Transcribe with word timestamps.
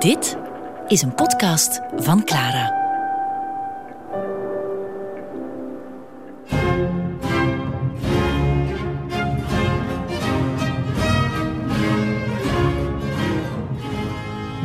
Dit 0.00 0.36
is 0.88 1.02
een 1.02 1.14
podcast 1.14 1.80
van 1.96 2.24
Clara. 2.24 2.78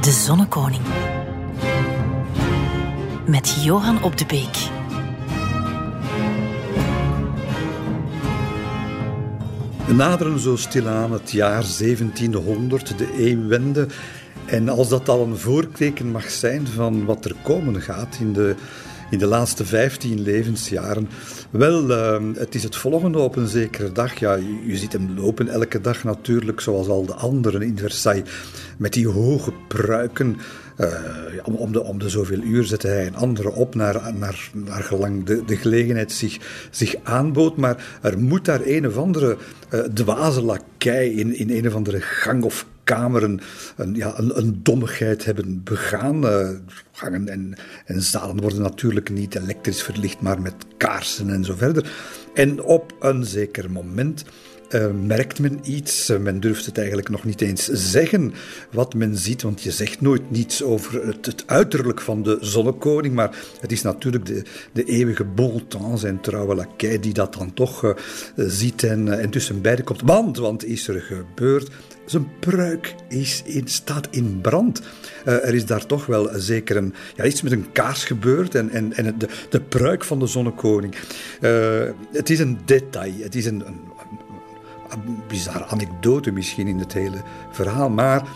De 0.02 0.12
Zonnekoning. 0.12 0.84
Met 3.28 3.64
Johan 3.64 4.04
op 4.04 4.18
de 4.18 4.26
Beek. 4.26 4.58
We 9.88 9.94
naderen 9.94 10.40
zo 10.40 10.56
stilaan 10.56 11.12
het 11.12 11.32
jaar 11.32 11.64
1700, 11.78 12.98
de 12.98 13.14
eeuwwende. 13.14 13.88
En 14.46 14.70
als 14.70 14.90
dat 14.90 15.10
al 15.10 15.24
een 15.24 15.38
voorteken 15.38 16.12
mag 16.12 16.30
zijn 16.30 16.68
van 16.68 17.06
wat 17.06 17.26
er 17.26 17.36
komen 17.44 17.82
gaat 17.82 18.18
in 18.20 18.34
de, 18.34 18.56
in 19.10 19.20
de 19.20 19.26
laatste 19.26 19.66
15 19.66 20.22
levensjaren, 20.22 21.10
wel, 21.50 21.90
uh, 21.90 22.38
het 22.38 22.56
is 22.56 22.64
het 22.64 22.76
volgende 22.76 23.20
op 23.20 23.36
een 23.36 23.48
zekere 23.48 23.92
dag. 23.92 24.20
Ja, 24.20 24.34
je, 24.66 24.78
ziet 24.78 24.94
hem 24.94 25.14
lopen 25.18 25.48
elke 25.48 25.82
dag 25.82 26.04
natuurlijk, 26.04 26.62
zoals 26.62 26.88
al 26.88 27.06
de 27.06 27.14
anderen 27.14 27.62
in 27.62 27.78
Versailles, 27.78 28.30
met 28.78 28.94
die 28.94 29.08
hoge 29.08 29.54
pruiken. 29.68 30.38
Uh, 30.80 30.88
om, 31.44 31.72
de, 31.72 31.84
om 31.84 32.00
de 32.00 32.10
zoveel 32.10 32.42
uur 32.42 32.64
zette 32.64 32.88
hij 32.88 33.08
een 33.08 33.16
andere 33.16 33.52
op 33.52 33.76
naar, 33.76 34.14
naar, 34.14 34.50
naar 34.54 34.84
gelang 34.84 35.26
de, 35.26 35.46
de 35.46 35.56
gelegenheid 35.56 36.12
zich, 36.12 36.68
zich 36.72 36.96
aanbood. 37.04 37.58
Maar 37.58 38.00
er 38.02 38.20
moet 38.20 38.46
daar 38.46 38.62
een 38.64 38.88
of 38.88 38.98
andere 38.98 39.38
uh, 39.74 39.80
dwaze 39.80 40.42
lakij 40.42 41.10
in, 41.10 41.36
in 41.36 41.50
een 41.50 41.68
of 41.68 41.76
andere 41.76 42.02
gang 42.02 42.44
of 42.44 42.66
kameren 42.86 43.40
een, 43.76 43.96
ja, 43.96 44.14
een, 44.18 44.38
een 44.38 44.60
dommigheid 44.64 45.26
hebben 45.26 45.64
begaan. 45.64 46.26
Uh, 46.26 46.50
gangen 46.92 47.28
en, 47.28 47.56
en 47.86 48.02
zalen 48.02 48.42
worden 48.42 48.62
natuurlijk 48.62 49.10
niet 49.10 49.36
elektrisch 49.36 49.84
verlicht, 49.84 50.22
maar 50.22 50.42
met 50.42 50.56
kaarsen 50.78 51.30
en 51.30 51.44
zo 51.44 51.56
verder. 51.56 51.92
En 52.34 52.64
op 52.64 52.96
een 53.00 53.26
zeker 53.26 53.72
moment 53.72 54.24
uh, 54.70 54.88
merkt 55.06 55.40
men 55.40 55.60
iets. 55.64 56.10
Uh, 56.10 56.18
men 56.18 56.40
durft 56.40 56.66
het 56.66 56.78
eigenlijk 56.78 57.10
nog 57.10 57.24
niet 57.24 57.42
eens 57.42 57.66
zeggen 57.66 58.34
wat 58.72 58.94
men 58.94 59.18
ziet, 59.18 59.42
want 59.42 59.64
je 59.64 59.72
zegt 59.72 60.02
nooit 60.02 60.32
niets 60.32 60.64
over 60.64 61.06
het, 61.06 61.44
uiterlijk 61.46 62.02
van 62.02 62.24
de 62.24 62.38
zonnekoning, 62.42 63.16
maar 63.16 63.36
het 63.62 63.72
is 63.72 63.82
natuurlijk 63.82 64.26
de, 64.26 64.44
de 64.72 64.84
eeuwige 64.84 65.24
bon 65.24 65.68
temps, 65.68 66.02
zijn 66.02 66.22
trouwe 66.22 66.56
lakij, 66.56 67.00
die 67.00 67.14
dat 67.14 67.34
dan 67.34 67.54
toch 67.54 67.96
ziet 68.36 68.84
en, 68.84 69.20
en 69.20 69.30
tussen 69.30 69.62
beiden 69.62 69.86
komt. 69.86 70.02
Want, 70.02 70.38
want 70.38 70.66
is 70.66 70.88
er 70.88 71.02
gebeurd? 71.02 71.70
Zijn 72.06 72.28
pruik 72.40 72.96
is 73.08 73.42
in, 73.46 73.68
staat 73.68 74.08
in 74.12 74.42
brand. 74.42 74.82
Uh, 75.26 75.34
er 75.34 75.54
is 75.54 75.66
daar 75.66 75.86
toch 75.86 76.06
wel 76.06 76.30
zeker 76.34 76.78
een, 76.78 76.94
ja, 77.16 77.24
iets 77.24 77.42
met 77.42 77.52
een 77.52 77.72
kaars 77.72 78.04
gebeurd 78.04 78.56
en, 78.56 78.70
en, 78.70 78.94
en 78.94 79.18
de, 79.18 79.28
de 79.50 79.62
pruik 79.62 80.04
van 80.04 80.20
de 80.20 80.28
zonnekoning. 80.28 80.96
Uh, 81.42 81.90
het 82.12 82.30
is 82.30 82.40
een 82.40 82.60
detail, 82.66 83.14
het 83.20 83.36
is 83.36 83.46
een 83.46 83.64
bizarre 85.28 85.66
anekdote 85.66 86.32
misschien 86.32 86.68
in 86.68 86.80
het 86.80 86.94
hele 86.94 87.22
verhaal, 87.52 87.90
maar 87.90 88.28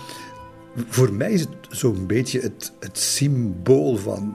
voor 0.88 1.14
mij 1.14 1.32
is 1.32 1.42
het 1.42 1.50
zo'n 1.70 2.08
beetje 2.08 2.40
het, 2.40 2.72
het 2.80 2.98
symbool 2.98 3.98
van 3.98 4.34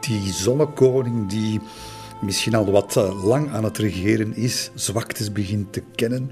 die 0.00 0.32
zonnekoning 0.32 1.28
die 1.28 1.60
misschien 2.20 2.54
al 2.54 2.70
wat 2.70 2.94
lang 3.22 3.50
aan 3.50 3.64
het 3.64 3.78
regeren 3.78 4.36
is, 4.36 4.70
zwaktes 4.74 5.32
begint 5.32 5.72
te 5.72 5.82
kennen 5.94 6.30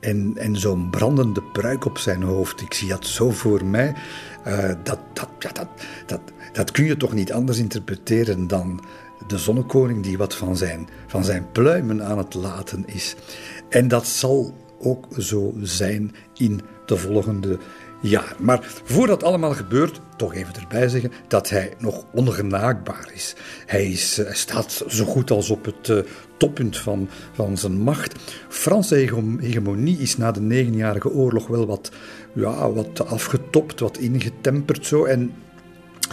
en, 0.00 0.32
en 0.36 0.56
zo'n 0.56 0.90
brandende 0.90 1.42
pruik 1.42 1.84
op 1.84 1.98
zijn 1.98 2.22
hoofd. 2.22 2.60
Ik 2.60 2.74
zie 2.74 2.88
dat 2.88 3.06
zo 3.06 3.30
voor 3.30 3.64
mij. 3.64 3.94
Uh, 4.46 4.68
dat, 4.82 4.98
dat, 5.12 5.28
ja, 5.38 5.52
dat, 5.52 5.68
dat, 6.06 6.20
dat 6.52 6.70
kun 6.70 6.84
je 6.84 6.96
toch 6.96 7.12
niet 7.12 7.32
anders 7.32 7.58
interpreteren 7.58 8.46
dan 8.46 8.80
de 9.26 9.38
zonnekoning 9.38 10.02
die 10.02 10.18
wat 10.18 10.34
van 10.34 10.56
zijn, 10.56 10.88
van 11.06 11.24
zijn 11.24 11.46
pluimen 11.52 12.04
aan 12.04 12.18
het 12.18 12.34
laten 12.34 12.82
is. 12.86 13.16
En 13.68 13.88
dat 13.88 14.06
zal 14.06 14.54
ook 14.78 15.06
zo 15.18 15.54
zijn 15.62 16.14
in 16.36 16.60
de 16.86 16.96
volgende 16.96 17.58
jaar. 18.00 18.34
Maar 18.38 18.60
voordat 18.84 19.22
allemaal 19.22 19.52
gebeurt, 19.52 20.00
toch 20.16 20.34
even 20.34 20.54
erbij 20.54 20.88
zeggen 20.88 21.12
dat 21.28 21.50
hij 21.50 21.72
nog 21.78 22.04
ongenaakbaar 22.12 23.10
is. 23.14 23.34
Hij, 23.66 23.90
is, 23.90 24.16
hij 24.16 24.34
staat 24.34 24.84
zo 24.88 25.04
goed 25.04 25.30
als 25.30 25.50
op 25.50 25.64
het 25.64 25.88
uh, 25.88 25.98
toppunt 26.36 26.78
van, 26.78 27.08
van 27.32 27.58
zijn 27.58 27.78
macht. 27.78 28.14
Franse 28.48 28.94
hegemonie 29.40 29.98
is 29.98 30.16
na 30.16 30.32
de 30.32 30.40
negenjarige 30.40 31.10
oorlog 31.10 31.46
wel 31.46 31.66
wat, 31.66 31.90
ja, 32.32 32.72
wat 32.72 33.06
afgetopt, 33.06 33.80
wat 33.80 33.98
ingetemperd 33.98 34.86
zo. 34.86 35.04
En 35.04 35.32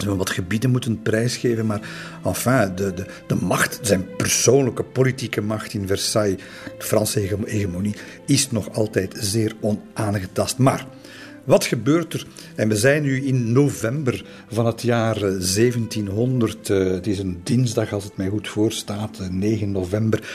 ze 0.02 0.16
wat 0.16 0.30
gebieden 0.30 0.70
moeten 0.70 1.02
prijsgeven, 1.02 1.66
maar 1.66 1.80
enfin, 2.24 2.72
de, 2.74 2.94
de, 2.94 3.06
de 3.26 3.34
macht, 3.34 3.78
zijn 3.82 4.06
persoonlijke 4.16 4.82
politieke 4.82 5.40
macht 5.40 5.74
in 5.74 5.86
Versailles, 5.86 6.42
de 6.78 6.84
Franse 6.84 7.20
hegemonie, 7.44 7.94
is 8.26 8.50
nog 8.50 8.72
altijd 8.72 9.16
zeer 9.18 9.54
onaangetast. 9.60 10.58
Maar 10.58 10.86
wat 11.48 11.64
gebeurt 11.64 12.12
er? 12.12 12.26
En 12.54 12.68
we 12.68 12.76
zijn 12.76 13.02
nu 13.02 13.26
in 13.26 13.52
november 13.52 14.24
van 14.48 14.66
het 14.66 14.82
jaar 14.82 15.20
1700. 15.20 16.68
Uh, 16.68 16.90
het 16.90 17.06
is 17.06 17.18
een 17.18 17.40
dinsdag, 17.42 17.92
als 17.92 18.04
het 18.04 18.16
mij 18.16 18.28
goed 18.28 18.48
voorstaat, 18.48 19.18
9 19.30 19.70
november. 19.70 20.28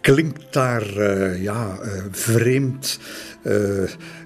Klinkt 0.00 0.52
daar 0.52 1.00
ja, 1.40 1.78
vreemd 2.10 2.98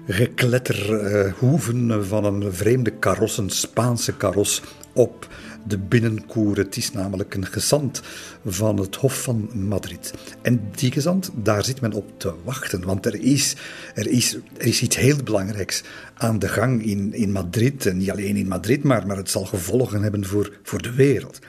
gekletter 0.07 1.33
hoeven 1.39 2.05
van 2.05 2.25
een 2.25 2.53
vreemde 2.53 2.91
karos, 2.91 3.37
een 3.37 3.49
Spaanse 3.49 4.17
karos, 4.17 4.61
op 4.93 5.27
de 5.67 5.77
binnenkoer. 5.77 6.57
Het 6.57 6.77
is 6.77 6.91
namelijk 6.91 7.33
een 7.33 7.45
gezant 7.45 8.01
van 8.45 8.79
het 8.79 8.95
Hof 8.95 9.21
van 9.21 9.49
Madrid. 9.53 10.13
En 10.41 10.69
die 10.75 10.91
gezant, 10.91 11.31
daar 11.35 11.63
zit 11.63 11.81
men 11.81 11.93
op 11.93 12.19
te 12.19 12.33
wachten. 12.43 12.85
Want 12.85 13.05
er 13.05 13.21
is, 13.21 13.55
er 13.93 14.07
is, 14.07 14.37
er 14.57 14.65
is 14.65 14.81
iets 14.81 14.95
heel 14.95 15.23
belangrijks 15.23 15.83
aan 16.13 16.39
de 16.39 16.47
gang 16.47 16.85
in, 16.85 17.13
in 17.13 17.31
Madrid. 17.31 17.85
En 17.85 17.97
niet 17.97 18.11
alleen 18.11 18.35
in 18.35 18.47
Madrid, 18.47 18.83
maar, 18.83 19.07
maar 19.07 19.17
het 19.17 19.29
zal 19.29 19.45
gevolgen 19.45 20.01
hebben 20.01 20.25
voor, 20.25 20.57
voor 20.63 20.81
de 20.81 20.93
wereld. 20.93 21.39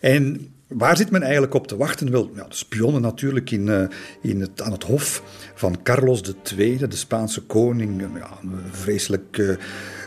En 0.00 0.52
Waar 0.74 0.96
zit 0.96 1.10
men 1.10 1.22
eigenlijk 1.22 1.54
op 1.54 1.66
te 1.66 1.76
wachten? 1.76 2.10
Wel, 2.10 2.32
de 2.34 2.44
spionnen 2.48 3.02
natuurlijk 3.02 3.50
in, 3.50 3.66
uh, 3.66 3.82
in 4.20 4.40
het, 4.40 4.62
aan 4.62 4.72
het 4.72 4.82
hof 4.82 5.22
van 5.54 5.82
Carlos 5.82 6.22
II, 6.56 6.76
de 6.76 6.96
Spaanse 6.96 7.40
koning. 7.40 8.02
Ja, 8.16 8.38
een 8.42 8.60
vreselijk 8.70 9.38
uh, 9.38 9.56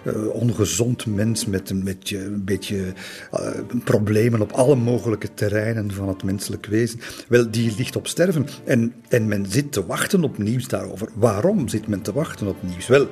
uh, 0.05 0.27
ongezond 0.27 1.05
mens 1.05 1.45
met, 1.45 1.69
een, 1.69 1.83
met 1.83 2.11
een 2.11 2.43
beetje 2.43 2.93
problemen 3.83 4.41
op 4.41 4.51
alle 4.51 4.75
mogelijke 4.75 5.33
terreinen 5.33 5.91
van 5.91 6.07
het 6.07 6.23
menselijk 6.23 6.65
wezen. 6.65 6.99
Wel, 7.27 7.51
die 7.51 7.73
ligt 7.77 7.95
op 7.95 8.07
sterven. 8.07 8.47
En, 8.63 8.93
en 9.07 9.27
men 9.27 9.45
zit 9.45 9.71
te 9.71 9.85
wachten 9.85 10.23
op 10.23 10.37
nieuws 10.37 10.67
daarover. 10.67 11.09
Waarom 11.13 11.67
zit 11.67 11.87
men 11.87 12.01
te 12.01 12.13
wachten 12.13 12.47
op 12.47 12.63
nieuws? 12.63 12.87
Wel, 12.87 13.07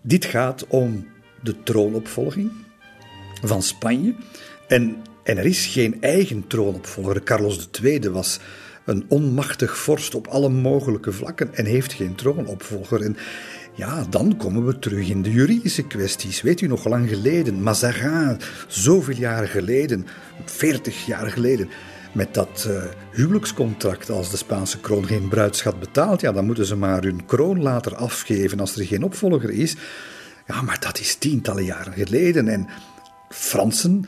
dit 0.00 0.24
gaat 0.24 0.66
om 0.68 1.06
de 1.42 1.62
troonopvolging 1.62 2.50
van 3.42 3.62
Spanje. 3.62 4.14
En 4.68 4.96
en 5.26 5.38
er 5.38 5.44
is 5.44 5.66
geen 5.66 5.96
eigen 6.00 6.46
troonopvolger. 6.46 7.22
Carlos 7.22 7.68
II 7.82 8.10
was 8.10 8.38
een 8.84 9.04
onmachtig 9.08 9.78
vorst 9.78 10.14
op 10.14 10.26
alle 10.26 10.48
mogelijke 10.48 11.12
vlakken 11.12 11.54
en 11.54 11.64
heeft 11.64 11.92
geen 11.92 12.14
troonopvolger. 12.14 13.02
En 13.02 13.16
ja, 13.76 14.04
dan 14.10 14.36
komen 14.36 14.66
we 14.66 14.78
terug 14.78 15.08
in 15.08 15.22
de 15.22 15.30
juridische 15.30 15.86
kwesties. 15.86 16.42
Weet 16.42 16.60
u 16.60 16.66
nog 16.66 16.84
lang 16.84 17.08
geleden, 17.08 17.62
Mazarin, 17.62 18.38
zoveel 18.66 19.16
jaar 19.16 19.48
geleden, 19.48 20.06
40 20.44 21.06
jaar 21.06 21.30
geleden, 21.30 21.68
met 22.12 22.34
dat 22.34 22.66
uh, 22.68 22.82
huwelijkscontract, 23.12 24.10
als 24.10 24.30
de 24.30 24.36
Spaanse 24.36 24.80
kroon 24.80 25.06
geen 25.06 25.28
bruidschat 25.28 25.80
betaalt, 25.80 26.20
ja, 26.20 26.32
dan 26.32 26.46
moeten 26.46 26.66
ze 26.66 26.76
maar 26.76 27.02
hun 27.02 27.26
kroon 27.26 27.62
later 27.62 27.94
afgeven 27.94 28.60
als 28.60 28.76
er 28.76 28.86
geen 28.86 29.04
opvolger 29.04 29.50
is. 29.50 29.76
Ja, 30.46 30.62
maar 30.62 30.80
dat 30.80 30.98
is 30.98 31.14
tientallen 31.14 31.64
jaren 31.64 31.92
geleden. 31.92 32.48
En 32.48 32.66
Fransen 33.28 34.04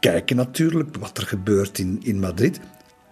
kijken 0.00 0.36
natuurlijk 0.36 0.96
wat 0.96 1.18
er 1.18 1.26
gebeurt 1.26 1.78
in, 1.78 2.00
in 2.02 2.20
Madrid. 2.20 2.60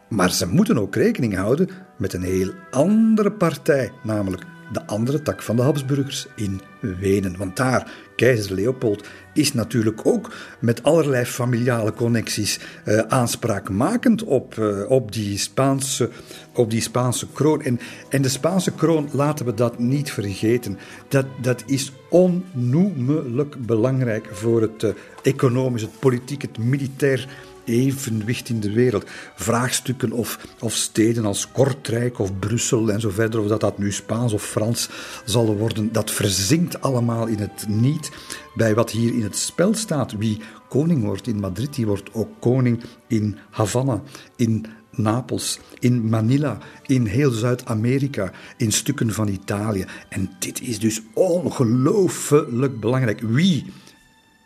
Maar 0.09 0.31
ze 0.31 0.47
moeten 0.47 0.79
ook 0.79 0.95
rekening 0.95 1.35
houden 1.35 1.69
met 1.97 2.13
een 2.13 2.23
heel 2.23 2.51
andere 2.71 3.33
partij, 3.33 3.93
namelijk 4.03 4.45
de 4.73 4.87
andere 4.87 5.23
tak 5.23 5.43
van 5.43 5.57
de 5.57 5.63
Habsburgers 5.63 6.27
in 6.37 6.61
Wenen. 6.81 7.37
Want 7.37 7.57
daar, 7.57 7.91
keizer 8.17 8.55
Leopold, 8.55 9.07
is 9.35 9.55
natuurlijk 9.55 10.07
ook 10.07 10.33
met 10.59 10.83
allerlei 10.83 11.25
familiale 11.25 11.93
connecties 11.93 12.59
uh, 12.85 12.99
aanspraakmakend 12.99 14.25
op, 14.25 14.57
uh, 14.59 14.91
op, 14.91 15.13
die 15.13 15.39
Spaanse, 15.39 16.11
op 16.55 16.71
die 16.71 16.81
Spaanse 16.81 17.27
kroon. 17.33 17.63
En, 17.63 17.81
en 18.09 18.23
de 18.23 18.29
Spaanse 18.29 18.73
kroon, 18.73 19.09
laten 19.13 19.47
we 19.47 19.55
dat 19.55 19.79
niet 19.79 20.13
vergeten, 20.13 20.79
dat, 21.09 21.27
dat 21.41 21.63
is 21.67 21.93
onnoemelijk 22.11 23.67
belangrijk 23.67 24.29
voor 24.33 24.61
het 24.63 24.83
uh, 24.83 24.91
economisch, 25.23 25.83
het 25.83 25.99
politiek, 25.99 26.43
het 26.43 26.59
militair 26.59 27.29
evenwicht 27.69 28.49
in 28.49 28.61
de 28.61 28.73
wereld. 28.73 29.05
Vraagstukken 29.35 30.13
of, 30.13 30.47
of 30.61 30.75
steden 30.75 31.25
als 31.25 31.51
Kortrijk 31.53 32.19
of 32.19 32.39
Brussel 32.39 32.93
en 32.93 33.01
zo 33.01 33.11
verder, 33.11 33.41
of 33.41 33.47
dat 33.47 33.61
dat 33.61 33.79
nu 33.79 33.93
Spaans 33.93 34.33
of 34.33 34.43
Frans 34.43 34.89
zal 35.25 35.57
worden, 35.57 35.93
dat 35.93 36.11
verzinkt 36.11 36.81
allemaal 36.81 37.27
in 37.27 37.39
het 37.39 37.69
niet 37.69 38.11
bij 38.55 38.75
wat 38.75 38.91
hier 38.91 39.15
in 39.15 39.23
het 39.23 39.37
spel 39.37 39.75
staat. 39.75 40.13
Wie 40.13 40.41
koning 40.69 41.05
wordt 41.05 41.27
in 41.27 41.41
Madrid, 41.41 41.75
die 41.75 41.87
wordt 41.87 42.15
ook 42.15 42.31
koning 42.41 42.83
in 43.07 43.37
Havana, 43.51 44.03
in 44.37 44.67
Napels, 44.91 45.59
in 45.79 46.09
Manila, 46.09 46.59
in 46.87 47.07
heel 47.07 47.31
Zuid-Amerika, 47.31 48.33
in 48.57 48.73
stukken 48.73 49.13
van 49.13 49.29
Italië. 49.29 49.85
En 50.09 50.31
dit 50.39 50.61
is 50.61 50.79
dus 50.79 51.03
ongelooflijk 51.15 52.81
belangrijk. 52.81 53.21
Wie, 53.21 53.73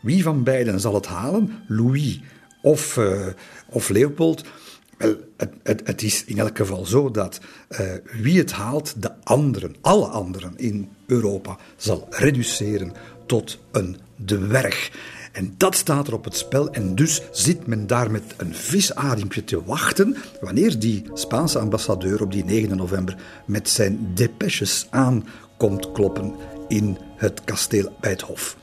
wie 0.00 0.22
van 0.22 0.42
beiden 0.42 0.80
zal 0.80 0.94
het 0.94 1.06
halen? 1.06 1.52
Louis 1.66 2.20
of, 2.62 2.96
uh, 2.96 3.26
of 3.68 3.88
Leopold? 3.88 4.44
Wel, 4.98 5.16
het, 5.36 5.52
het, 5.62 5.80
het, 5.84 6.02
is 6.02 6.24
in 6.24 6.38
elk 6.38 6.56
geval 6.56 6.86
zo 6.86 7.10
dat 7.10 7.40
uh, 7.70 7.80
wie 8.20 8.38
het 8.38 8.52
haalt, 8.52 9.02
de 9.02 9.10
anderen, 9.22 9.74
alle 9.80 10.06
anderen 10.06 10.52
in 10.56 10.88
Europa, 11.06 11.56
zal 11.76 12.06
reduceren 12.10 12.92
tot 13.26 13.58
een 13.72 13.96
dwerg. 14.24 14.90
En 15.32 15.54
dat 15.56 15.74
staat 15.74 16.06
er 16.06 16.14
op 16.14 16.24
het 16.24 16.36
spel. 16.36 16.70
En 16.70 16.94
dus 16.94 17.22
zit 17.30 17.66
men 17.66 17.86
daar 17.86 18.10
met 18.10 18.22
een 18.36 18.54
visadempje 18.54 19.44
te 19.44 19.64
wachten 19.64 20.16
wanneer 20.40 20.78
die 20.78 21.04
Spaanse 21.14 21.58
ambassadeur 21.58 22.22
op 22.22 22.32
die 22.32 22.44
9 22.44 22.76
november 22.76 23.16
met 23.46 23.68
zijn 23.68 24.10
depeches 24.14 24.86
aankomt 24.90 25.92
kloppen 25.92 26.34
in 26.68 26.98
het 27.16 27.44
kasteel 27.44 27.96
bij 28.00 28.10
het 28.10 28.20
Hof. 28.20 28.56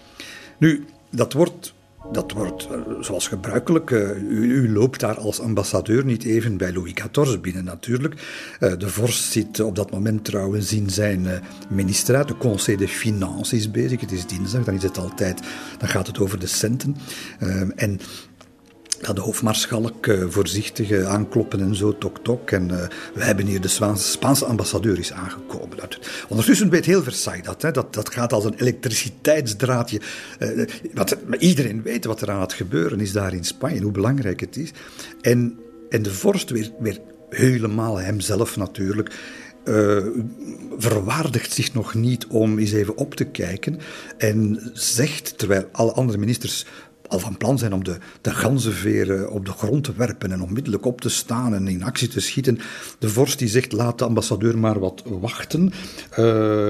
Nu, 0.57 0.85
dat 1.09 1.33
wordt 1.33 1.73
dat 2.11 2.31
wordt 2.31 2.67
eh, 2.71 2.79
zoals 2.99 3.27
gebruikelijk. 3.27 3.91
Eh, 3.91 4.15
u, 4.15 4.53
u, 4.53 4.71
loopt 4.71 4.99
daar 4.99 5.17
als 5.17 5.39
ambassadeur 5.39 6.05
niet 6.05 6.23
even 6.23 6.57
bij 6.57 6.73
Louis 6.73 6.93
XIV 6.93 7.39
binnen, 7.39 7.63
natuurlijk. 7.63 8.15
Eh, 8.59 8.73
de 8.77 8.89
vorst 8.89 9.31
zit 9.31 9.59
op 9.59 9.75
dat 9.75 9.91
moment 9.91 10.25
trouwens 10.25 10.73
in 10.73 10.89
zijn 10.89 11.27
ministeraat. 11.69 12.27
De 12.27 12.37
Conseil 12.37 12.77
des 12.77 12.91
Finances 12.91 13.59
is 13.59 13.71
bezig. 13.71 14.01
Het 14.01 14.11
is 14.11 14.27
dinsdag, 14.27 14.63
dan 14.63 14.73
is 14.73 14.83
het 14.83 14.97
altijd. 14.97 15.41
Dan 15.77 15.89
gaat 15.89 16.07
het 16.07 16.19
over 16.19 16.39
de 16.39 16.47
centen. 16.47 16.95
En 17.75 17.99
ja, 19.01 19.13
de 19.13 19.21
hoofdmaarschalk 19.21 20.07
uh, 20.07 20.23
voorzichtig 20.27 20.91
uh, 20.91 21.07
aankloppen 21.07 21.59
en 21.59 21.75
zo, 21.75 21.97
tok 21.97 22.17
tok. 22.23 22.51
En 22.51 22.69
uh, 22.69 22.87
we 23.13 23.23
hebben 23.23 23.45
hier 23.45 23.61
de 23.61 23.67
Spaanse, 23.95 24.45
ambassadeur 24.45 24.99
is 24.99 25.13
aangekomen. 25.13 25.77
Ondertussen 26.27 26.69
weet 26.69 26.85
heel 26.85 27.03
Versailles 27.03 27.45
dat. 27.45 27.61
Hè, 27.61 27.71
dat, 27.71 27.93
dat 27.93 28.13
gaat 28.13 28.33
als 28.33 28.45
een 28.45 28.53
elektriciteitsdraadje. 28.53 30.01
wat, 30.93 31.17
maar 31.27 31.37
iedereen 31.37 31.81
weet 31.81 32.05
wat 32.05 32.21
er 32.21 32.31
aan 32.31 32.41
het 32.41 32.53
gebeuren 32.53 32.99
is 32.99 33.11
daar 33.11 33.33
in 33.33 33.43
Spanje, 33.43 33.81
hoe 33.81 33.91
belangrijk 33.91 34.39
het 34.39 34.57
is. 34.57 34.71
En, 35.21 35.59
en 35.89 36.01
de 36.01 36.13
vorst 36.13 36.49
weer, 36.49 36.71
weer 36.79 36.99
helemaal 37.29 37.97
hemzelf 37.97 38.57
natuurlijk. 38.57 39.13
verwaardigt 40.77 41.53
zich 41.53 41.73
nog 41.73 41.93
niet 41.93 42.27
om 42.27 42.59
eens 42.59 42.71
even 42.71 42.97
op 42.97 43.15
te 43.15 43.25
kijken 43.25 43.79
en 44.17 44.71
zegt, 44.73 45.37
terwijl 45.37 45.67
alle 45.71 45.91
andere 45.91 46.17
ministers 46.17 46.65
al 47.09 47.19
van 47.19 47.37
plan 47.37 47.57
zijn 47.57 47.73
om 47.73 47.83
de, 47.83 47.97
de 48.21 48.31
ganzenveren 48.31 49.31
op 49.31 49.45
de 49.45 49.51
grond 49.51 49.83
te 49.83 49.93
werpen 49.93 50.31
en 50.31 50.41
onmiddellijk 50.41 50.85
op 50.85 51.01
te 51.01 51.09
staan 51.09 51.53
en 51.53 51.67
in 51.67 51.83
actie 51.83 52.07
te 52.07 52.19
schieten. 52.19 52.59
De 52.99 53.09
vorst 53.09 53.39
die 53.39 53.47
zegt, 53.47 53.71
laat 53.71 53.97
de 53.97 54.05
ambassadeur 54.05 54.57
maar 54.57 54.79
wat 54.79 55.03
wachten. 55.05 55.71
Uh, 56.11 56.15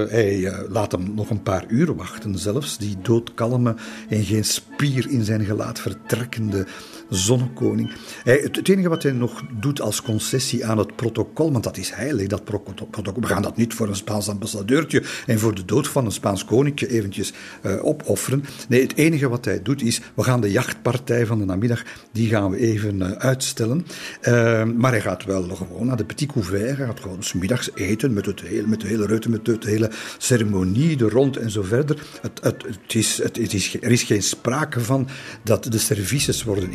hij 0.08 0.36
uh, 0.36 0.58
laat 0.68 0.92
hem 0.92 1.14
nog 1.14 1.30
een 1.30 1.42
paar 1.42 1.64
uur 1.68 1.94
wachten 1.94 2.38
zelfs. 2.38 2.78
Die 2.78 2.96
doodkalme 3.02 3.74
en 4.08 4.24
geen 4.24 4.44
spier 4.44 5.10
in 5.10 5.24
zijn 5.24 5.44
gelaat 5.44 5.80
vertrekkende 5.80 6.66
zonnekoning. 7.10 7.92
Hij, 8.24 8.40
het, 8.42 8.68
enige 8.68 8.88
wat 8.88 9.02
hij 9.02 9.12
nog 9.12 9.42
doet 9.60 9.80
als 9.80 10.02
concessie 10.02 10.66
aan 10.66 10.78
het 10.78 10.96
protocol, 10.96 11.52
want 11.52 11.64
dat 11.64 11.76
is 11.76 11.90
heilig, 11.90 12.26
dat 12.26 12.44
protocol. 12.44 13.20
We 13.20 13.26
gaan 13.26 13.42
dat 13.42 13.56
niet 13.56 13.74
voor 13.74 13.88
een 13.88 13.96
Spaans 13.96 14.28
ambassadeurtje 14.28 15.02
en 15.26 15.38
voor 15.38 15.54
de 15.54 15.64
dood 15.64 15.88
van 15.88 16.04
een 16.04 16.12
Spaans 16.12 16.44
koninkje 16.44 16.88
eventjes 16.88 17.32
uh, 17.62 17.84
opofferen. 17.84 18.44
Nee, 18.68 18.82
het 18.82 18.96
enige 18.96 19.28
wat 19.28 19.44
hij 19.44 19.62
doet 19.62 19.82
is, 19.82 20.00
we 20.14 20.22
gaan 20.22 20.40
de 20.40 20.50
jachtpartij 20.50 21.26
van 21.26 21.38
de 21.38 21.44
namiddag, 21.44 21.82
die 22.12 22.28
gaan 22.28 22.50
we 22.50 22.56
even 22.56 22.96
uh, 22.96 23.10
uitstellen. 23.10 23.86
Uh, 24.22 24.64
maar 24.64 24.90
hij 24.90 25.00
gaat 25.00 25.24
wel 25.24 25.42
gewoon 25.42 25.86
naar 25.86 25.96
de 25.96 26.04
petit 26.04 26.32
couvert, 26.32 26.76
hij 26.76 26.86
gaat 26.86 27.00
gewoon 27.00 27.18
middags 27.34 27.70
eten 27.74 28.12
met, 28.12 28.26
het 28.26 28.40
hele, 28.40 28.66
met 28.66 28.80
de 28.80 28.86
hele 28.86 29.06
ruimte, 29.06 29.30
met 29.30 29.44
de 29.44 29.58
hele 29.62 29.90
ceremonie, 30.18 30.96
de 30.96 31.08
rond 31.08 31.36
en 31.36 31.50
zo 31.50 31.62
verder. 31.62 32.02
Het, 32.22 32.40
het, 32.42 32.94
is, 32.94 33.22
het, 33.22 33.38
is, 33.54 33.76
er 33.80 33.90
is 33.90 34.02
geen 34.02 34.22
sprake 34.22 34.80
van 34.80 35.08
dat 35.42 35.64
de 35.64 35.78
services 35.78 36.42
worden 36.42 36.70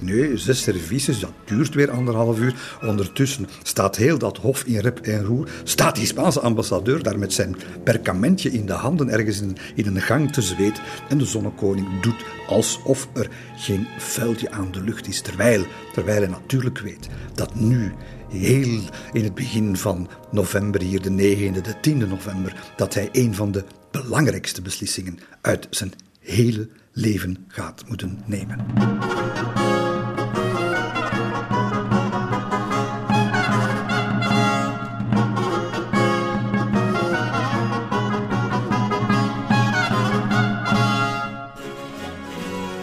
Nee, 0.00 0.36
zes 0.36 0.62
services, 0.62 1.20
dat 1.20 1.32
duurt 1.44 1.74
weer 1.74 1.90
anderhalf 1.90 2.38
uur. 2.38 2.54
Ondertussen 2.82 3.48
staat 3.62 3.96
heel 3.96 4.18
dat 4.18 4.36
hof 4.36 4.64
in 4.64 4.78
rep 4.78 4.98
en 4.98 5.24
roer. 5.24 5.48
Staat 5.64 5.96
die 5.96 6.06
Spaanse 6.06 6.40
ambassadeur 6.40 7.02
daar 7.02 7.18
met 7.18 7.32
zijn 7.32 7.56
perkamentje 7.84 8.50
in 8.50 8.66
de 8.66 8.72
handen 8.72 9.08
ergens 9.08 9.40
in, 9.40 9.56
in 9.74 9.86
een 9.86 10.02
gang 10.02 10.32
te 10.32 10.42
zweet. 10.42 10.80
En 11.08 11.18
de 11.18 11.24
zonnekoning 11.24 12.00
doet 12.00 12.24
alsof 12.46 13.08
er 13.12 13.28
geen 13.56 13.86
vuiltje 13.98 14.50
aan 14.50 14.72
de 14.72 14.80
lucht 14.80 15.08
is. 15.08 15.20
Terwijl, 15.20 15.64
terwijl 15.92 16.20
hij 16.20 16.30
natuurlijk 16.30 16.78
weet 16.78 17.08
dat 17.34 17.54
nu 17.54 17.92
heel 18.28 18.80
in 19.12 19.24
het 19.24 19.34
begin 19.34 19.76
van 19.76 20.08
november, 20.30 20.82
hier 20.82 21.02
de 21.02 21.10
9e, 21.10 21.60
de 21.60 21.90
10e 21.90 22.08
november, 22.08 22.54
dat 22.76 22.94
hij 22.94 23.08
een 23.12 23.34
van 23.34 23.52
de 23.52 23.64
belangrijkste 23.90 24.62
beslissingen 24.62 25.18
uit 25.40 25.66
zijn 25.70 25.92
hele 26.20 26.68
leven 26.92 27.44
gaat 27.48 27.84
moeten 27.88 28.22
nemen. 28.26 28.66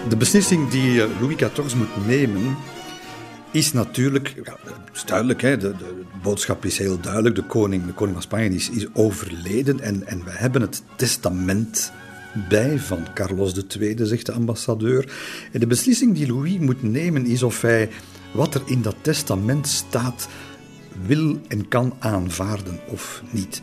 De 0.10 0.18
beslissing 0.18 0.70
die 0.70 1.04
eh, 1.04 1.10
Louis 1.20 1.36
XIV 1.36 1.76
moet 1.76 2.08
nemen 2.08 2.56
is 3.52 3.74
natuurlijk, 3.74 4.36
ja, 4.44 4.58
is 4.94 5.06
duidelijk, 5.06 5.42
hè, 5.42 5.58
de, 5.58 5.76
de, 5.78 6.04
boodschap 6.22 6.66
is 6.66 6.78
heel 6.78 7.00
duidelijk. 7.00 7.36
De 7.36 7.44
koning, 7.44 7.86
de 7.86 7.94
koning 7.94 8.16
van 8.16 8.22
Spanje 8.22 8.50
is, 8.50 8.70
is 8.70 8.88
overleden 8.94 9.80
en, 9.80 10.08
en 10.08 10.24
we 10.24 10.32
hebben 10.32 10.62
het 10.62 10.84
testament 10.96 11.92
bij 12.50 12.80
van 12.80 13.08
Carlos 13.14 13.54
II, 13.78 13.96
zegt 14.00 14.26
de 14.26 14.32
ambassadeur. 14.32 15.12
En 15.52 15.60
de 15.60 15.68
beslissing 15.68 16.16
die 16.16 16.28
Louis 16.28 16.58
moet 16.60 16.84
nemen 16.84 17.26
is 17.26 17.44
of 17.44 17.62
hij 17.62 17.90
wat 18.34 18.56
er 18.56 18.62
in 18.66 18.82
dat 18.82 18.96
testament 19.02 19.68
staat 19.68 20.28
wil 21.06 21.42
en 21.48 21.68
kan 21.68 21.94
aanvaarden 22.00 22.80
of 22.88 23.24
niet. 23.32 23.62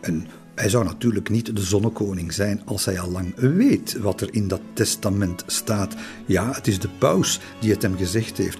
En 0.00 0.26
hij 0.58 0.68
zou 0.68 0.84
natuurlijk 0.84 1.28
niet 1.28 1.56
de 1.56 1.62
zonnekoning 1.62 2.32
zijn 2.32 2.62
als 2.64 2.84
hij 2.84 3.00
al 3.00 3.10
lang 3.10 3.34
weet 3.36 3.98
wat 3.98 4.20
er 4.20 4.34
in 4.34 4.48
dat 4.48 4.60
testament 4.72 5.44
staat. 5.46 5.94
Ja, 6.26 6.52
het 6.52 6.66
is 6.66 6.78
de 6.78 6.88
paus 6.98 7.40
die 7.60 7.70
het 7.70 7.82
hem 7.82 7.96
gezegd 7.96 8.36
heeft. 8.36 8.58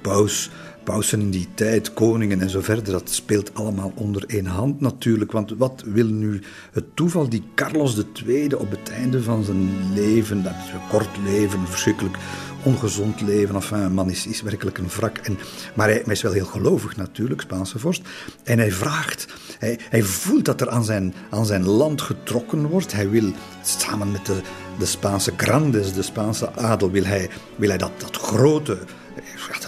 Paus 0.00 0.50
pausen 0.84 1.20
in 1.20 1.30
die 1.30 1.48
tijd, 1.54 1.92
koningen 1.92 2.40
en 2.40 2.50
zo 2.50 2.60
verder, 2.60 2.92
dat 2.92 3.10
speelt 3.10 3.54
allemaal 3.54 3.92
onder 3.94 4.24
één 4.26 4.46
hand 4.46 4.80
natuurlijk. 4.80 5.32
Want 5.32 5.54
wat 5.56 5.82
wil 5.86 6.06
nu 6.06 6.40
het 6.72 6.96
toeval 6.96 7.28
die 7.28 7.42
Carlos 7.54 8.02
II 8.26 8.54
op 8.54 8.70
het 8.70 8.90
einde 8.90 9.22
van 9.22 9.44
zijn 9.44 9.68
leven, 9.94 10.42
dat 10.42 10.52
is 10.66 10.72
een 10.72 10.88
kort 10.88 11.08
leven, 11.24 11.66
verschrikkelijk 11.66 12.16
ongezond 12.62 13.20
leven, 13.20 13.54
enfin, 13.54 13.78
een 13.78 13.92
man 13.92 14.10
is, 14.10 14.26
is 14.26 14.42
werkelijk 14.42 14.78
een 14.78 14.88
wrak. 14.88 15.18
En, 15.18 15.38
maar 15.74 15.88
hij, 15.88 16.02
hij, 16.04 16.12
is 16.12 16.22
wel 16.22 16.32
heel 16.32 16.44
gelovig 16.44 16.96
natuurlijk, 16.96 17.40
Spaanse 17.40 17.78
vorst. 17.78 18.02
En 18.44 18.58
hij 18.58 18.72
vraagt, 18.72 19.26
hij, 19.58 19.78
hij 19.88 20.02
voelt 20.02 20.44
dat 20.44 20.60
er 20.60 20.68
aan 20.68 20.84
zijn, 20.84 21.14
aan 21.30 21.46
zijn 21.46 21.64
land 21.64 22.02
getrokken 22.02 22.66
wordt. 22.66 22.92
Hij 22.92 23.10
wil 23.10 23.32
samen 23.62 24.10
met 24.10 24.26
de, 24.26 24.40
de 24.78 24.86
Spaanse 24.86 25.32
grandes, 25.36 25.92
de 25.92 26.02
Spaanse 26.02 26.54
adel, 26.54 26.90
wil 26.90 27.04
hij, 27.04 27.30
wil 27.56 27.68
hij 27.68 27.78
dat, 27.78 27.92
dat 27.98 28.16
grote 28.16 28.78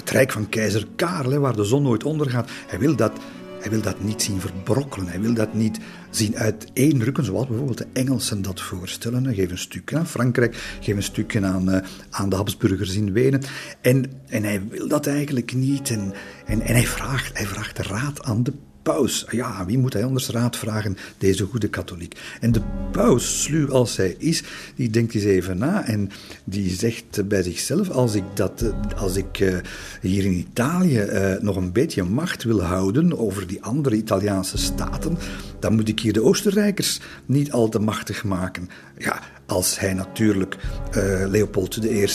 het 0.03 0.11
rijk 0.11 0.33
van 0.33 0.49
keizer 0.49 0.87
Karel, 0.97 1.41
waar 1.41 1.57
de 1.57 1.65
zon 1.65 1.83
nooit 1.83 2.05
ondergaat. 2.05 2.51
Hij 2.67 2.79
wil 2.79 2.97
dat, 2.97 3.13
hij 3.61 3.71
wil 3.71 3.81
dat 3.81 4.01
niet 4.01 4.23
zien 4.23 4.41
verbrokkelen. 4.41 5.09
Hij 5.09 5.21
wil 5.21 5.35
dat 5.35 5.55
niet 5.55 5.79
zien 6.17 6.37
uiteenrukken, 6.37 7.25
zoals 7.25 7.47
bijvoorbeeld 7.47 7.79
de 7.79 7.87
Engelsen 7.93 8.43
dat 8.43 8.61
voorstellen. 8.61 9.35
Geef 9.35 9.51
een 9.51 9.59
stukje 9.59 9.97
aan 9.97 10.07
Frankrijk, 10.07 10.77
geef 10.81 10.97
een 10.97 11.03
stukje 11.03 11.45
aan, 11.45 11.75
uh, 11.75 11.81
aan 12.11 12.29
de 12.29 12.37
Habsburgers 12.37 12.95
in 12.95 13.13
Wenen. 13.13 13.43
En, 13.81 14.05
en 14.29 14.43
hij 14.43 14.63
wil 14.69 14.89
dat 14.89 15.07
eigenlijk 15.07 15.55
niet. 15.55 15.91
En, 15.91 16.13
en, 16.47 16.61
en 16.61 16.75
hij, 16.75 16.87
vraagt, 16.87 17.37
hij 17.37 17.47
vraagt 17.47 17.77
de 17.77 17.83
raad 17.83 18.23
aan 18.23 18.43
de 18.43 18.53
paus. 18.83 19.27
Ja, 19.31 19.67
wie 19.67 19.79
moet 19.79 19.93
hij 19.93 20.05
anders 20.05 20.29
raad 20.29 20.57
vragen, 20.57 20.97
deze 21.19 21.45
goede 21.45 21.69
katholiek? 21.69 22.21
En 22.41 22.53
de 22.53 22.63
paus, 22.91 23.43
sluw 23.43 23.71
als 23.71 23.97
hij 23.97 24.15
is, 24.19 24.43
die 24.77 24.91
denkt 24.91 25.15
eens 25.15 25.25
even 25.25 25.59
na 25.59 25.87
en 25.87 26.11
die 26.45 26.71
zegt 26.71 27.29
bij 27.29 27.43
zichzelf: 27.43 27.91
als 27.91 28.15
ik, 28.15 28.25
dat, 28.35 28.73
als 28.97 29.17
ik 29.17 29.41
uh, 29.41 29.57
hier 30.01 30.25
in 30.25 30.33
Italië 30.33 31.07
nog 31.41 31.57
een 31.57 31.73
beetje 31.73 32.03
macht 32.03 32.43
wil 32.43 32.63
houden 32.63 33.19
over 33.19 33.47
die 33.47 33.63
andere 33.63 33.97
Italiaanse 33.97 34.59
staten, 34.59 35.19
dan 35.63 35.75
moet 35.75 35.89
ik 35.89 36.01
hier 36.01 36.13
de 36.13 36.23
Oostenrijkers 36.23 37.01
niet 37.27 37.53
al 37.53 37.69
te 37.69 37.79
machtig 37.79 38.25
maken. 38.25 38.69
Ja, 38.99 39.21
als 39.47 39.79
hij 39.79 39.95
natuurlijk 39.95 40.57
uh, 40.97 41.27
Leopold 41.29 41.77
I, 41.77 42.07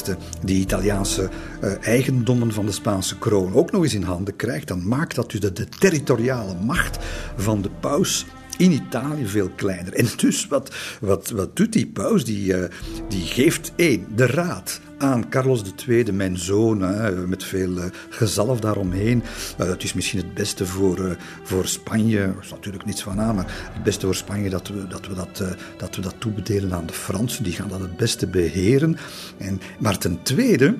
die 0.43 0.59
Italiaanse 0.59 1.29
uh, 1.63 1.71
eigendommen 1.81 2.53
van 2.53 2.65
de 2.65 2.71
Spaanse 2.71 3.17
kroon, 3.17 3.53
ook 3.53 3.71
nog 3.71 3.83
eens 3.83 3.93
in 3.93 4.03
handen 4.03 4.35
krijgt, 4.35 4.67
dan 4.67 4.87
maakt 4.87 5.15
dat 5.15 5.31
dus 5.31 5.39
de, 5.39 5.67
territoriale 5.79 6.55
macht 6.63 6.97
van 7.37 7.61
de 7.61 7.69
paus 7.79 8.25
in 8.57 8.71
Italië 8.71 9.27
veel 9.27 9.49
kleiner. 9.55 9.93
En 9.93 10.07
dus 10.15 10.47
wat, 10.47 10.75
wat, 10.99 11.29
wat 11.29 11.55
doet 11.55 11.73
die 11.73 11.87
paus? 11.87 12.25
Die, 12.25 12.53
uh, 12.53 12.63
die 13.09 13.25
geeft 13.25 13.71
één, 13.75 14.05
de 14.15 14.25
raad 14.25 14.79
aan 14.97 15.29
Carlos 15.29 15.61
II, 15.87 16.11
mijn 16.11 16.37
zoon, 16.37 16.81
hè, 16.81 17.27
met 17.27 17.43
veel 17.43 17.77
uh, 17.77 17.85
gezalf 18.09 18.59
daaromheen. 18.59 19.23
Uh, 19.59 19.67
het 19.67 19.83
is 19.83 19.93
misschien 19.93 20.19
het 20.19 20.33
beste 20.33 20.65
voor, 20.65 20.99
uh, 20.99 21.11
voor 21.43 21.67
Spanje, 21.67 22.19
er 22.19 22.35
is 22.41 22.49
natuurlijk 22.49 22.85
niets 22.85 23.03
van 23.03 23.19
aan, 23.19 23.35
maar 23.35 23.69
het 23.73 23.83
beste 23.83 24.05
voor 24.05 24.15
Spanje 24.15 24.49
dat 24.49 24.67
we 24.67 24.87
dat, 24.87 25.07
we 25.07 25.13
dat, 25.13 25.43
dat, 25.77 25.95
we 25.95 26.01
dat 26.01 26.15
toebedelen 26.19 26.73
aan 26.73 26.85
de 26.85 26.93
Fransen, 26.93 27.43
die 27.43 27.53
gaan 27.53 27.69
dat 27.69 27.79
het 27.79 27.97
beste 27.97 28.27
beheren. 28.27 28.97
En, 29.37 29.61
maar 29.79 29.97
ten 29.97 30.19
tweede 30.23 30.75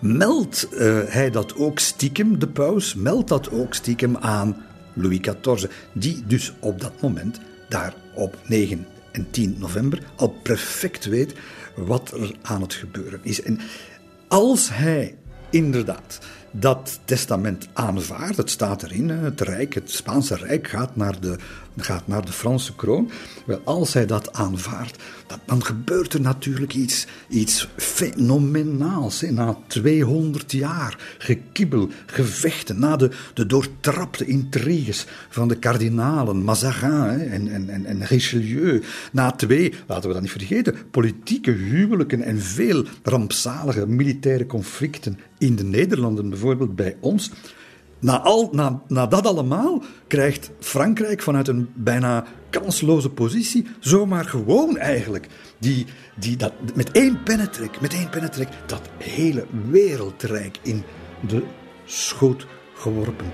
meldt 0.00 0.68
hij 1.06 1.30
dat 1.30 1.56
ook 1.56 1.78
stiekem, 1.78 2.38
de 2.38 2.48
paus, 2.48 2.94
meldt 2.94 3.28
dat 3.28 3.50
ook 3.50 3.74
stiekem 3.74 4.16
aan 4.16 4.56
Louis 4.92 5.20
XIV, 5.20 5.66
die 5.92 6.22
dus 6.26 6.52
op 6.58 6.80
dat 6.80 6.92
moment 7.00 7.40
daar 7.68 7.94
op 8.14 8.36
9 8.46 8.86
en 9.12 9.30
10 9.30 9.56
november 9.58 10.02
al 10.16 10.28
perfect 10.42 11.04
weet 11.04 11.34
wat 11.76 12.12
er 12.12 12.34
aan 12.42 12.62
het 12.62 12.74
gebeuren 12.74 13.20
is. 13.22 13.42
En 13.42 13.60
als 14.28 14.68
hij 14.72 15.16
inderdaad 15.50 16.18
dat 16.50 17.00
testament 17.04 17.68
aanvaardt, 17.72 18.36
het 18.36 18.50
staat 18.50 18.82
erin, 18.82 19.08
het 19.08 19.40
Rijk, 19.40 19.74
het 19.74 19.90
Spaanse 19.90 20.36
Rijk 20.36 20.68
gaat 20.68 20.96
naar 20.96 21.20
de 21.20 21.36
gaat 21.76 22.06
naar 22.06 22.24
de 22.24 22.32
Franse 22.32 22.74
kroon. 22.74 23.10
Wel, 23.44 23.60
als 23.64 23.92
hij 23.92 24.06
dat 24.06 24.32
aanvaardt, 24.32 25.02
dan 25.44 25.64
gebeurt 25.64 26.12
er 26.12 26.20
natuurlijk 26.20 26.74
iets, 26.74 27.06
iets 27.28 27.68
fenomenaals. 27.76 29.20
Na 29.20 29.58
200 29.66 30.52
jaar 30.52 30.98
gekibbel, 31.18 31.88
gevechten, 32.06 32.78
na 32.78 32.96
de, 32.96 33.10
de 33.34 33.46
doortrapte 33.46 34.24
intriges 34.24 35.06
van 35.28 35.48
de 35.48 35.58
kardinalen 35.58 36.44
Mazarin 36.44 36.90
hè, 36.90 37.24
en, 37.24 37.48
en, 37.68 37.84
en 37.84 38.04
Richelieu. 38.04 38.82
Na 39.12 39.30
twee, 39.30 39.72
laten 39.86 40.08
we 40.08 40.14
dat 40.14 40.22
niet 40.22 40.30
vergeten, 40.30 40.76
politieke 40.90 41.50
huwelijken 41.50 42.22
en 42.22 42.40
veel 42.40 42.84
rampzalige 43.02 43.86
militaire 43.86 44.46
conflicten 44.46 45.18
in 45.38 45.56
de 45.56 45.64
Nederlanden, 45.64 46.28
bijvoorbeeld 46.28 46.76
bij 46.76 46.96
ons 47.00 47.30
na, 48.02 48.20
al, 48.20 48.48
na, 48.52 48.82
na 48.88 49.06
dat 49.06 49.26
allemaal 49.26 49.82
krijgt 50.06 50.50
Frankrijk 50.60 51.22
vanuit 51.22 51.48
een 51.48 51.70
bijna 51.74 52.24
kansloze 52.50 53.10
positie 53.10 53.66
zomaar 53.80 54.24
gewoon 54.24 54.76
eigenlijk 54.76 55.26
die, 55.58 55.86
die 56.16 56.36
dat, 56.36 56.52
met 56.74 56.90
één 56.90 57.22
pennetrek, 57.22 57.80
met 57.80 57.92
één 57.92 58.10
pennetrek 58.10 58.48
dat 58.66 58.80
hele 58.98 59.46
wereldrijk 59.70 60.58
in 60.62 60.82
de 61.28 61.42
schoot 61.84 62.46
geworpen. 62.74 63.26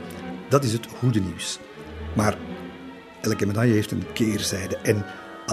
Dat 0.49 0.65
is 0.65 0.73
het 0.73 0.87
goede 0.99 1.21
nieuws. 1.21 1.59
Maar 2.17 2.37
elke 3.21 3.47
medaille 3.47 3.75
heeft 3.75 3.91
een 3.91 4.13
keerzijde 4.13 4.77
en 4.77 5.05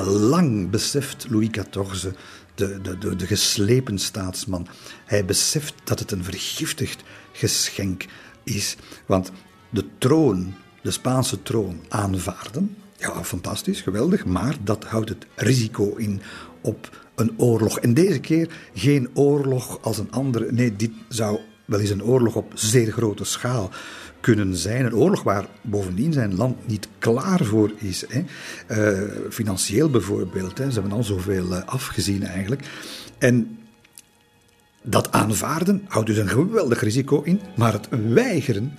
lang 0.04 0.70
beseft 0.70 1.26
Louis 1.30 1.50
XIV, 1.50 2.12
de, 2.56 2.82
de, 2.82 2.98
de, 2.98 3.16
de 3.16 3.28
geslepen 3.28 4.00
staatsman, 4.00 4.68
hij 5.06 5.26
beseft 5.26 5.74
dat 5.84 6.00
het 6.00 6.12
een 6.12 6.24
vergiftigd 6.24 7.04
geschenk 7.32 8.06
is. 8.46 8.76
Want 9.06 9.32
de 9.70 9.86
troon, 9.98 10.54
de 10.82 10.92
Spaanse 10.92 11.42
troon, 11.42 11.80
aanvaarden, 11.90 12.76
ja, 12.98 13.24
fantastisch, 13.24 13.82
geweldig, 13.82 14.26
maar 14.26 14.56
dat 14.64 14.84
houdt 14.84 15.10
het 15.10 15.26
risico 15.36 15.96
in 15.96 16.22
op 16.62 17.04
een 17.16 17.34
oorlog. 17.38 17.80
En 17.80 17.94
deze 17.94 18.20
keer 18.20 18.50
geen 18.74 19.10
oorlog 19.14 19.80
als 19.82 19.98
een 19.98 20.12
andere. 20.12 20.52
Nee, 20.52 20.76
dit 20.76 20.92
zou 21.08 21.40
wel 21.66 21.80
eens 21.80 21.90
een 21.90 22.04
oorlog 22.04 22.36
op 22.36 22.52
zeer 22.54 22.92
grote 22.92 23.24
schaal 23.24 23.70
kunnen 24.20 24.56
zijn. 24.56 24.86
Een 24.86 24.96
oorlog 24.96 25.24
waar 25.24 25.48
bovendien 25.62 26.14
zijn 26.14 26.36
land 26.36 26.68
niet 26.68 26.88
klaar 27.00 27.44
voor 27.44 27.72
is. 27.78 28.06
Hè. 28.08 28.24
Uh, 28.70 29.10
financieel 29.30 29.90
bijvoorbeeld. 29.90 30.58
Hè. 30.58 30.72
Ze 30.72 30.80
hebben 30.80 30.98
al 30.98 31.04
zoveel 31.04 31.46
uh, 31.46 31.64
afgezien 31.66 32.24
eigenlijk. 32.24 32.62
En 33.18 33.58
dat 34.86 35.12
aanvaarden 35.12 35.86
houdt 35.88 36.08
dus 36.08 36.18
een 36.18 36.30
geweldig 36.30 36.82
risico 36.82 37.22
in, 37.22 37.42
maar 37.56 37.74
het 37.74 37.88
weigeren, 38.14 38.74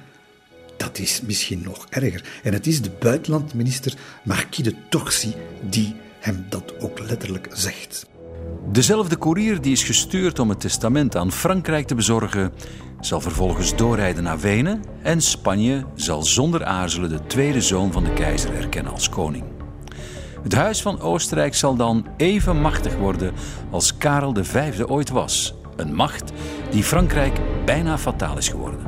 dat 0.77 0.99
is 0.99 1.21
misschien 1.27 1.61
nog 1.65 1.87
erger. 1.91 2.25
En 2.43 2.53
het 2.53 2.67
is 2.67 2.83
de 2.83 2.91
buitenlandminister 3.01 3.95
Marquis 4.25 4.65
de 4.65 4.75
Torcy 4.89 5.33
die 5.71 5.95
hem 6.19 6.47
dat 6.49 6.75
ook 6.81 6.99
letterlijk 6.99 7.49
zegt. 7.53 8.07
Dezelfde 8.73 9.17
koerier 9.17 9.61
die 9.61 9.73
is 9.73 9.85
gestuurd 9.85 10.39
om 10.39 10.49
het 10.49 10.61
testament 10.61 11.17
aan 11.17 11.33
Frankrijk 11.33 11.87
te 11.87 11.95
bezorgen, 11.95 12.53
zal 13.01 13.21
vervolgens 13.21 13.77
doorrijden 13.77 14.23
naar 14.23 14.41
Wenen 14.41 14.83
en 15.03 15.21
Spanje 15.21 15.85
zal 15.95 16.23
zonder 16.23 16.65
aarzelen 16.65 17.09
de 17.09 17.27
tweede 17.27 17.61
zoon 17.61 17.93
van 17.93 18.05
de 18.05 18.13
keizer 18.13 18.55
erkennen 18.55 18.93
als 18.93 19.09
koning. 19.09 19.45
Het 20.43 20.55
huis 20.55 20.83
van 20.83 21.01
Oostenrijk 21.01 21.55
zal 21.55 21.77
dan 21.77 22.07
even 22.17 22.61
machtig 22.61 22.97
worden 22.97 23.33
als 23.71 23.97
Karel 23.97 24.35
V 24.41 24.83
ooit 24.87 25.09
was 25.09 25.55
een 25.77 25.95
macht 25.95 26.33
die 26.71 26.83
Frankrijk 26.83 27.39
bijna 27.65 27.99
fataal 27.99 28.39
is 28.39 28.49
geworden. 28.49 28.81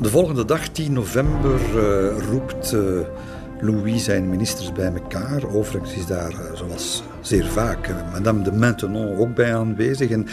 De 0.00 0.08
volgende 0.08 0.44
dag, 0.44 0.68
10 0.68 0.92
november, 0.92 1.60
uh, 1.74 2.28
roept 2.30 2.72
uh, 2.72 3.00
Louis 3.60 4.04
zijn 4.04 4.30
ministers 4.30 4.72
bij 4.72 4.92
elkaar. 4.92 5.54
Overigens 5.54 5.94
is 5.94 6.06
daar, 6.06 6.32
uh, 6.32 6.38
zoals 6.54 7.02
zeer 7.20 7.46
vaak, 7.46 7.88
Madame 8.12 8.42
de 8.42 8.52
Maintenon 8.52 9.16
ook 9.16 9.34
bij 9.34 9.54
aanwezig. 9.54 10.10
En, 10.10 10.26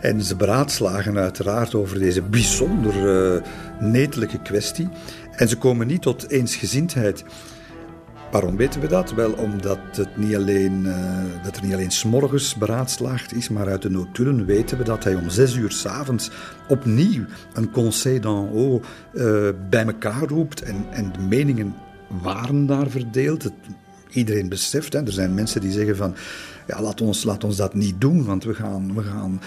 en 0.00 0.22
ze 0.22 0.36
beraadslagen 0.36 1.18
uiteraard 1.18 1.74
over 1.74 1.98
deze 1.98 2.22
bijzonder 2.22 3.42
netelijke 3.80 4.42
kwestie. 4.42 4.88
En 5.36 5.48
ze 5.48 5.58
komen 5.58 5.86
niet 5.86 6.02
tot 6.02 6.30
eensgezindheid. 6.30 7.24
Waarom 8.32 8.56
weten 8.56 8.80
we 8.80 8.86
dat? 8.86 9.14
Wel 9.14 9.32
omdat 9.32 9.78
het 9.92 10.16
niet 10.16 10.36
alleen, 10.36 10.84
uh, 10.84 11.24
dat 11.42 11.56
er 11.56 11.62
niet 11.62 11.72
alleen 11.72 11.90
s'morgens 11.90 12.54
beraadslaagd 12.54 13.34
is, 13.34 13.48
maar 13.48 13.68
uit 13.68 13.82
de 13.82 13.90
notulen 13.90 14.44
weten 14.44 14.78
we 14.78 14.84
dat 14.84 15.04
hij 15.04 15.14
om 15.14 15.30
zes 15.30 15.54
uur 15.54 15.70
s'avonds 15.70 16.30
opnieuw 16.68 17.24
een 17.52 17.70
conseil 17.70 18.20
d'en 18.20 18.48
haut 18.52 18.84
uh, 19.12 19.48
bij 19.70 19.84
elkaar 19.84 20.28
roept. 20.28 20.62
En, 20.62 20.84
en 20.90 21.12
de 21.12 21.18
meningen 21.18 21.74
waren 22.22 22.66
daar 22.66 22.90
verdeeld. 22.90 23.42
Het, 23.42 23.52
iedereen 24.10 24.48
beseft, 24.48 24.92
hè, 24.92 25.04
er 25.06 25.12
zijn 25.12 25.34
mensen 25.34 25.60
die 25.60 25.72
zeggen 25.72 25.96
van, 25.96 26.14
ja, 26.66 26.82
laat 26.82 27.00
ons, 27.00 27.24
laat 27.24 27.44
ons 27.44 27.56
dat 27.56 27.74
niet 27.74 28.00
doen, 28.00 28.24
want 28.24 28.44
we 28.44 28.54
gaan, 28.54 28.94
we 28.94 29.02
gaan 29.02 29.40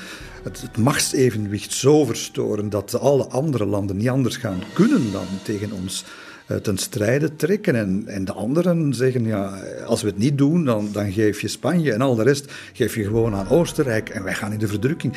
het, 0.44 0.62
het 0.62 0.78
machtsevenwicht 0.78 1.74
zo 1.74 2.06
verstoren 2.06 2.70
dat 2.70 3.00
alle 3.00 3.28
andere 3.28 3.66
landen 3.66 3.98
niet 3.98 4.10
anders 4.10 4.38
gaan 4.38 4.62
kunnen 4.74 5.12
dan 5.12 5.28
tegen 5.44 5.72
ons 5.72 6.04
eh, 6.04 6.25
ten 6.62 6.78
strijde 6.78 7.36
trekken. 7.36 7.76
En, 7.76 8.04
en 8.08 8.26
de 8.26 8.34
anderen 8.34 8.94
zeggen, 8.94 9.26
ja, 9.26 9.60
als 9.86 10.02
we 10.02 10.08
het 10.08 10.18
niet 10.18 10.38
doen, 10.38 10.66
dan, 10.66 10.90
dan 10.92 11.12
geef 11.12 11.42
je 11.42 11.48
Spanje 11.48 11.94
en 11.94 12.02
al 12.02 12.16
de 12.16 12.24
rest 12.24 12.54
geef 12.74 12.96
je 12.96 13.04
gewoon 13.04 13.36
aan 13.36 13.50
Oostenrijk 13.50 14.10
en 14.10 14.24
wij 14.24 14.34
gaan 14.34 14.52
in 14.52 14.60
de 14.60 14.68
verdrukking. 14.68 15.14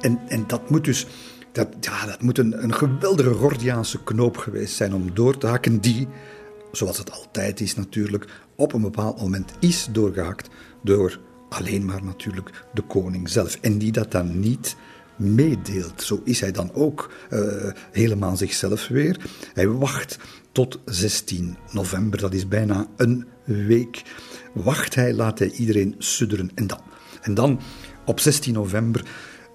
En, 0.00 0.18
en 0.28 0.44
dat 0.46 0.70
moet 0.70 0.84
dus... 0.84 1.06
Dat, 1.52 1.68
ja, 1.80 2.06
dat 2.06 2.22
moet 2.22 2.38
een, 2.38 2.62
een 2.62 2.74
geweldige 2.74 3.32
Gordiaanse 3.32 4.02
knoop 4.02 4.36
geweest 4.36 4.74
zijn 4.74 4.94
om 4.94 5.14
door 5.14 5.38
te 5.38 5.46
hakken, 5.46 5.80
die, 5.80 6.08
zoals 6.72 6.98
het 6.98 7.10
altijd 7.12 7.60
is 7.60 7.74
natuurlijk, 7.74 8.26
op 8.56 8.72
een 8.72 8.82
bepaald 8.82 9.20
moment 9.20 9.52
is 9.60 9.88
doorgehakt 9.92 10.48
door 10.82 11.20
alleen 11.48 11.84
maar 11.84 12.04
natuurlijk 12.04 12.64
de 12.74 12.82
koning 12.82 13.28
zelf. 13.28 13.58
En 13.60 13.78
die 13.78 13.92
dat 13.92 14.10
dan 14.10 14.40
niet 14.40 14.76
meedeelt. 15.16 16.02
Zo 16.02 16.20
is 16.24 16.40
hij 16.40 16.52
dan 16.52 16.72
ook 16.74 17.12
uh, 17.30 17.40
helemaal 17.92 18.36
zichzelf 18.36 18.88
weer. 18.88 19.16
Hij 19.54 19.68
wacht 19.68 20.18
tot 20.58 20.80
16 20.84 21.56
november, 21.70 22.20
dat 22.20 22.34
is 22.34 22.48
bijna 22.48 22.86
een 22.96 23.26
week. 23.44 24.02
Wacht 24.54 24.94
hij, 24.94 25.14
laat 25.14 25.38
hij 25.38 25.50
iedereen 25.50 25.94
sudderen. 25.98 26.50
En 26.54 26.66
dan, 26.66 26.80
en 27.20 27.34
dan 27.34 27.60
op 28.04 28.20
16 28.20 28.52
november 28.52 29.02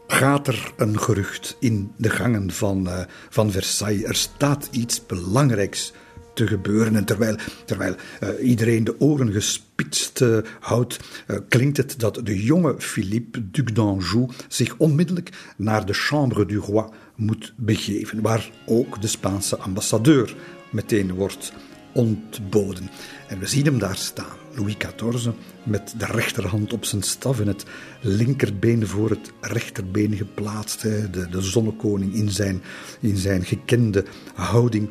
gaat 0.08 0.48
er 0.48 0.74
een 0.78 1.00
gerucht 1.00 1.58
in 1.60 1.92
de 1.98 2.10
gangen 2.10 2.52
van, 2.52 2.88
uh, 2.88 3.00
van 3.30 3.52
Versailles. 3.52 4.04
Er 4.04 4.16
staat 4.16 4.68
iets 4.72 5.06
belangrijks 5.06 5.94
te 6.34 6.48
gebeuren. 6.48 6.96
En 6.96 7.06
terwijl, 7.06 7.36
terwijl 7.66 7.96
uh, 8.24 8.30
iedereen 8.48 8.84
de 8.84 9.00
oren 9.00 9.32
gespitst 9.32 10.22
uh, 10.22 10.38
houdt, 10.60 11.00
klinkt 11.48 11.78
het 11.78 12.00
dat 12.00 12.20
de 12.24 12.44
jonge 12.44 12.76
Philippe, 12.78 13.50
duc 13.52 13.74
d'Anjou, 13.74 14.30
zich 14.48 14.76
onmiddellijk 14.78 15.30
naar 15.58 15.86
de 15.86 15.94
Chambre 15.94 16.46
du 16.46 16.58
Roi 16.58 16.86
moet 17.16 17.54
begeven, 17.58 18.22
waar 18.22 18.52
ook 18.66 19.02
de 19.02 19.08
Spaanse 19.08 19.58
ambassadeur 19.58 20.36
meteen 20.74 21.14
wordt 21.14 21.54
ontboden. 21.94 22.90
En 23.28 23.40
we 23.40 23.48
zien 23.48 23.66
hem 23.66 23.80
daar 23.80 23.96
staan, 23.96 24.38
Louis 24.56 24.78
XIV, 24.78 25.32
met 25.64 25.94
de 25.98 26.06
rechterhand 26.06 26.74
op 26.74 26.86
zijn 26.86 27.02
staf 27.02 27.40
en 27.40 27.48
het 27.48 27.66
linkerbeen 28.02 28.88
voor 28.88 29.10
het 29.10 29.32
rechterbeen 29.42 30.16
geplaatst. 30.16 30.82
De, 30.82 31.28
de 31.30 31.42
zonnekoning 31.42 32.14
in 32.14 32.30
zijn, 32.30 32.62
in 33.00 33.18
zijn 33.18 33.46
gekende 33.46 34.06
houding. 34.36 34.90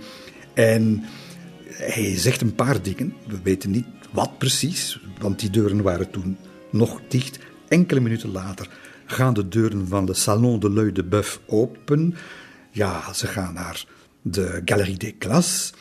En 0.55 1.05
hij 1.67 2.19
zegt 2.19 2.41
een 2.41 2.55
paar 2.55 2.83
dingen. 2.83 3.15
We 3.27 3.39
weten 3.43 3.71
niet 3.71 3.87
wat 4.11 4.39
precies, 4.39 5.01
want 5.19 5.41
die 5.41 5.51
deuren 5.51 5.83
waren 5.83 6.11
toen 6.11 6.37
nog 6.71 7.01
dicht. 7.09 7.39
Enkele 7.69 8.01
minuten 8.01 8.31
later 8.31 8.69
gaan 9.07 9.35
de 9.35 9.49
deuren 9.49 9.89
van 9.89 10.07
de 10.07 10.15
Salon 10.15 10.61
de 10.61 10.71
l'Œil 10.71 10.93
de 10.93 11.05
Boeuf 11.05 11.41
open. 11.47 12.15
Ja, 12.71 13.13
ze 13.13 13.27
gaan 13.27 13.55
naar 13.55 13.85
de 14.23 14.63
Galerie 14.65 14.97
des 14.97 15.15
Classes, 15.19 15.73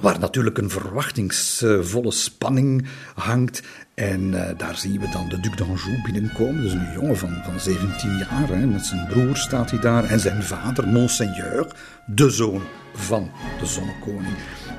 waar 0.00 0.18
natuurlijk 0.18 0.58
een 0.58 0.70
verwachtingsvolle 0.70 2.12
spanning 2.12 2.86
hangt. 3.14 3.62
En 3.94 4.20
uh, 4.20 4.48
daar 4.56 4.76
zien 4.76 5.00
we 5.00 5.08
dan 5.08 5.28
de 5.28 5.40
Duc 5.40 5.56
d'Anjou 5.56 6.02
binnenkomen. 6.02 6.62
Dus 6.62 6.72
een 6.72 6.92
jongen 6.94 7.18
van, 7.18 7.42
van 7.44 7.60
17 7.60 8.16
jaar. 8.16 8.48
Hè. 8.48 8.66
Met 8.66 8.86
zijn 8.86 9.06
broer 9.06 9.36
staat 9.36 9.70
hij 9.70 9.80
daar. 9.80 10.04
En 10.04 10.20
zijn 10.20 10.42
vader, 10.42 10.88
Monseigneur, 10.88 11.66
de 12.06 12.30
zoon 12.30 12.62
van 12.94 13.30
de 13.60 13.66
zonnekoning. 13.66 14.36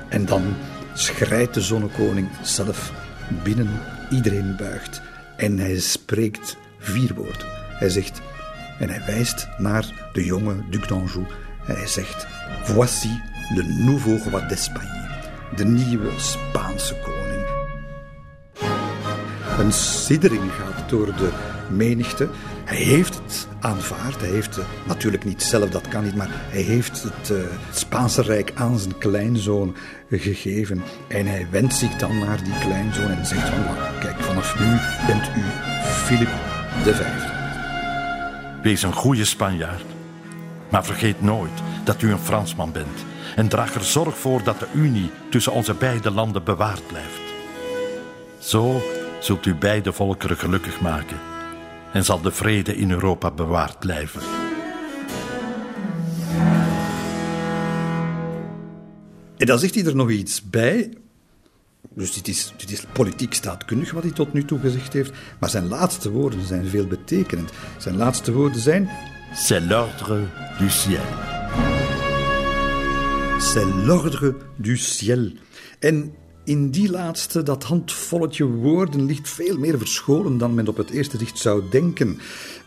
En 0.08 0.26
dan 0.26 0.54
schrijdt 0.94 1.54
de 1.54 1.60
zonnekoning 1.60 2.28
zelf 2.42 2.92
binnen. 3.42 3.68
Iedereen 4.10 4.56
buigt. 4.56 5.02
En 5.36 5.58
hij 5.58 5.78
spreekt 5.78 6.56
vier 6.78 7.14
woorden. 7.14 7.46
Hij 7.68 7.88
zegt, 7.88 8.20
en 8.78 8.88
hij 8.88 9.02
wijst 9.06 9.48
naar 9.58 10.10
de 10.12 10.24
jonge 10.24 10.54
Duc 10.70 10.86
d'Anjou. 10.86 11.26
Hij 11.64 11.86
zegt, 11.86 12.26
voici 12.62 13.20
le 13.54 13.62
nouveau 13.62 14.18
roi 14.30 14.46
d'Espagne. 14.46 15.08
De 15.56 15.64
nieuwe 15.64 16.10
Spaanse 16.16 16.94
koning. 17.02 17.44
Een 19.58 19.72
siddering 19.72 20.52
gaat 20.52 20.88
door 20.88 21.06
de 21.06 21.30
menigte. 21.70 22.28
Hij 22.64 22.76
heeft 22.76 23.14
het 23.14 23.48
aanvaard. 23.60 24.20
Hij 24.20 24.30
heeft 24.30 24.56
het, 24.56 24.64
natuurlijk 24.86 25.24
niet 25.24 25.42
zelf, 25.42 25.70
dat 25.70 25.88
kan 25.88 26.04
niet, 26.04 26.14
maar 26.14 26.28
hij 26.30 26.62
heeft 26.62 27.02
het, 27.02 27.30
uh, 27.30 27.38
Spaanse 27.72 28.22
Rijk 28.22 28.52
aan 28.54 28.78
zijn 28.78 28.98
kleinzoon 28.98 29.76
gegeven. 30.10 30.82
En 31.08 31.26
hij 31.26 31.46
wendt 31.50 31.74
zich 31.74 31.96
dan 31.96 32.18
naar 32.18 32.44
die 32.44 32.58
kleinzoon 32.60 33.10
en 33.10 33.26
zegt 33.26 33.48
van, 33.48 33.76
kijk, 34.00 34.20
vanaf 34.20 34.58
nu 34.58 34.66
bent 35.06 35.26
u 35.36 35.42
Filip 35.82 36.30
de 36.84 36.94
Vijfde. 36.94 37.32
Wees 38.62 38.82
een 38.82 38.92
goede 38.92 39.24
Spanjaard. 39.24 39.93
Maar 40.74 40.84
vergeet 40.84 41.22
nooit 41.22 41.62
dat 41.84 42.02
u 42.02 42.10
een 42.10 42.18
Fransman 42.18 42.72
bent. 42.72 43.04
En 43.36 43.48
draag 43.48 43.74
er 43.74 43.84
zorg 43.84 44.18
voor 44.18 44.42
dat 44.42 44.58
de 44.58 44.66
Unie 44.74 45.10
tussen 45.30 45.52
onze 45.52 45.74
beide 45.74 46.10
landen 46.10 46.44
bewaard 46.44 46.86
blijft. 46.86 47.20
Zo 48.38 48.82
zult 49.20 49.46
u 49.46 49.54
beide 49.54 49.92
volkeren 49.92 50.36
gelukkig 50.36 50.80
maken 50.80 51.16
en 51.92 52.04
zal 52.04 52.20
de 52.20 52.30
vrede 52.30 52.76
in 52.76 52.90
Europa 52.90 53.30
bewaard 53.30 53.78
blijven. 53.78 54.20
En 59.36 59.46
dan 59.46 59.58
zegt 59.58 59.74
hij 59.74 59.84
er 59.84 59.96
nog 59.96 60.10
iets 60.10 60.50
bij. 60.50 60.92
Dus 61.90 62.12
dit 62.12 62.28
is, 62.28 62.52
dit 62.66 62.86
politiek 62.92 63.34
staatkundig 63.34 63.92
wat 63.92 64.02
hij 64.02 64.12
tot 64.12 64.32
nu 64.32 64.44
toe 64.44 64.58
gezegd 64.58 64.92
heeft. 64.92 65.12
Maar 65.38 65.50
zijn 65.50 65.68
laatste 65.68 66.10
woorden 66.10 66.46
zijn 66.46 66.66
veel 66.66 66.86
betekenend. 66.86 67.50
Zijn 67.78 67.96
laatste 67.96 68.32
woorden 68.32 68.60
zijn. 68.60 68.90
C'est 69.36 69.60
l'ordre 69.60 70.28
du 70.60 70.70
ciel. 70.70 71.00
C'est 73.40 73.64
l'ordre 73.84 74.34
du 74.58 74.76
ciel. 74.76 75.32
En 75.80 76.12
in 76.44 76.70
die 76.70 76.88
laatste, 76.88 77.42
dat 77.42 77.64
handvolletje 77.64 78.44
woorden, 78.44 79.06
ligt 79.06 79.28
veel 79.28 79.58
meer 79.58 79.78
verscholen 79.78 80.38
dan 80.38 80.54
men 80.54 80.68
op 80.68 80.76
het 80.76 80.90
eerste 80.90 81.18
zicht 81.18 81.38
zou 81.38 81.62
denken. 81.70 82.18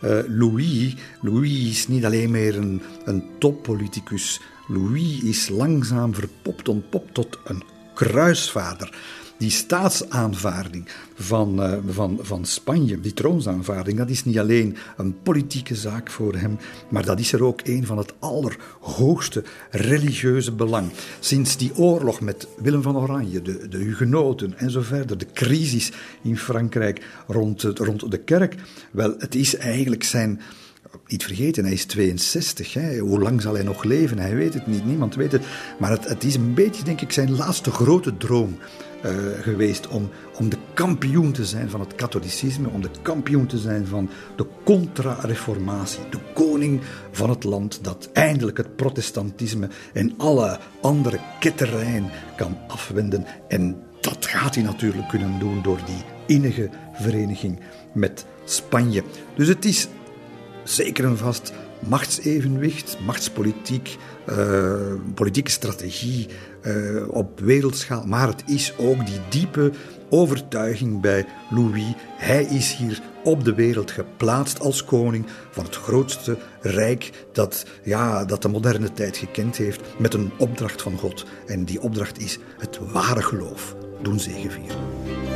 Uh, 0.04 0.18
Louis, 0.26 0.94
Louis 1.20 1.70
is 1.70 1.88
niet 1.88 2.04
alleen 2.04 2.30
meer 2.30 2.56
een, 2.56 2.82
een 3.04 3.24
toppoliticus. 3.38 4.40
Louis 4.66 5.22
is 5.22 5.48
langzaam 5.48 6.14
verpopt, 6.14 6.68
ontpopt 6.68 7.14
tot 7.14 7.38
een 7.44 7.62
kruisvader 7.94 8.94
die 9.38 9.50
staatsaanvaarding 9.50 10.88
van, 11.14 11.62
uh, 11.62 11.78
van, 11.88 12.18
van 12.20 12.44
Spanje, 12.44 13.00
die 13.00 13.12
troonsaanvaarding, 13.12 13.98
dat 13.98 14.10
is 14.10 14.24
niet 14.24 14.38
alleen 14.38 14.76
een 14.96 15.22
politieke 15.22 15.74
zaak 15.74 16.10
voor 16.10 16.34
hem, 16.34 16.58
maar 16.88 17.04
dat 17.04 17.18
is 17.18 17.32
er 17.32 17.44
ook 17.44 17.60
een 17.64 17.86
van 17.86 17.98
het 17.98 18.14
allerhoogste 18.18 19.44
religieuze 19.70 20.52
belang. 20.52 20.90
Sinds 21.20 21.56
die 21.56 21.76
oorlog 21.76 22.20
met 22.20 22.48
Willem 22.56 22.82
van 22.82 22.96
Oranje, 22.96 23.42
de, 23.42 23.68
de 23.68 23.78
Hugenoten 23.78 24.58
en 24.58 24.70
zo 24.70 24.80
verder, 24.80 25.18
de 25.18 25.32
crisis 25.32 25.92
in 26.22 26.38
Frankrijk 26.38 27.06
rond, 27.26 27.62
rond 27.62 28.10
de 28.10 28.18
kerk, 28.18 28.54
wel, 28.90 29.14
het 29.18 29.34
is 29.34 29.56
eigenlijk 29.56 30.04
zijn 30.04 30.40
niet 31.06 31.24
vergeten, 31.24 31.64
hij 31.64 31.72
is 31.72 31.84
62. 31.84 32.74
Hè. 32.74 32.98
Hoe 32.98 33.20
lang 33.20 33.42
zal 33.42 33.54
hij 33.54 33.62
nog 33.62 33.84
leven? 33.84 34.18
Hij 34.18 34.34
weet 34.34 34.54
het 34.54 34.66
niet, 34.66 34.84
niemand 34.84 35.14
weet 35.14 35.32
het. 35.32 35.44
Maar 35.78 35.90
het, 35.90 36.08
het 36.08 36.24
is 36.24 36.34
een 36.34 36.54
beetje, 36.54 36.84
denk 36.84 37.00
ik, 37.00 37.12
zijn 37.12 37.36
laatste 37.36 37.70
grote 37.70 38.16
droom. 38.16 38.58
Uh, 39.04 39.12
geweest 39.40 39.88
om, 39.88 40.10
om 40.38 40.48
de 40.48 40.56
kampioen 40.74 41.32
te 41.32 41.44
zijn 41.44 41.70
van 41.70 41.80
het 41.80 41.94
katholicisme, 41.94 42.68
om 42.68 42.82
de 42.82 42.90
kampioen 43.02 43.46
te 43.46 43.58
zijn 43.58 43.86
van 43.86 44.10
de 44.36 44.46
contra-reformatie, 44.64 46.00
de 46.10 46.18
koning 46.34 46.80
van 47.10 47.30
het 47.30 47.44
land 47.44 47.84
dat 47.84 48.08
eindelijk 48.12 48.56
het 48.56 48.76
protestantisme 48.76 49.68
en 49.92 50.14
alle 50.16 50.58
andere 50.80 51.18
ketterijen 51.40 52.10
kan 52.36 52.56
afwenden. 52.68 53.24
En 53.48 53.82
dat 54.00 54.26
gaat 54.26 54.54
hij 54.54 54.64
natuurlijk 54.64 55.08
kunnen 55.08 55.38
doen 55.38 55.62
door 55.62 55.78
die 55.86 56.04
innige 56.36 56.70
vereniging 56.92 57.60
met 57.92 58.26
Spanje. 58.44 59.02
Dus 59.34 59.48
het 59.48 59.64
is 59.64 59.88
zeker 60.64 61.04
en 61.04 61.18
vast 61.18 61.52
machtsevenwicht, 61.78 62.96
machtspolitiek, 63.04 63.96
uh, 64.28 64.74
politieke 65.14 65.50
strategie 65.50 66.28
uh, 66.62 67.08
op 67.08 67.40
wereldschaal. 67.40 68.04
Maar 68.06 68.28
het 68.28 68.42
is 68.46 68.74
ook 68.78 69.06
die 69.06 69.20
diepe 69.28 69.72
overtuiging 70.08 71.00
bij 71.00 71.26
Louis. 71.50 71.94
Hij 72.16 72.44
is 72.44 72.76
hier 72.76 73.00
op 73.24 73.44
de 73.44 73.54
wereld 73.54 73.90
geplaatst 73.90 74.60
als 74.60 74.84
koning 74.84 75.26
van 75.50 75.64
het 75.64 75.76
grootste 75.76 76.36
rijk 76.60 77.26
dat, 77.32 77.66
ja, 77.82 78.24
dat 78.24 78.42
de 78.42 78.48
moderne 78.48 78.92
tijd 78.92 79.16
gekend 79.16 79.56
heeft, 79.56 79.80
met 79.98 80.14
een 80.14 80.30
opdracht 80.38 80.82
van 80.82 80.98
God. 80.98 81.24
En 81.46 81.64
die 81.64 81.80
opdracht 81.80 82.20
is 82.20 82.38
het 82.58 82.78
ware 82.92 83.22
geloof 83.22 83.76
doen 84.02 84.20
zegevieren. 84.20 85.27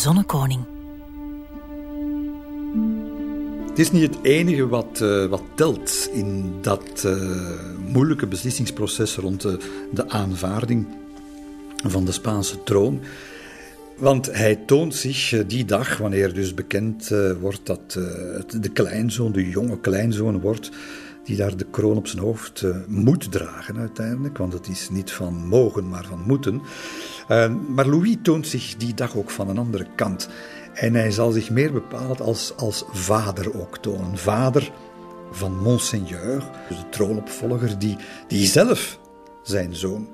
Zonnekoning. 0.00 0.64
Het 3.68 3.78
is 3.78 3.90
niet 3.90 4.02
het 4.02 4.18
enige 4.22 4.68
wat, 4.68 5.00
uh, 5.02 5.26
wat 5.26 5.42
telt 5.54 6.08
in 6.12 6.54
dat 6.60 7.02
uh, 7.06 7.22
moeilijke 7.92 8.26
beslissingsproces 8.26 9.16
rond 9.16 9.40
de, 9.40 9.58
de 9.92 10.08
aanvaarding 10.08 10.86
van 11.86 12.04
de 12.04 12.12
Spaanse 12.12 12.62
troon. 12.62 13.00
Want 13.96 14.32
hij 14.32 14.56
toont 14.56 14.94
zich 14.94 15.32
uh, 15.32 15.40
die 15.46 15.64
dag, 15.64 15.96
wanneer 15.96 16.34
dus 16.34 16.54
bekend 16.54 17.08
wordt 17.40 17.66
dat 17.66 17.92
de 18.60 18.70
kleinzoon, 18.72 19.32
de 19.32 19.48
jonge 19.48 19.80
kleinzoon 19.80 20.40
wordt, 20.40 20.70
die 21.24 21.36
daar 21.36 21.56
de 21.56 21.66
kroon 21.70 21.96
op 21.96 22.06
zijn 22.06 22.22
hoofd 22.22 22.64
moet 22.86 23.32
dragen 23.32 23.76
uiteindelijk. 23.76 24.38
Want 24.38 24.52
het 24.52 24.68
is 24.68 24.88
niet 24.90 25.10
van 25.10 25.34
mogen, 25.34 25.88
maar 25.88 26.04
van 26.04 26.22
moeten. 26.26 26.60
Uh, 27.30 27.54
maar 27.68 27.86
Louis 27.86 28.16
toont 28.22 28.46
zich 28.46 28.76
die 28.76 28.94
dag 28.94 29.16
ook 29.16 29.30
van 29.30 29.48
een 29.48 29.58
andere 29.58 29.86
kant. 29.94 30.28
En 30.74 30.94
hij 30.94 31.10
zal 31.10 31.30
zich 31.30 31.50
meer 31.50 31.72
bepaald 31.72 32.20
als, 32.20 32.56
als 32.56 32.84
vader 32.92 33.60
ook 33.60 33.78
tonen. 33.78 34.18
Vader 34.18 34.72
van 35.30 35.58
Monseigneur, 35.58 36.44
dus 36.68 36.78
de 36.78 36.88
troonopvolger, 36.88 37.78
die, 37.78 37.96
die 38.28 38.46
zelf 38.46 38.98
zijn 39.42 39.76
zoon, 39.76 40.08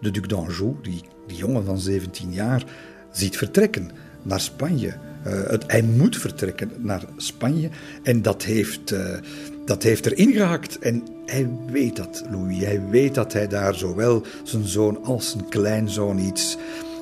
de 0.00 0.10
Duc 0.10 0.26
d'Anjou, 0.26 0.74
die, 0.82 1.02
die 1.26 1.36
jongen 1.36 1.64
van 1.64 1.78
17 1.78 2.32
jaar, 2.32 2.64
ziet 3.10 3.36
vertrekken 3.36 3.90
naar 4.22 4.40
Spanje. 4.40 4.94
Uh, 5.26 5.42
het, 5.46 5.64
hij 5.66 5.82
moet 5.82 6.16
vertrekken 6.16 6.70
naar 6.78 7.04
Spanje 7.16 7.70
en 8.02 8.22
dat 8.22 8.42
heeft, 8.42 8.92
uh, 8.92 9.18
dat 9.64 9.82
heeft 9.82 10.06
erin 10.06 10.32
gehakt. 10.32 10.78
En 10.78 11.02
hij 11.26 11.48
weet 11.66 11.96
dat, 11.96 12.24
Louis. 12.30 12.64
Hij 12.64 12.82
weet 12.90 13.14
dat 13.14 13.32
hij 13.32 13.48
daar 13.48 13.74
zowel 13.74 14.22
zijn 14.42 14.66
zoon 14.66 15.04
als 15.04 15.30
zijn 15.30 15.48
kleinzoon 15.48 16.18
iets, 16.18 16.56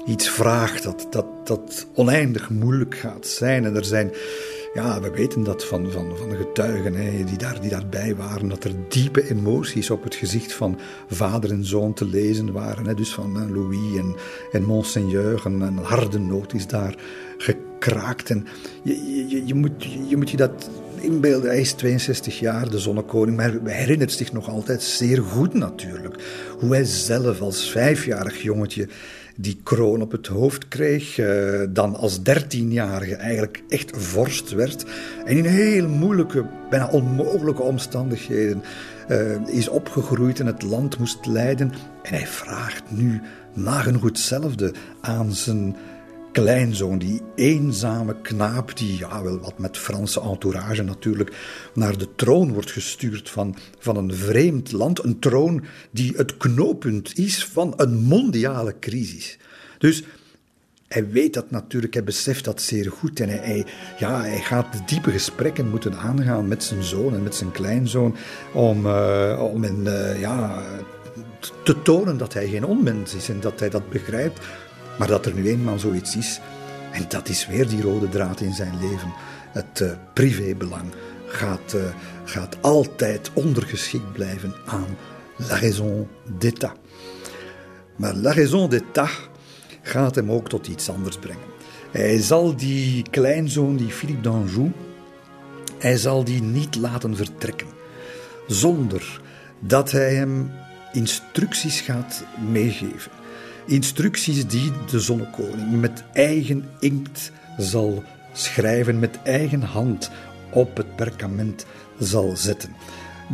iets 0.06 0.28
vraagt. 0.28 0.82
Dat, 0.82 1.06
dat, 1.10 1.26
dat 1.44 1.86
oneindig 1.94 2.50
moeilijk 2.50 2.94
gaat 2.94 3.26
zijn. 3.26 3.64
En 3.64 3.76
er 3.76 3.84
zijn, 3.84 4.12
ja, 4.74 5.00
we 5.00 5.10
weten 5.10 5.42
dat 5.42 5.64
van, 5.64 5.90
van, 5.90 6.16
van 6.16 6.28
de 6.28 6.36
getuigen 6.36 7.26
die, 7.26 7.38
daar, 7.38 7.60
die 7.60 7.70
daarbij 7.70 8.16
waren, 8.16 8.48
dat 8.48 8.64
er 8.64 8.74
diepe 8.88 9.30
emoties 9.30 9.90
op 9.90 10.04
het 10.04 10.14
gezicht 10.14 10.52
van 10.52 10.78
vader 11.08 11.50
en 11.50 11.64
zoon 11.64 11.92
te 11.92 12.06
lezen 12.06 12.52
waren. 12.52 12.86
Hè. 12.86 12.94
Dus 12.94 13.14
van 13.14 13.52
Louis 13.52 13.96
en, 13.96 14.14
en 14.52 14.64
Monseigneur. 14.64 15.42
Een, 15.44 15.60
een 15.60 15.78
harde 15.78 16.18
noot 16.18 16.52
is 16.52 16.66
daar 16.66 16.94
gekraakt. 17.36 18.30
En 18.30 18.46
je, 18.82 19.26
je, 19.28 19.46
je, 19.46 19.54
moet, 19.54 19.84
je 20.08 20.16
moet 20.16 20.30
je 20.30 20.36
dat 20.36 20.70
inbeelden. 21.04 21.50
Hij 21.50 21.60
is 21.60 21.72
62 21.72 22.38
jaar, 22.38 22.70
de 22.70 22.78
zonnekoning, 22.78 23.36
maar 23.36 23.52
hij 23.64 23.74
herinnert 23.74 24.12
zich 24.12 24.32
nog 24.32 24.48
altijd 24.48 24.82
zeer 24.82 25.22
goed 25.22 25.54
natuurlijk. 25.54 26.22
Hoe 26.58 26.74
hij 26.74 26.84
zelf 26.84 27.40
als 27.40 27.70
vijfjarig 27.70 28.42
jongetje 28.42 28.88
die 29.36 29.60
kroon 29.62 30.02
op 30.02 30.12
het 30.12 30.26
hoofd 30.26 30.68
kreeg, 30.68 31.18
uh, 31.18 31.60
dan 31.68 31.96
als 31.96 32.22
dertienjarige 32.22 33.14
eigenlijk 33.14 33.62
echt 33.68 33.90
vorst 33.96 34.50
werd 34.50 34.84
en 35.24 35.36
in 35.36 35.44
heel 35.44 35.88
moeilijke, 35.88 36.46
bijna 36.70 36.88
onmogelijke 36.88 37.62
omstandigheden 37.62 38.62
uh, 39.08 39.48
is 39.48 39.68
opgegroeid 39.68 40.40
en 40.40 40.46
het 40.46 40.62
land 40.62 40.98
moest 40.98 41.26
leiden. 41.26 41.72
En 42.02 42.14
hij 42.14 42.26
vraagt 42.26 42.82
nu 42.88 43.20
nagenoeg 43.52 44.02
hetzelfde 44.02 44.72
aan 45.00 45.32
zijn 45.32 45.76
kleinzoon, 46.34 46.98
die 46.98 47.20
eenzame 47.34 48.16
knaap, 48.22 48.76
die 48.76 48.98
ja, 48.98 49.22
wel 49.22 49.38
wat 49.38 49.58
met 49.58 49.78
Franse 49.78 50.20
entourage 50.20 50.82
natuurlijk 50.82 51.36
naar 51.74 51.98
de 51.98 52.08
troon 52.14 52.52
wordt 52.52 52.70
gestuurd 52.70 53.30
van, 53.30 53.56
van 53.78 53.96
een 53.96 54.14
vreemd 54.14 54.72
land. 54.72 55.04
Een 55.04 55.18
troon 55.18 55.64
die 55.90 56.12
het 56.16 56.36
knooppunt 56.36 57.18
is 57.18 57.44
van 57.44 57.72
een 57.76 57.94
mondiale 57.94 58.74
crisis. 58.80 59.38
Dus 59.78 60.04
hij 60.88 61.08
weet 61.08 61.34
dat 61.34 61.50
natuurlijk, 61.50 61.94
hij 61.94 62.04
beseft 62.04 62.44
dat 62.44 62.62
zeer 62.62 62.90
goed 62.90 63.20
en 63.20 63.28
hij, 63.28 63.66
ja, 63.98 64.20
hij 64.20 64.40
gaat 64.40 64.88
diepe 64.88 65.10
gesprekken 65.10 65.70
moeten 65.70 65.94
aangaan 65.96 66.48
met 66.48 66.64
zijn 66.64 66.82
zoon 66.82 67.14
en 67.14 67.22
met 67.22 67.34
zijn 67.34 67.50
kleinzoon 67.50 68.16
om, 68.52 68.86
uh, 68.86 69.48
om 69.52 69.62
hen, 69.62 69.80
uh, 69.84 70.20
ja, 70.20 70.62
te 71.64 71.82
tonen 71.82 72.16
dat 72.16 72.32
hij 72.32 72.48
geen 72.48 72.64
onmens 72.64 73.14
is 73.14 73.28
en 73.28 73.40
dat 73.40 73.60
hij 73.60 73.70
dat 73.70 73.88
begrijpt. 73.88 74.40
Maar 74.98 75.08
dat 75.08 75.26
er 75.26 75.34
nu 75.34 75.48
eenmaal 75.48 75.78
zoiets 75.78 76.16
is, 76.16 76.40
en 76.92 77.04
dat 77.08 77.28
is 77.28 77.46
weer 77.46 77.68
die 77.68 77.82
rode 77.82 78.08
draad 78.08 78.40
in 78.40 78.52
zijn 78.52 78.78
leven. 78.80 79.12
Het 79.52 79.80
uh, 79.80 79.90
privébelang 80.12 80.92
gaat, 81.26 81.74
uh, 81.74 81.82
gaat 82.24 82.56
altijd 82.60 83.30
ondergeschikt 83.32 84.12
blijven 84.12 84.54
aan 84.66 84.96
la 85.36 85.58
raison 85.58 86.08
d'État. 86.38 86.72
Maar 87.96 88.14
la 88.14 88.32
raison 88.32 88.68
d'État 88.68 89.10
gaat 89.82 90.14
hem 90.14 90.30
ook 90.30 90.48
tot 90.48 90.66
iets 90.66 90.88
anders 90.88 91.18
brengen. 91.18 91.52
Hij 91.90 92.18
zal 92.18 92.56
die 92.56 93.04
kleinzoon, 93.10 93.76
die 93.76 93.90
Philippe 93.90 94.20
d'Anjou, 94.20 94.72
hij 95.78 95.96
zal 95.96 96.24
die 96.24 96.42
niet 96.42 96.74
laten 96.74 97.16
vertrekken. 97.16 97.66
Zonder 98.46 99.20
dat 99.60 99.90
hij 99.90 100.14
hem 100.14 100.50
instructies 100.92 101.80
gaat 101.80 102.24
meegeven 102.50 103.10
Instructies 103.66 104.46
die 104.46 104.72
de 104.90 105.00
zonnekoning 105.00 105.80
met 105.80 106.04
eigen 106.12 106.64
inkt 106.80 107.32
zal 107.58 108.02
schrijven, 108.32 108.98
met 108.98 109.18
eigen 109.22 109.62
hand 109.62 110.10
op 110.52 110.76
het 110.76 110.96
perkament 110.96 111.66
zal 111.98 112.36
zetten. 112.36 112.70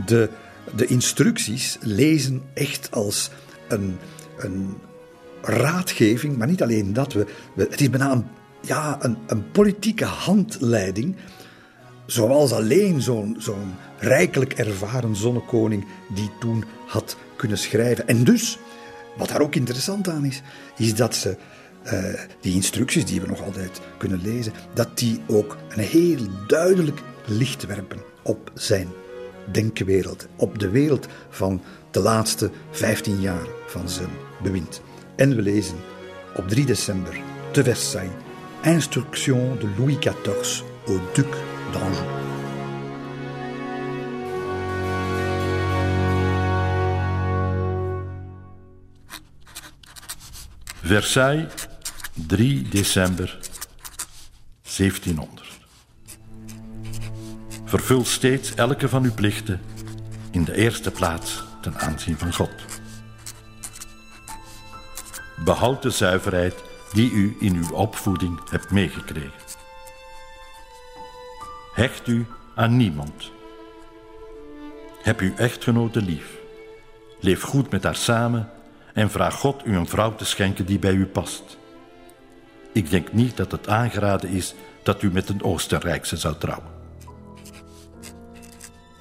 De, 0.07 0.29
de 0.77 0.87
instructies 0.87 1.79
lezen 1.81 2.43
echt 2.55 2.90
als 2.90 3.31
een, 3.69 3.97
een 4.38 4.77
raadgeving, 5.43 6.37
maar 6.37 6.47
niet 6.47 6.62
alleen 6.62 6.93
dat. 6.93 7.12
We, 7.12 7.27
het 7.57 7.81
is 7.81 7.90
bijna 7.90 8.12
een, 8.12 8.25
ja, 8.61 8.99
een, 9.01 9.16
een 9.27 9.51
politieke 9.51 10.05
handleiding, 10.05 11.16
zoals 12.07 12.53
alleen 12.53 13.03
zo'n 13.03 13.37
zo'n 13.38 13.75
rijkelijk 13.99 14.53
ervaren 14.53 15.16
zonnekoning 15.16 15.87
die 16.14 16.31
toen 16.40 16.64
had 16.87 17.16
kunnen 17.37 17.59
schrijven. 17.59 18.09
En 18.09 18.25
dus 18.25 18.59
wat 19.16 19.29
daar 19.29 19.40
ook 19.40 19.55
interessant 19.55 20.09
aan 20.09 20.25
is, 20.25 20.42
is 20.77 20.94
dat 20.94 21.14
ze 21.14 21.37
uh, 21.85 22.14
die 22.40 22.55
instructies 22.55 23.05
die 23.05 23.20
we 23.20 23.27
nog 23.27 23.42
altijd 23.42 23.81
kunnen 23.99 24.20
lezen, 24.23 24.53
dat 24.75 24.99
die 24.99 25.20
ook 25.27 25.57
een 25.68 25.83
heel 25.83 26.27
duidelijk 26.46 27.01
licht 27.27 27.66
werpen 27.66 28.03
op 28.23 28.51
zijn 28.55 28.88
denkwereld, 29.53 30.27
op 30.37 30.59
de 30.59 30.70
wereld 30.70 31.07
van 31.29 31.62
de 31.90 32.01
laatste 32.01 32.51
15 32.70 33.20
jaar 33.20 33.46
van 33.66 33.88
zijn 33.88 34.11
bewind. 34.42 34.81
En 35.16 35.37
we 35.37 35.42
lezen 35.42 35.77
op 36.37 36.49
3 36.49 36.64
december 36.66 37.20
te 37.51 37.64
Versailles 37.64 38.12
Instruction 38.62 39.59
de 39.59 39.68
Louis 39.79 39.99
XIV 39.99 40.62
au 40.87 41.01
duc 41.12 41.27
d'Anjou. 41.73 42.30
Versailles, 50.83 51.47
3 52.14 52.69
december 52.69 53.38
1700. 54.62 55.47
Vervul 57.64 58.05
steeds 58.05 58.55
elke 58.55 58.88
van 58.88 59.05
uw 59.05 59.14
plichten 59.14 59.61
in 60.31 60.45
de 60.45 60.55
eerste 60.55 60.90
plaats 60.90 61.43
ten 61.61 61.79
aanzien 61.79 62.19
van 62.19 62.35
God. 62.35 62.51
Behoud 65.45 65.83
de 65.83 65.90
zuiverheid 65.90 66.55
die 66.93 67.11
u 67.11 67.37
in 67.40 67.55
uw 67.55 67.73
opvoeding 67.73 68.51
hebt 68.51 68.71
meegekregen. 68.71 69.40
Hecht 71.75 72.07
u 72.07 72.27
aan 72.55 72.77
niemand. 72.77 73.31
Heb 75.03 75.21
uw 75.21 75.35
echtgenote 75.37 76.03
lief. 76.03 76.38
Leef 77.21 77.43
goed 77.43 77.71
met 77.71 77.83
haar 77.83 77.97
samen 77.97 78.51
en 79.01 79.11
vraag 79.11 79.35
God 79.35 79.67
u 79.67 79.77
een 79.77 79.89
vrouw 79.89 80.15
te 80.15 80.25
schenken 80.25 80.67
die 80.67 80.79
bij 80.79 80.93
u 80.93 81.07
past. 81.07 81.59
Ik 82.73 82.91
denk 82.91 83.13
niet 83.13 83.37
dat 83.37 83.53
het 83.53 83.69
aangeraden 83.69 84.31
is 84.31 84.55
dat 84.83 85.03
u 85.03 85.11
met 85.13 85.29
een 85.29 85.43
Oostenrijkse 85.43 86.17
zou 86.17 86.35
trouwen. 86.39 86.71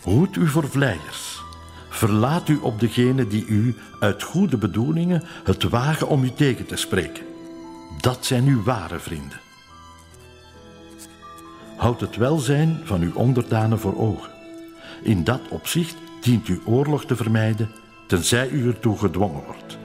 Hoed 0.01 0.35
u 0.35 0.47
voor 0.47 0.69
vleiers. 0.69 1.41
Verlaat 1.89 2.49
u 2.49 2.57
op 2.57 2.79
degene 2.79 3.27
die 3.27 3.45
u 3.45 3.75
uit 3.99 4.23
goede 4.23 4.57
bedoelingen 4.57 5.23
het 5.43 5.63
wagen 5.63 6.07
om 6.07 6.23
u 6.23 6.31
tegen 6.31 6.65
te 6.65 6.75
spreken. 6.75 7.23
Dat 8.01 8.25
zijn 8.25 8.47
uw 8.47 8.63
ware 8.63 8.99
vrienden. 8.99 9.39
Houd 11.77 12.01
het 12.01 12.15
welzijn 12.15 12.81
van 12.83 13.01
uw 13.01 13.13
onderdanen 13.13 13.79
voor 13.79 13.97
ogen. 13.97 14.31
In 15.03 15.23
dat 15.23 15.41
opzicht 15.49 15.95
dient 16.21 16.47
u 16.47 16.61
oorlog 16.65 17.05
te 17.05 17.15
vermijden, 17.15 17.71
tenzij 18.07 18.49
u 18.49 18.67
ertoe 18.67 18.97
gedwongen 18.97 19.43
wordt. 19.45 19.78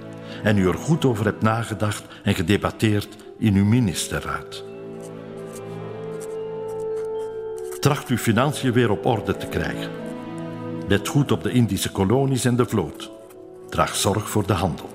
En 0.45 0.59
u 0.59 0.69
er 0.69 0.75
goed 0.75 1.05
over 1.05 1.25
hebt 1.25 1.43
nagedacht 1.43 2.05
en 2.23 2.35
gedebatteerd 2.35 3.17
in 3.39 3.55
uw 3.55 3.65
ministerraad. 3.65 4.65
Tracht 7.81 8.09
uw 8.09 8.17
financiën 8.17 8.73
weer 8.73 8.91
op 8.91 9.07
orde 9.07 9.37
te 9.37 9.47
krijgen. 9.47 9.91
Let 10.89 11.09
goed 11.09 11.33
op 11.33 11.43
de 11.43 11.51
Indische 11.51 11.93
kolonies 11.93 12.45
en 12.45 12.57
de 12.57 12.67
vloot. 12.67 13.11
Draag 13.69 13.97
zorg 13.97 14.31
voor 14.31 14.47
de 14.47 14.53
handel. 14.53 14.89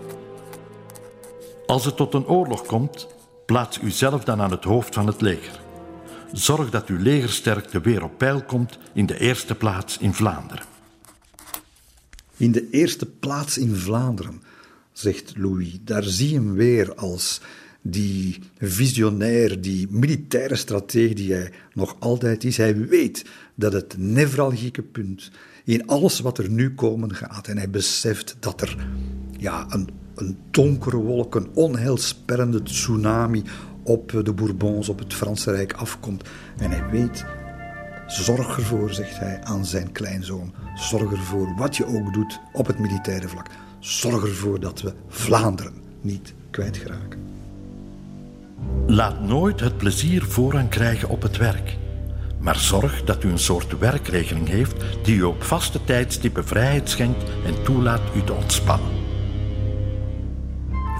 Als 1.65 1.85
het 1.85 1.95
tot 1.95 2.13
een 2.13 2.27
oorlog 2.27 2.65
komt, 2.65 3.07
plaats 3.45 3.79
u 3.81 3.89
zelf 3.91 4.23
dan 4.23 4.41
aan 4.41 4.51
het 4.51 4.63
hoofd 4.63 4.93
van 4.93 5.07
het 5.07 5.21
leger. 5.21 5.59
Zorg 6.31 6.69
dat 6.69 6.87
uw 6.87 6.99
legersterkte 6.99 7.81
weer 7.81 8.03
op 8.03 8.17
peil 8.17 8.43
komt 8.43 8.77
in 8.93 9.05
de 9.05 9.19
eerste 9.19 9.55
plaats 9.55 9.97
in 9.97 10.13
Vlaanderen. 10.13 10.65
In 12.37 12.51
de 12.51 12.69
eerste 12.69 13.05
plaats 13.05 13.57
in 13.57 13.75
Vlaanderen, 13.75 14.41
zegt 14.99 15.33
Louis. 15.37 15.77
Daar 15.83 16.03
zie 16.03 16.29
je 16.29 16.35
hem 16.35 16.53
weer 16.53 16.95
als 16.95 17.41
die 17.81 18.39
visionair, 18.57 19.61
die 19.61 19.87
militaire 19.89 20.55
strategie 20.55 21.15
die 21.15 21.33
hij 21.33 21.51
nog 21.73 21.95
altijd 21.99 22.43
is. 22.43 22.57
Hij 22.57 22.77
weet 22.77 23.25
dat 23.55 23.73
het 23.73 23.95
nevralgieke 23.97 24.81
punt 24.81 25.31
in 25.63 25.87
alles 25.87 26.19
wat 26.19 26.37
er 26.37 26.49
nu 26.49 26.73
komen 26.73 27.15
gaat. 27.15 27.47
En 27.47 27.57
hij 27.57 27.69
beseft 27.69 28.35
dat 28.39 28.61
er 28.61 28.87
ja, 29.37 29.65
een, 29.69 29.89
een 30.15 30.37
donkere 30.51 30.97
wolk, 30.97 31.35
een 31.35 31.49
onheilsperrende 31.53 32.63
tsunami 32.63 33.43
op 33.83 34.11
de 34.23 34.33
Bourbons, 34.33 34.89
op 34.89 34.99
het 34.99 35.13
Franse 35.13 35.51
Rijk 35.51 35.73
afkomt. 35.73 36.29
En 36.57 36.71
hij 36.71 36.89
weet, 36.89 37.25
zorg 38.07 38.57
ervoor, 38.57 38.93
zegt 38.93 39.19
hij 39.19 39.41
aan 39.43 39.65
zijn 39.65 39.91
kleinzoon. 39.91 40.53
Zorg 40.75 41.11
ervoor, 41.11 41.55
wat 41.57 41.77
je 41.77 41.85
ook 41.85 42.13
doet 42.13 42.39
op 42.53 42.67
het 42.67 42.79
militaire 42.79 43.27
vlak. 43.27 43.47
Zorg 43.79 44.23
ervoor 44.23 44.59
dat 44.59 44.81
we 44.81 44.93
Vlaanderen 45.07 45.73
niet 46.01 46.33
kwijtgeraken. 46.51 47.19
Laat 48.87 49.21
nooit 49.21 49.59
het 49.59 49.77
plezier 49.77 50.23
voorrang 50.23 50.69
krijgen 50.69 51.09
op 51.09 51.21
het 51.21 51.37
werk. 51.37 51.77
Maar 52.39 52.55
zorg 52.55 53.03
dat 53.03 53.23
u 53.23 53.29
een 53.29 53.39
soort 53.39 53.79
werkregeling 53.79 54.47
heeft 54.47 54.83
die 55.03 55.15
u 55.15 55.23
op 55.23 55.43
vaste 55.43 55.83
tijdstippen 55.83 56.45
vrijheid 56.45 56.89
schenkt 56.89 57.23
en 57.45 57.63
toelaat 57.63 58.01
u 58.15 58.23
te 58.23 58.33
ontspannen. 58.33 58.91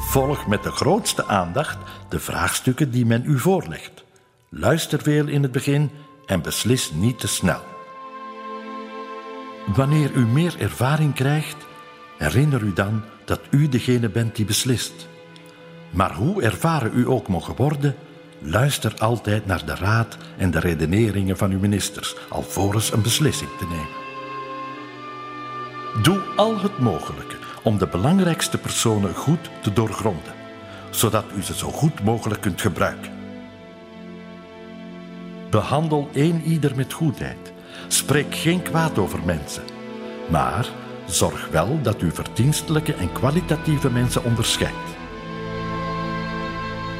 Volg 0.09 0.47
met 0.47 0.63
de 0.63 0.71
grootste 0.71 1.25
aandacht 1.25 1.77
de 2.09 2.19
vraagstukken 2.19 2.91
die 2.91 3.05
men 3.05 3.23
u 3.25 3.39
voorlegt. 3.39 4.03
Luister 4.49 5.01
veel 5.01 5.27
in 5.27 5.43
het 5.43 5.51
begin 5.51 5.89
en 6.25 6.41
beslis 6.41 6.91
niet 6.91 7.19
te 7.19 7.27
snel. 7.27 7.61
Wanneer 9.75 10.11
u 10.11 10.25
meer 10.25 10.55
ervaring 10.59 11.13
krijgt, 11.13 11.67
herinner 12.19 12.61
u 12.61 12.73
dan 12.73 13.03
dat 13.25 13.41
u 13.49 13.69
degene 13.69 14.09
bent 14.09 14.35
die 14.35 14.45
beslist. 14.45 15.07
Maar 15.89 16.13
hoe 16.13 16.41
ervaren 16.41 16.91
u 16.93 17.07
ook 17.07 17.27
mogen 17.27 17.55
worden, 17.55 17.95
luister 18.39 18.93
altijd 18.97 19.45
naar 19.45 19.65
de 19.65 19.75
raad 19.75 20.17
en 20.37 20.51
de 20.51 20.59
redeneringen 20.59 21.37
van 21.37 21.51
uw 21.51 21.59
ministers, 21.59 22.15
alvorens 22.29 22.91
een 22.91 23.01
beslissing 23.01 23.49
te 23.57 23.65
nemen. 23.65 24.07
Doe 26.03 26.19
al 26.35 26.59
het 26.59 26.79
mogelijke 26.79 27.35
om 27.63 27.77
de 27.77 27.87
belangrijkste 27.87 28.57
personen 28.57 29.15
goed 29.15 29.49
te 29.61 29.73
doorgronden, 29.73 30.33
zodat 30.89 31.25
u 31.37 31.41
ze 31.41 31.55
zo 31.55 31.71
goed 31.71 32.03
mogelijk 32.03 32.41
kunt 32.41 32.61
gebruiken. 32.61 33.11
Behandel 35.49 36.09
een 36.13 36.41
ieder 36.41 36.75
met 36.75 36.93
goedheid. 36.93 37.53
Spreek 37.87 38.35
geen 38.35 38.61
kwaad 38.61 38.97
over 38.97 39.19
mensen. 39.25 39.63
Maar 40.29 40.67
zorg 41.15 41.47
wel 41.49 41.81
dat 41.81 42.01
u 42.01 42.11
verdienstelijke 42.11 42.93
en 42.93 43.11
kwalitatieve 43.11 43.91
mensen 43.91 44.23
onderscheidt. 44.23 44.97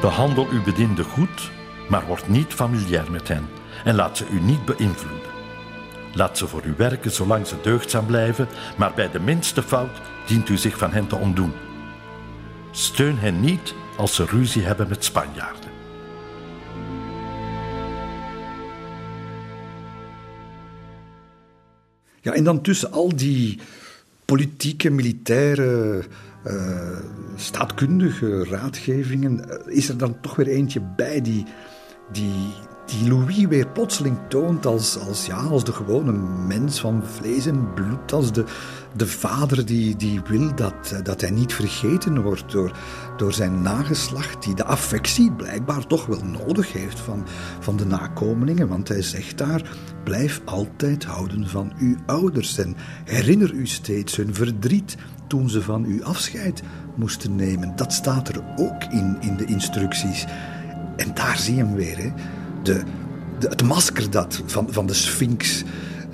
Behandel 0.00 0.46
uw 0.48 0.62
bedienden 0.62 1.04
goed, 1.04 1.50
maar 1.88 2.06
word 2.06 2.28
niet 2.28 2.54
familiair 2.54 3.10
met 3.10 3.28
hen 3.28 3.48
en 3.84 3.94
laat 3.94 4.16
ze 4.16 4.26
u 4.28 4.40
niet 4.40 4.64
beïnvloeden. 4.64 5.30
Laat 6.14 6.38
ze 6.38 6.46
voor 6.46 6.64
u 6.64 6.74
werken 6.76 7.10
zolang 7.10 7.46
ze 7.46 7.60
deugdzaam 7.62 8.06
blijven, 8.06 8.48
maar 8.76 8.92
bij 8.94 9.10
de 9.10 9.20
minste 9.20 9.62
fout 9.62 10.00
dient 10.26 10.48
u 10.48 10.56
zich 10.56 10.78
van 10.78 10.92
hen 10.92 11.06
te 11.06 11.16
ontdoen. 11.16 11.52
Steun 12.70 13.18
hen 13.18 13.40
niet 13.40 13.74
als 13.96 14.14
ze 14.14 14.24
ruzie 14.24 14.62
hebben 14.62 14.88
met 14.88 15.04
Spanjaarden. 15.04 15.70
Ja, 22.20 22.32
en 22.32 22.44
dan 22.44 22.60
tussen 22.60 22.92
al 22.92 23.16
die 23.16 23.60
politieke, 24.30 24.90
militaire, 24.90 26.02
uh, 26.46 26.98
staatkundige 27.36 28.44
raadgevingen 28.44 29.44
uh, 29.48 29.76
is 29.76 29.88
er 29.88 29.98
dan 29.98 30.20
toch 30.20 30.36
weer 30.36 30.48
eentje 30.48 30.80
bij 30.96 31.20
die, 31.20 31.44
die, 32.12 32.52
die 32.90 33.08
Louis 33.08 33.46
weer 33.46 33.66
plotseling 33.66 34.18
toont 34.28 34.66
als, 34.66 34.98
als, 34.98 35.26
ja, 35.26 35.36
als 35.36 35.64
de 35.64 35.72
gewone 35.72 36.12
mens 36.46 36.80
van 36.80 37.02
vlees 37.04 37.46
en 37.46 37.74
bloed, 37.74 38.12
als 38.12 38.32
de, 38.32 38.44
de 38.96 39.06
vader 39.06 39.66
die, 39.66 39.96
die 39.96 40.20
wil 40.26 40.54
dat, 40.54 41.00
dat 41.02 41.20
hij 41.20 41.30
niet 41.30 41.54
vergeten 41.54 42.22
wordt 42.22 42.52
door, 42.52 42.76
door 43.16 43.32
zijn 43.32 43.62
nageslacht, 43.62 44.42
die 44.42 44.54
de 44.54 44.64
affectie 44.64 45.32
blijkbaar 45.32 45.86
toch 45.86 46.06
wel 46.06 46.24
nodig 46.24 46.72
heeft 46.72 47.00
van, 47.00 47.24
van 47.60 47.76
de 47.76 47.86
nakomelingen. 47.86 48.68
Want 48.68 48.88
hij 48.88 49.02
zegt 49.02 49.38
daar: 49.38 49.76
blijf 50.04 50.40
altijd 50.44 51.04
houden 51.04 51.48
van 51.48 51.72
uw 51.78 51.96
ouders 52.06 52.58
en 52.58 52.76
herinner 53.04 53.52
u 53.52 53.66
steeds 53.66 54.16
hun 54.16 54.34
verdriet 54.34 54.96
toen 55.26 55.50
ze 55.50 55.62
van 55.62 55.84
u 55.84 56.02
afscheid 56.02 56.62
moesten 56.94 57.36
nemen. 57.36 57.76
Dat 57.76 57.92
staat 57.92 58.28
er 58.28 58.42
ook 58.56 58.84
in, 58.84 59.16
in 59.20 59.36
de 59.36 59.44
instructies. 59.44 60.26
En 60.96 61.14
daar 61.14 61.36
zie 61.38 61.54
je 61.54 61.64
hem 61.64 61.74
weer. 61.74 61.98
Hè 61.98 62.12
de, 62.62 62.82
het 63.38 63.62
masker 63.62 64.10
dat 64.10 64.42
van, 64.46 64.72
van 64.72 64.86
de 64.86 64.94
Sphinx. 64.94 65.62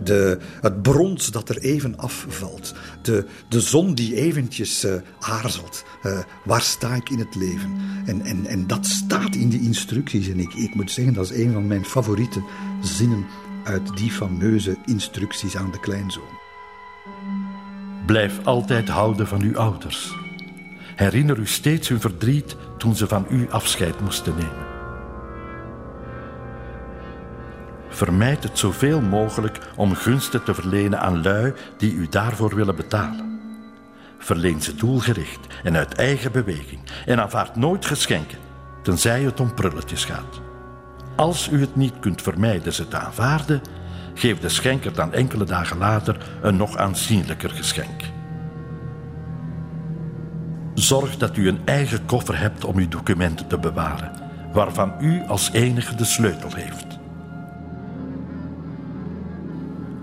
De, 0.03 0.39
het 0.61 0.83
brons 0.83 1.31
dat 1.31 1.49
er 1.49 1.59
even 1.59 1.99
afvalt. 1.99 2.75
De, 3.03 3.27
de 3.49 3.61
zon 3.61 3.95
die 3.95 4.15
eventjes 4.15 4.85
uh, 4.85 4.95
aarzelt. 5.21 5.85
Uh, 6.03 6.19
waar 6.45 6.61
sta 6.61 6.95
ik 6.95 7.11
in 7.11 7.19
het 7.19 7.35
leven? 7.35 7.77
En, 8.07 8.21
en, 8.21 8.47
en 8.47 8.67
dat 8.67 8.87
staat 8.87 9.35
in 9.35 9.49
die 9.49 9.61
instructies. 9.61 10.29
En 10.29 10.41
ik, 10.41 10.55
ik 10.55 10.75
moet 10.75 10.91
zeggen, 10.91 11.15
dat 11.15 11.31
is 11.31 11.37
een 11.37 11.53
van 11.53 11.67
mijn 11.67 11.85
favoriete 11.85 12.43
zinnen 12.83 13.27
uit 13.65 13.97
die 13.97 14.11
fameuze 14.11 14.77
instructies 14.85 15.57
aan 15.57 15.71
de 15.71 15.81
kleinzoon. 15.81 16.39
Blijf 18.07 18.45
altijd 18.45 18.89
houden 18.89 19.27
van 19.27 19.43
uw 19.43 19.57
ouders. 19.59 20.15
Herinner 20.97 21.39
u 21.39 21.47
steeds 21.47 21.89
hun 21.89 22.01
verdriet 22.01 22.57
toen 22.79 22.97
ze 22.97 23.07
van 23.07 23.27
u 23.31 23.51
afscheid 23.51 24.01
moesten 24.01 24.35
nemen. 24.35 24.76
Vermijd 27.97 28.43
het 28.43 28.59
zoveel 28.59 29.01
mogelijk 29.01 29.59
om 29.77 29.95
gunsten 29.95 30.45
te 30.45 30.55
verlenen 30.55 31.01
aan 31.01 31.23
lui 31.23 31.53
die 31.77 31.95
u 31.95 32.09
daarvoor 32.09 32.55
willen 32.55 32.77
betalen. 32.77 33.41
Verleen 34.19 34.63
ze 34.63 34.75
doelgericht 34.75 35.47
en 35.63 35.77
uit 35.77 35.95
eigen 35.95 36.33
beweging 36.33 36.81
en 37.07 37.21
aanvaard 37.21 37.57
nooit 37.57 37.87
geschenken, 37.87 38.39
tenzij 38.83 39.23
het 39.23 39.41
om 39.41 39.55
prulletjes 39.55 40.05
gaat. 40.05 40.41
Als 41.15 41.49
u 41.49 41.61
het 41.61 41.77
niet 41.77 41.99
kunt 42.01 42.23
vermijden 42.23 42.73
ze 42.73 42.89
te 42.89 42.97
aanvaarden, 42.97 43.63
geef 44.15 44.39
de 44.39 44.49
schenker 44.49 44.95
dan 44.95 45.13
enkele 45.13 45.45
dagen 45.45 45.79
later 45.79 46.17
een 46.43 46.57
nog 46.57 46.77
aanzienlijker 46.77 47.51
geschenk. 47.51 48.03
Zorg 50.75 51.17
dat 51.17 51.37
u 51.37 51.49
een 51.49 51.61
eigen 51.65 52.07
koffer 52.07 52.39
hebt 52.39 52.65
om 52.65 52.77
uw 52.77 52.89
documenten 52.89 53.47
te 53.47 53.59
bewaren, 53.59 54.13
waarvan 54.53 54.93
u 55.01 55.23
als 55.27 55.51
enige 55.53 55.95
de 55.95 56.05
sleutel 56.05 56.55
heeft. 56.55 56.96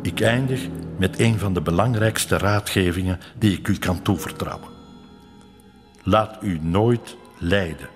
Ik 0.03 0.19
eindig 0.21 0.67
met 0.97 1.19
een 1.19 1.39
van 1.39 1.53
de 1.53 1.61
belangrijkste 1.61 2.37
raadgevingen 2.37 3.19
die 3.37 3.57
ik 3.57 3.67
u 3.67 3.77
kan 3.77 4.01
toevertrouwen. 4.01 4.69
Laat 6.03 6.37
u 6.41 6.59
nooit 6.61 7.17
lijden. 7.37 7.89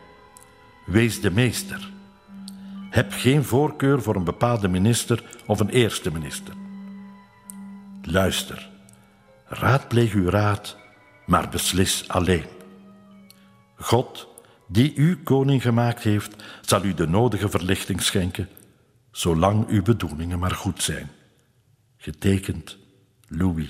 Wees 0.85 1.21
de 1.21 1.31
meester. 1.31 1.91
Heb 2.89 3.11
geen 3.11 3.43
voorkeur 3.43 4.01
voor 4.01 4.15
een 4.15 4.23
bepaalde 4.23 4.67
minister 4.67 5.23
of 5.45 5.59
een 5.59 5.69
eerste 5.69 6.11
minister. 6.11 6.53
Luister. 8.01 8.69
Raadpleeg 9.45 10.13
uw 10.13 10.29
raad, 10.29 10.77
maar 11.25 11.49
beslis 11.49 12.07
alleen. 12.07 12.45
God, 13.75 14.27
die 14.67 14.95
u 14.95 15.23
koning 15.23 15.61
gemaakt 15.61 16.03
heeft, 16.03 16.43
zal 16.61 16.83
u 16.83 16.93
de 16.93 17.07
nodige 17.07 17.49
verlichting 17.49 18.01
schenken, 18.01 18.49
zolang 19.11 19.67
uw 19.67 19.83
bedoelingen 19.83 20.39
maar 20.39 20.55
goed 20.55 20.83
zijn. 20.83 21.09
Getekend 22.07 22.79
Louis. 23.27 23.67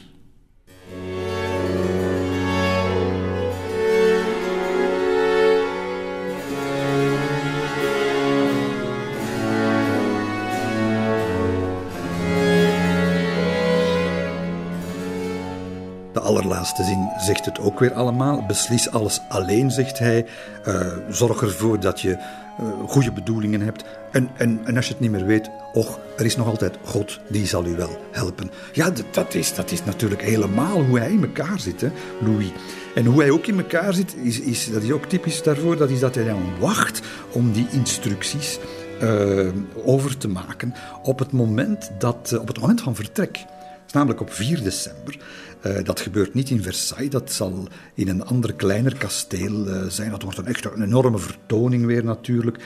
De 16.17 16.23
allerlaatste 16.23 16.83
zin 16.83 17.09
zegt 17.17 17.45
het 17.45 17.59
ook 17.59 17.79
weer 17.79 17.93
allemaal. 17.93 18.45
Beslis 18.45 18.91
alles 18.91 19.19
alleen, 19.29 19.71
zegt 19.71 19.99
hij. 19.99 20.25
Uh, 20.67 20.81
zorg 21.09 21.41
ervoor 21.41 21.79
dat 21.79 22.01
je 22.01 22.09
uh, 22.09 22.67
goede 22.87 23.11
bedoelingen 23.11 23.61
hebt. 23.61 23.83
En, 24.11 24.29
en, 24.37 24.59
en, 24.63 24.75
als 24.75 24.85
je 24.85 24.91
het 24.91 25.01
niet 25.01 25.11
meer 25.11 25.25
weet, 25.25 25.49
och, 25.73 25.99
er 26.17 26.25
is 26.25 26.35
nog 26.35 26.47
altijd 26.47 26.77
God, 26.83 27.19
die 27.27 27.47
zal 27.47 27.65
u 27.65 27.75
wel 27.75 28.01
helpen. 28.11 28.51
Ja, 28.73 28.91
dat 29.11 29.33
is, 29.33 29.53
dat 29.55 29.71
is 29.71 29.83
natuurlijk 29.83 30.21
helemaal 30.21 30.83
hoe 30.83 30.99
hij 30.99 31.11
in 31.11 31.23
elkaar 31.23 31.59
zit, 31.59 31.81
hè, 31.81 31.91
Louis. 32.19 32.51
En 32.95 33.05
hoe 33.05 33.21
hij 33.21 33.31
ook 33.31 33.47
in 33.47 33.57
elkaar 33.57 33.93
zit, 33.93 34.15
is, 34.15 34.39
is, 34.39 34.71
dat 34.71 34.83
is 34.83 34.91
ook 34.91 35.05
typisch 35.05 35.43
daarvoor, 35.43 35.77
dat 35.77 35.89
is 35.89 35.99
dat 35.99 36.15
hij 36.15 36.25
dan 36.25 36.43
wacht 36.59 37.01
om 37.31 37.51
die 37.51 37.67
instructies 37.71 38.59
uh, 39.01 39.47
over 39.85 40.17
te 40.17 40.27
maken 40.27 40.73
op 41.03 41.19
het 41.19 41.31
moment, 41.31 41.91
dat, 41.99 42.37
op 42.39 42.47
het 42.47 42.59
moment 42.59 42.81
van 42.81 42.95
vertrek. 42.95 43.33
Dat 43.33 43.85
is 43.87 43.93
namelijk 43.93 44.21
op 44.21 44.33
4 44.33 44.63
december. 44.63 45.17
Uh, 45.65 45.83
dat 45.83 45.99
gebeurt 45.99 46.33
niet 46.33 46.49
in 46.49 46.63
Versailles, 46.63 47.09
dat 47.09 47.31
zal 47.31 47.67
in 47.93 48.07
een 48.07 48.25
ander 48.25 48.53
kleiner 48.53 48.97
kasteel 48.97 49.67
uh, 49.67 49.85
zijn. 49.87 50.09
Dat 50.09 50.23
wordt 50.23 50.37
een 50.37 50.45
echt 50.45 50.65
een 50.65 50.83
enorme 50.83 51.17
vertoning 51.17 51.85
weer 51.85 52.03
natuurlijk. 52.03 52.57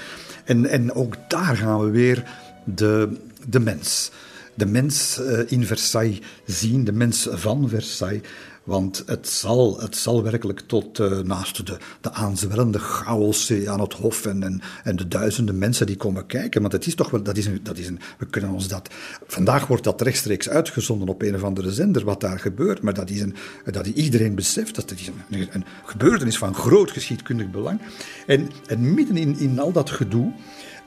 En, 0.44 0.66
en 0.66 0.94
ook 0.94 1.16
daar 1.28 1.58
gaan 1.58 1.80
we 1.86 1.90
weer 1.90 2.24
de, 2.64 3.18
de 3.48 3.60
mens. 3.60 4.12
De 4.54 4.66
mens 4.66 5.20
uh, 5.20 5.40
in 5.48 5.66
Versailles 5.66 6.20
zien, 6.46 6.84
de 6.84 6.92
mens 6.92 7.28
van 7.32 7.70
Versailles. 7.70 8.22
Want 8.64 9.04
het 9.06 9.28
zal, 9.28 9.80
het 9.80 9.96
zal 9.96 10.24
werkelijk 10.24 10.60
tot 10.60 11.00
uh, 11.00 11.20
naast 11.20 11.66
de, 11.66 11.78
de 12.02 12.12
aanzwellende 12.12 12.80
chaos 12.80 13.54
aan 13.66 13.80
het 13.80 13.94
hof 13.94 14.26
en, 14.26 14.62
en, 14.84 14.96
de 14.96 15.08
duizenden 15.08 15.58
mensen 15.58 15.86
die 15.86 15.96
komen 15.96 16.26
kijken. 16.26 16.62
Want 16.62 16.74
het 16.74 16.86
is 16.86 16.96
toch 16.96 17.10
wel, 17.10 17.24
dat 17.24 17.38
is, 17.38 17.46
een, 17.46 17.60
dat 17.64 17.78
is 17.78 17.88
een, 17.88 18.00
we 18.18 18.26
kunnen 18.26 18.52
ons 18.52 18.68
dat, 18.68 18.90
vandaag 19.28 19.68
wordt 19.68 19.84
dat 19.84 20.02
rechtstreeks 20.02 20.50
uitgezonden 20.50 21.08
op 21.08 21.22
een 21.22 21.36
of 21.36 21.44
andere 21.44 21.72
zender 21.72 22.06
wat 22.06 22.22
daar 22.22 22.40
gebeurt. 22.40 22.82
Maar 22.82 22.94
dat 22.94 23.10
is 23.10 23.22
een, 23.22 23.36
dat 23.66 23.88
iedereen 23.88 24.36
beseft, 24.36 24.76
dat 24.76 24.92
is 24.92 25.12
een, 25.30 25.66
gebeurtenis 25.86 26.38
van 26.38 26.56
groot 26.56 26.92
geschiedkundig 26.92 27.52
belang. 27.52 27.82
En, 28.28 28.50
en 28.68 28.94
midden 28.94 29.18
in, 29.18 29.38
in 29.38 29.60
al 29.60 29.72
dat 29.72 29.90
gedoe, 29.90 30.34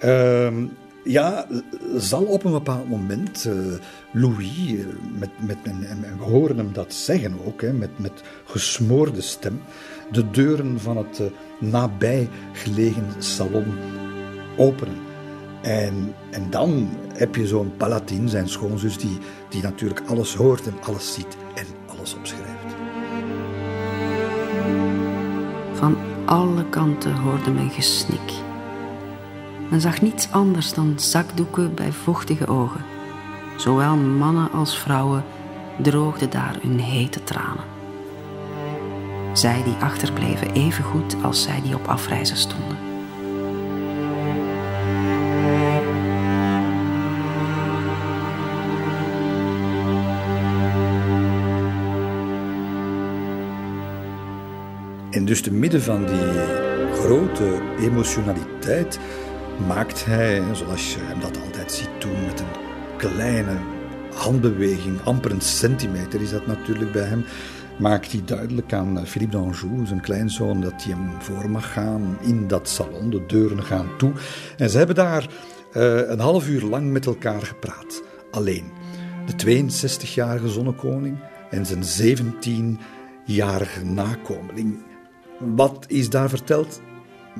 uh, 0.04 0.48
ja, 1.04 1.46
zal 1.96 2.22
op 2.22 2.44
een 2.44 2.52
bepaald 2.52 2.88
moment 2.88 3.44
uh, 3.44 3.54
Louis, 4.12 4.72
uh, 4.72 4.86
met, 5.18 5.30
met, 5.38 5.56
en, 5.62 6.00
we 6.18 6.24
horen 6.24 6.56
hem 6.56 6.72
dat 6.72 6.94
zeggen 6.94 7.36
ook, 7.44 7.62
hè, 7.62 7.72
met, 7.72 7.98
met 7.98 8.22
gesmoorde 8.44 9.20
stem, 9.20 9.60
de 10.12 10.30
deuren 10.30 10.80
van 10.80 10.96
het 10.96 11.18
uh, 11.18 11.26
nabij 11.70 12.28
gelegen 12.52 13.06
salon 13.18 13.66
openen. 14.56 14.98
En, 15.62 16.14
en 16.30 16.50
dan 16.50 16.88
heb 17.14 17.34
je 17.34 17.46
zo'n 17.46 17.76
Palatin, 17.76 18.28
zijn 18.28 18.48
schoonzus, 18.48 18.98
die, 18.98 19.18
die 19.48 19.62
natuurlijk 19.62 20.00
alles 20.06 20.34
hoort 20.34 20.66
en 20.66 20.74
alles 20.82 21.14
ziet 21.14 21.36
en 21.54 21.66
alles 21.86 22.14
opschrijft. 22.14 22.74
Van 25.72 25.96
alle 26.24 26.68
kanten 26.68 27.14
hoorde 27.14 27.50
men 27.50 27.70
gesnik. 27.70 28.43
Men 29.74 29.82
zag 29.82 30.00
niets 30.00 30.30
anders 30.30 30.74
dan 30.74 30.92
zakdoeken 30.96 31.74
bij 31.74 31.92
vochtige 31.92 32.46
ogen. 32.46 32.84
Zowel 33.56 33.96
mannen 33.96 34.50
als 34.50 34.78
vrouwen 34.78 35.24
droogden 35.82 36.30
daar 36.30 36.56
hun 36.62 36.78
hete 36.78 37.24
tranen. 37.24 37.64
Zij 39.32 39.62
die 39.62 39.74
achterbleven 39.80 40.52
even 40.52 40.84
goed 40.84 41.16
als 41.22 41.42
zij 41.42 41.60
die 41.62 41.74
op 41.74 41.86
afreizen 41.86 42.36
stonden. 42.36 42.76
En 55.10 55.24
dus 55.24 55.42
te 55.42 55.52
midden 55.52 55.82
van 55.82 56.06
die 56.06 56.62
grote 56.92 57.60
emotionaliteit 57.78 58.98
maakt 59.66 60.04
hij, 60.04 60.42
zoals 60.52 60.94
je 60.94 61.00
hem 61.00 61.20
dat 61.20 61.40
altijd 61.40 61.72
ziet 61.72 62.00
doen, 62.00 62.24
met 62.26 62.40
een 62.40 62.46
kleine 62.96 63.56
handbeweging, 64.14 65.00
amper 65.04 65.30
een 65.30 65.40
centimeter 65.40 66.20
is 66.20 66.30
dat 66.30 66.46
natuurlijk 66.46 66.92
bij 66.92 67.04
hem, 67.04 67.24
maakt 67.78 68.12
hij 68.12 68.22
duidelijk 68.24 68.72
aan 68.72 68.98
eh, 68.98 69.04
Philippe 69.04 69.36
d'Anjou, 69.36 69.86
zijn 69.86 70.00
kleinzoon, 70.00 70.60
dat 70.60 70.82
hij 70.82 70.92
hem 70.92 71.22
voor 71.22 71.50
mag 71.50 71.72
gaan 71.72 72.18
in 72.20 72.48
dat 72.48 72.68
salon. 72.68 73.10
De 73.10 73.26
deuren 73.26 73.62
gaan 73.62 73.96
toe. 73.98 74.12
En 74.56 74.70
ze 74.70 74.76
hebben 74.78 74.96
daar 74.96 75.26
uh, 75.76 76.08
een 76.08 76.18
half 76.18 76.48
uur 76.48 76.62
lang 76.62 76.90
met 76.90 77.06
elkaar 77.06 77.42
gepraat. 77.42 78.02
Alleen. 78.30 78.64
De 79.36 79.62
62-jarige 79.62 80.48
zonnekoning 80.48 81.18
en 81.50 81.66
zijn 81.66 82.16
17-jarige 82.18 83.84
nakomeling. 83.84 84.82
Wat 85.38 85.84
is 85.88 86.10
daar 86.10 86.28
verteld? 86.28 86.80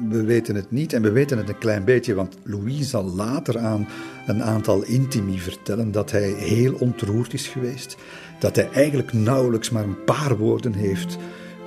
We 0.09 0.25
weten 0.25 0.55
het 0.55 0.71
niet 0.71 0.93
en 0.93 1.03
we 1.03 1.11
weten 1.11 1.39
het 1.39 1.49
een 1.49 1.59
klein 1.59 1.85
beetje, 1.85 2.15
want 2.15 2.37
Louis 2.43 2.91
zal 2.91 3.05
later 3.05 3.59
aan 3.59 3.89
een 4.27 4.43
aantal 4.43 4.83
intimi 4.83 5.39
vertellen 5.39 5.93
dat 5.93 6.11
hij 6.11 6.31
heel 6.31 6.75
ontroerd 6.75 7.33
is 7.33 7.47
geweest. 7.47 7.97
Dat 8.39 8.57
hij 8.57 8.71
eigenlijk 8.71 9.13
nauwelijks 9.13 9.71
maar 9.71 9.85
een 9.85 10.05
paar 10.05 10.37
woorden 10.37 10.73
heeft 10.73 11.19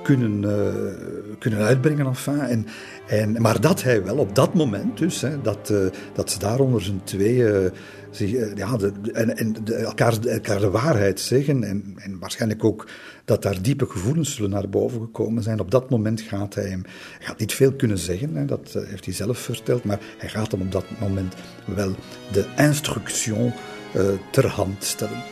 kunnen, 0.02 0.42
uh, 0.42 1.38
kunnen 1.38 1.58
uitbrengen. 1.58 2.06
Enfin. 2.06 2.40
En, 2.40 2.66
en, 3.06 3.42
maar 3.42 3.60
dat 3.60 3.82
hij 3.82 4.04
wel 4.04 4.16
op 4.16 4.34
dat 4.34 4.54
moment 4.54 4.98
dus, 4.98 5.20
hè, 5.20 5.40
dat, 5.40 5.70
uh, 5.72 5.78
dat 6.14 6.30
ze 6.30 6.38
daar 6.38 6.60
onder 6.60 6.82
zijn 6.82 7.00
tweeën 7.04 7.70
zich, 8.10 8.56
ja, 8.56 8.76
en, 9.12 9.36
en 9.36 9.56
elkaar, 9.66 10.18
elkaar 10.26 10.60
de 10.60 10.70
waarheid 10.70 11.20
zeggen. 11.20 11.64
En, 11.64 11.94
en 11.96 12.18
waarschijnlijk 12.18 12.64
ook 12.64 12.86
dat 13.28 13.42
daar 13.42 13.62
diepe 13.62 13.86
gevoelens 13.86 14.34
zullen 14.34 14.50
naar 14.50 14.68
boven 14.68 15.00
gekomen 15.00 15.42
zijn. 15.42 15.60
Op 15.60 15.70
dat 15.70 15.90
moment 15.90 16.20
gaat 16.20 16.54
hij 16.54 16.68
hem, 16.68 16.82
hij 17.18 17.26
gaat 17.26 17.38
niet 17.38 17.54
veel 17.54 17.72
kunnen 17.72 17.98
zeggen, 17.98 18.34
hè, 18.34 18.44
dat 18.44 18.72
heeft 18.72 19.04
hij 19.04 19.14
zelf 19.14 19.38
verteld, 19.38 19.84
maar 19.84 20.00
hij 20.18 20.28
gaat 20.28 20.52
hem 20.52 20.60
op 20.60 20.72
dat 20.72 20.84
moment 21.00 21.34
wel 21.64 21.94
de 22.32 22.46
instruction 22.56 23.52
uh, 23.96 24.08
ter 24.30 24.46
hand 24.46 24.84
stellen. 24.84 25.22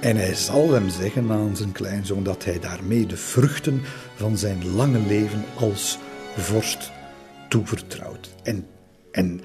En 0.00 0.16
hij 0.16 0.34
zal 0.34 0.70
hem 0.70 0.88
zeggen 0.88 1.30
aan 1.30 1.56
zijn 1.56 1.72
kleinzoon 1.72 2.22
dat 2.22 2.44
hij 2.44 2.60
daarmee 2.60 3.06
de 3.06 3.16
vruchten 3.16 3.80
van 4.14 4.38
zijn 4.38 4.74
lange 4.74 5.00
leven 5.06 5.44
als 5.54 5.98
vorst 6.36 6.90
toevertrouwt. 7.48 8.34
En, 8.42 8.66
en 9.10 9.40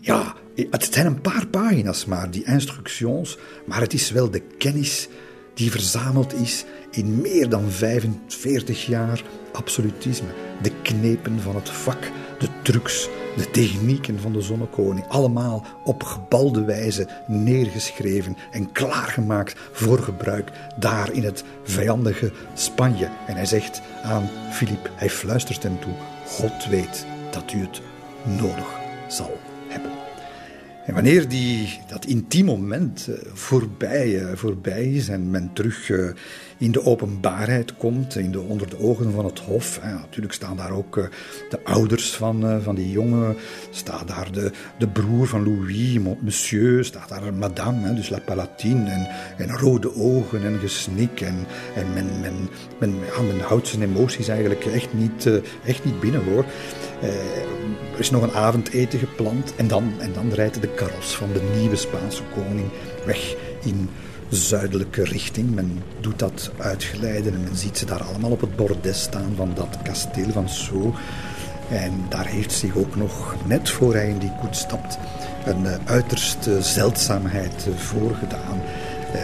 ja, 0.00 0.34
het 0.70 0.88
zijn 0.94 1.06
een 1.06 1.20
paar 1.20 1.46
pagina's 1.46 2.04
maar, 2.04 2.30
die 2.30 2.44
instructions, 2.44 3.38
maar 3.66 3.80
het 3.80 3.92
is 3.92 4.10
wel 4.10 4.30
de 4.30 4.42
kennis 4.58 5.08
die 5.56 5.70
verzameld 5.70 6.34
is 6.34 6.64
in 6.90 7.20
meer 7.20 7.48
dan 7.48 7.70
45 7.70 8.86
jaar 8.86 9.22
absolutisme. 9.52 10.28
De 10.62 10.70
knepen 10.82 11.40
van 11.40 11.54
het 11.54 11.70
vak, 11.70 12.10
de 12.38 12.48
trucs, 12.62 13.08
de 13.36 13.50
technieken 13.50 14.20
van 14.20 14.32
de 14.32 14.40
zonnekoning, 14.40 15.06
allemaal 15.08 15.64
op 15.84 16.02
gebalde 16.02 16.64
wijze 16.64 17.08
neergeschreven 17.26 18.36
en 18.50 18.72
klaargemaakt 18.72 19.54
voor 19.72 19.98
gebruik 19.98 20.50
daar 20.76 21.12
in 21.12 21.24
het 21.24 21.44
vijandige 21.62 22.32
Spanje. 22.54 23.08
En 23.26 23.34
hij 23.36 23.46
zegt 23.46 23.82
aan 24.02 24.30
Filip, 24.52 24.90
hij 24.94 25.10
fluistert 25.10 25.62
hem 25.62 25.80
toe: 25.80 25.94
God 26.26 26.66
weet 26.70 27.06
dat 27.30 27.52
u 27.52 27.60
het 27.60 27.80
nodig 28.38 28.68
zal. 29.08 29.45
En 30.86 30.94
wanneer 30.94 31.28
die, 31.28 31.80
dat 31.88 32.04
intiem 32.04 32.44
moment 32.44 33.08
eh, 33.08 33.14
voorbij, 33.32 34.20
eh, 34.20 34.36
voorbij 34.36 34.84
is 34.92 35.08
en 35.08 35.30
men 35.30 35.50
terug 35.52 35.90
eh, 35.90 36.08
in 36.58 36.72
de 36.72 36.84
openbaarheid 36.84 37.76
komt, 37.76 38.16
in 38.16 38.32
de, 38.32 38.40
onder 38.40 38.70
de 38.70 38.78
ogen 38.78 39.12
van 39.12 39.24
het 39.24 39.38
hof. 39.38 39.78
En 39.78 39.94
natuurlijk 39.94 40.34
staan 40.34 40.56
daar 40.56 40.70
ook 40.70 41.10
de 41.50 41.64
ouders 41.64 42.14
van, 42.14 42.62
van 42.62 42.74
die 42.74 42.90
jongen, 42.90 43.36
staat 43.70 44.08
daar 44.08 44.32
de, 44.32 44.50
de 44.78 44.88
broer 44.88 45.26
van 45.26 45.44
Louis, 45.44 45.98
monsieur, 46.20 46.84
staat 46.84 47.08
daar 47.08 47.34
madame, 47.34 47.94
dus 47.94 48.08
la 48.08 48.18
palatine, 48.24 48.90
en, 48.90 49.06
en 49.36 49.58
rode 49.58 49.96
ogen 49.96 50.44
en 50.44 50.58
gesnik. 50.58 51.20
En, 51.20 51.46
en 51.74 51.92
men, 51.94 52.20
men, 52.20 52.48
men, 52.78 52.94
ja, 53.16 53.22
men 53.22 53.40
houdt 53.40 53.68
zijn 53.68 53.82
emoties 53.82 54.28
eigenlijk 54.28 54.64
echt 54.64 54.94
niet, 54.94 55.30
echt 55.64 55.84
niet 55.84 56.00
binnen 56.00 56.24
hoor. 56.24 56.44
Er 57.92 58.02
is 58.02 58.10
nog 58.10 58.22
een 58.22 58.34
avondeten 58.34 58.98
gepland 58.98 59.54
en 59.56 59.68
dan, 59.68 59.92
en 59.98 60.12
dan 60.12 60.32
rijdt 60.32 60.60
de 60.60 60.68
karos 60.68 61.16
van 61.16 61.32
de 61.32 61.42
nieuwe 61.58 61.76
Spaanse 61.76 62.22
koning 62.34 62.68
weg 63.04 63.34
in 63.62 63.88
zuidelijke 64.28 65.04
richting. 65.04 65.54
Men 65.54 65.82
doet 66.00 66.18
dat 66.18 66.50
uitgeleiden 66.58 67.34
en 67.34 67.42
men 67.42 67.56
ziet 67.56 67.78
ze 67.78 67.86
daar 67.86 68.02
allemaal 68.02 68.30
op 68.30 68.40
het 68.40 68.56
bordes 68.56 69.02
staan 69.02 69.32
van 69.36 69.50
dat 69.54 69.78
kasteel 69.82 70.30
van 70.30 70.48
Sceaux. 70.48 70.98
En 71.68 71.92
daar 72.08 72.26
heeft 72.26 72.52
zich 72.52 72.76
ook 72.76 72.96
nog, 72.96 73.34
net 73.46 73.70
voor 73.70 73.94
hij 73.94 74.08
in 74.08 74.18
die 74.18 74.32
koets 74.40 74.58
stapt, 74.58 74.98
een 75.44 75.62
uh, 75.62 75.74
uiterste 75.84 76.62
zeldzaamheid 76.62 77.66
uh, 77.68 77.76
voorgedaan. 77.76 78.60
Uh, 79.14 79.20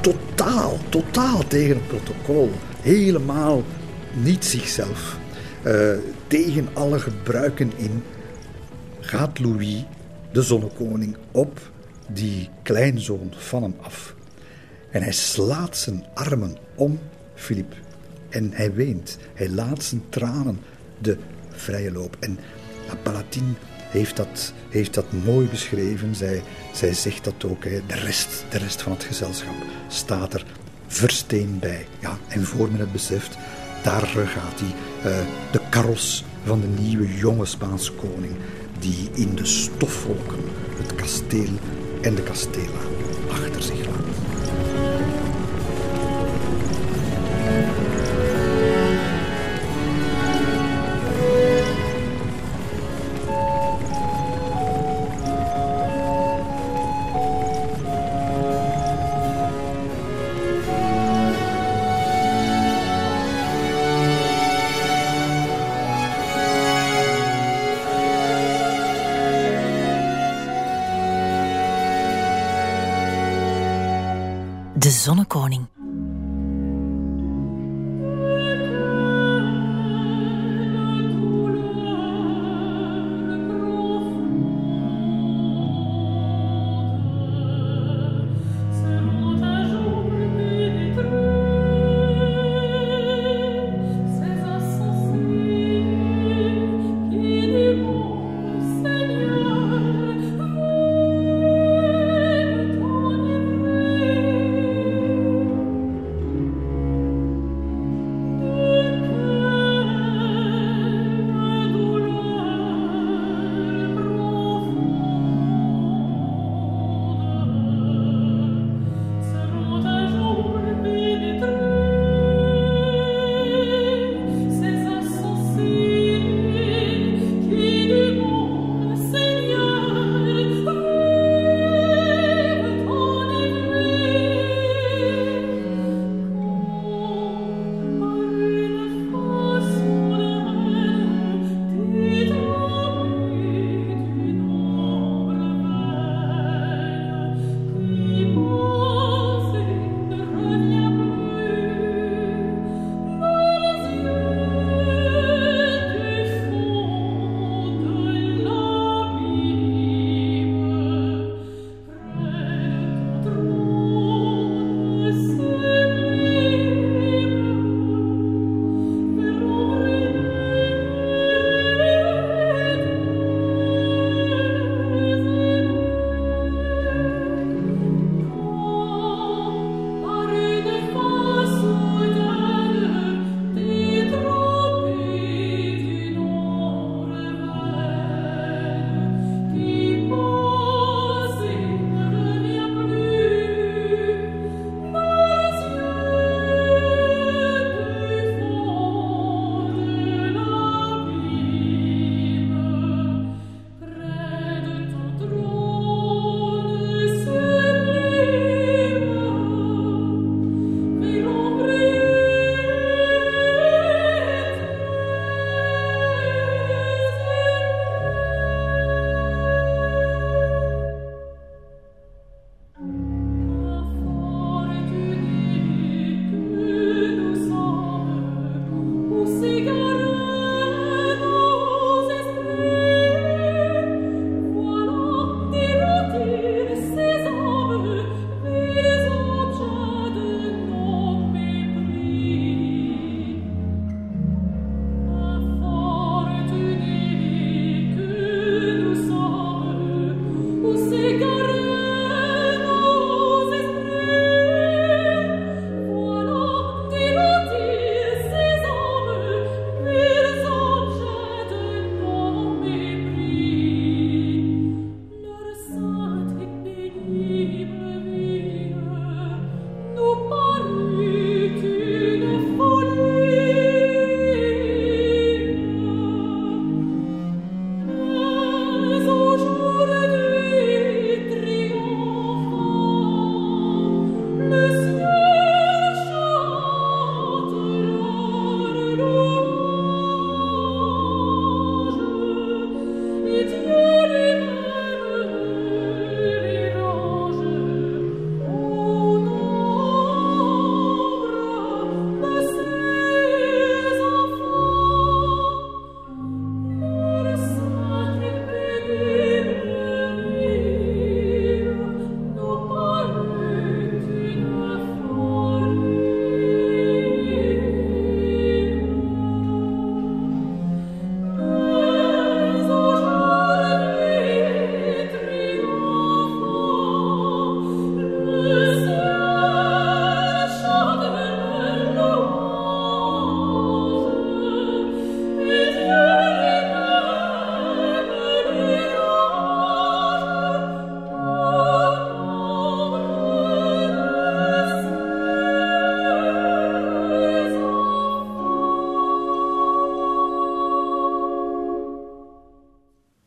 totaal, 0.00 0.78
totaal 0.88 1.46
tegen 1.46 1.76
het 1.76 1.88
protocol. 1.88 2.50
Helemaal 2.80 3.62
niet 4.12 4.44
zichzelf. 4.44 5.16
tegen 6.26 6.68
alle 6.72 6.98
gebruiken 6.98 7.72
in 7.76 8.02
gaat 9.00 9.38
Louis, 9.38 9.84
de 10.32 10.42
zonnekoning, 10.42 11.16
op 11.30 11.60
die 12.06 12.48
kleinzoon 12.62 13.32
van 13.36 13.62
hem 13.62 13.74
af. 13.80 14.15
En 14.96 15.02
hij 15.02 15.12
slaat 15.12 15.76
zijn 15.76 16.04
armen 16.14 16.56
om 16.74 16.98
Filip. 17.34 17.74
En 18.28 18.50
hij 18.52 18.74
weent. 18.74 19.18
Hij 19.34 19.48
laat 19.48 19.82
zijn 19.82 20.02
tranen 20.08 20.60
de 20.98 21.16
vrije 21.50 21.92
loop. 21.92 22.16
En 22.20 22.38
La 22.88 22.94
Palatine 23.02 23.52
heeft 23.88 24.16
dat, 24.16 24.52
heeft 24.68 24.94
dat 24.94 25.12
mooi 25.24 25.48
beschreven. 25.48 26.14
Zij, 26.14 26.42
zij 26.72 26.94
zegt 26.94 27.24
dat 27.24 27.44
ook. 27.44 27.62
De, 27.62 27.82
rest, 27.86 28.44
de 28.50 28.58
rest 28.58 28.82
van 28.82 28.92
het 28.92 29.04
gezelschap 29.04 29.54
staat 29.88 30.34
er 30.34 30.44
versteen 30.86 31.58
bij. 31.58 31.86
Ja, 31.98 32.18
en 32.28 32.44
voor 32.44 32.70
men 32.70 32.80
het 32.80 32.92
beseft, 32.92 33.36
daar 33.82 34.06
gaat 34.06 34.60
hij. 34.60 34.74
Uh, 35.12 35.26
de 35.52 35.60
karos 35.70 36.24
van 36.44 36.60
de 36.60 36.82
nieuwe 36.82 37.16
jonge 37.16 37.46
Spaanse 37.46 37.92
koning 37.92 38.36
die 38.78 39.10
in 39.14 39.34
de 39.34 39.46
stofwolken 39.46 40.44
het 40.76 40.94
kasteel 40.94 41.52
en 42.02 42.14
de 42.14 42.22
kastela 42.22 42.80
achter 43.30 43.62
zich 43.62 43.86
laat. 43.86 44.15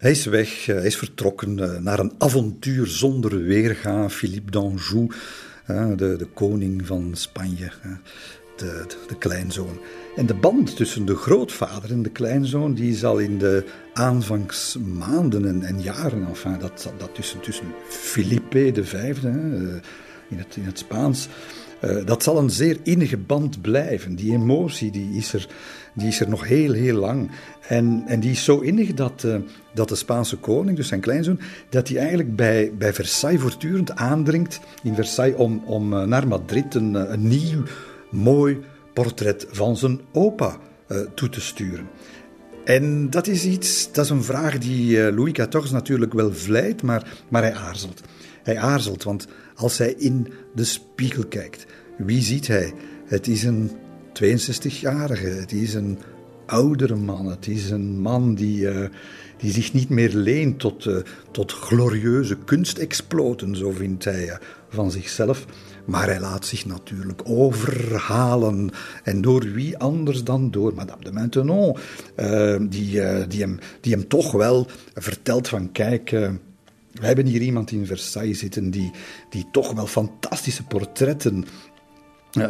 Hij 0.09 0.17
is 0.17 0.25
weg, 0.25 0.65
hij 0.65 0.85
is 0.85 0.97
vertrokken 0.97 1.83
naar 1.83 1.99
een 1.99 2.11
avontuur 2.17 2.87
zonder 2.87 3.43
weerga. 3.43 4.09
Philippe 4.09 4.51
d'Anjou, 4.51 5.07
de, 5.95 6.15
de 6.17 6.27
koning 6.33 6.87
van 6.87 7.11
Spanje, 7.13 7.71
de, 8.57 8.85
de, 9.07 9.17
kleinzoon. 9.17 9.79
En 10.15 10.25
de 10.25 10.33
band 10.33 10.75
tussen 10.75 11.05
de 11.05 11.15
grootvader 11.15 11.91
en 11.91 12.01
de 12.01 12.09
kleinzoon, 12.09 12.73
die 12.73 12.95
zal 12.95 13.17
in 13.17 13.37
de 13.37 13.65
aanvangsmaanden 13.93 15.45
en, 15.45 15.63
en 15.63 15.81
jaren, 15.81 16.27
enfin, 16.27 16.59
dat, 16.59 16.93
dat 16.97 17.15
tussen, 17.15 17.39
tussen 17.39 17.67
Felipe 17.87 18.71
de 18.71 18.83
in 20.29 20.37
het, 20.37 20.55
in 20.55 20.65
het 20.65 20.77
Spaans, 20.77 21.27
dat 22.05 22.23
zal 22.23 22.37
een 22.37 22.49
zeer 22.49 22.77
innige 22.83 23.17
band 23.17 23.61
blijven. 23.61 24.15
Die 24.15 24.33
emotie 24.33 24.91
die 24.91 25.17
is, 25.17 25.33
er, 25.33 25.47
die 25.93 26.07
is 26.07 26.19
er 26.19 26.29
nog 26.29 26.47
heel, 26.47 26.73
heel 26.73 26.95
lang. 26.95 27.31
En, 27.67 28.03
en 28.07 28.19
die 28.19 28.31
is 28.31 28.43
zo 28.43 28.59
innig 28.59 28.93
dat, 28.93 29.23
uh, 29.25 29.35
dat 29.73 29.89
de 29.89 29.95
Spaanse 29.95 30.37
koning, 30.37 30.77
dus 30.77 30.87
zijn 30.87 30.99
kleinzoon, 30.99 31.39
dat 31.69 31.87
hij 31.87 31.97
eigenlijk 31.97 32.35
bij, 32.35 32.71
bij 32.77 32.93
Versailles 32.93 33.41
voortdurend 33.41 33.95
aandringt 33.95 34.59
in 34.83 34.95
Versailles 34.95 35.37
om, 35.37 35.63
om 35.65 35.93
uh, 35.93 36.03
naar 36.03 36.27
Madrid 36.27 36.75
een, 36.75 36.93
een 36.93 37.27
nieuw, 37.27 37.63
mooi 38.11 38.59
portret 38.93 39.47
van 39.49 39.77
zijn 39.77 39.99
opa 40.11 40.57
toe 41.13 41.29
te 41.29 41.41
sturen. 41.41 41.87
En 42.65 43.09
dat 43.09 43.27
is 43.27 43.45
iets, 43.45 43.91
dat 43.91 44.05
is 44.05 44.11
een 44.11 44.23
vraag 44.23 44.57
die 44.57 45.13
Louis 45.13 45.31
XIV 45.31 45.71
natuurlijk 45.71 46.13
wel 46.13 46.33
vlijt, 46.33 46.81
maar, 46.81 47.07
maar 47.29 47.41
hij 47.41 47.53
aarzelt. 47.53 48.01
Hij 48.43 48.57
aarzelt, 48.57 49.03
want 49.03 49.27
als 49.55 49.77
hij 49.77 49.93
in 49.97 50.27
de 50.55 50.63
spiegel 50.63 51.25
kijkt, 51.25 51.65
wie 51.97 52.21
ziet 52.21 52.47
hij? 52.47 52.73
Het 53.05 53.27
is 53.27 53.43
een 53.43 53.71
62-jarige, 54.23 55.27
het 55.27 55.51
is 55.51 55.73
een 55.73 55.99
oudere 56.45 56.95
man, 56.95 57.25
het 57.25 57.47
is 57.47 57.69
een 57.69 57.99
man 57.99 58.35
die, 58.35 58.59
uh, 58.61 58.87
die 59.37 59.51
zich 59.51 59.73
niet 59.73 59.89
meer 59.89 60.13
leent 60.13 60.59
tot, 60.59 60.85
uh, 60.85 60.97
tot 61.31 61.51
glorieuze 61.51 62.37
kunstexploten, 62.45 63.55
zo 63.55 63.71
vindt 63.71 64.03
hij 64.03 64.25
uh, 64.25 64.35
van 64.69 64.91
zichzelf. 64.91 65.45
Maar 65.85 66.05
hij 66.05 66.19
laat 66.19 66.45
zich 66.45 66.65
natuurlijk 66.65 67.21
overhalen. 67.23 68.69
En 69.03 69.21
door 69.21 69.51
wie 69.51 69.77
anders 69.77 70.23
dan 70.23 70.51
door 70.51 70.73
Madame 70.73 71.03
de 71.03 71.11
Maintenon, 71.11 71.77
die, 72.69 73.27
die, 73.27 73.41
hem, 73.41 73.59
die 73.81 73.93
hem 73.93 74.07
toch 74.07 74.31
wel 74.31 74.67
vertelt 74.93 75.47
van 75.47 75.71
kijk 75.71 76.11
we 76.91 77.05
hebben 77.05 77.25
hier 77.25 77.41
iemand 77.41 77.71
in 77.71 77.85
Versailles 77.85 78.39
zitten 78.39 78.71
die, 78.71 78.91
die 79.29 79.45
toch 79.51 79.71
wel 79.71 79.87
fantastische 79.87 80.63
portretten 80.63 81.45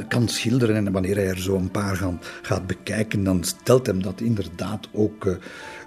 kan 0.07 0.27
schilderen. 0.27 0.75
En 0.75 0.91
wanneer 0.91 1.15
hij 1.15 1.27
er 1.27 1.39
zo 1.39 1.55
een 1.55 1.71
paar 1.71 1.99
gaat 2.41 2.67
bekijken, 2.67 3.23
dan 3.23 3.43
stelt 3.43 3.86
hem 3.86 4.03
dat 4.03 4.21
inderdaad 4.21 4.88
ook, 4.91 5.25
uh, 5.25 5.36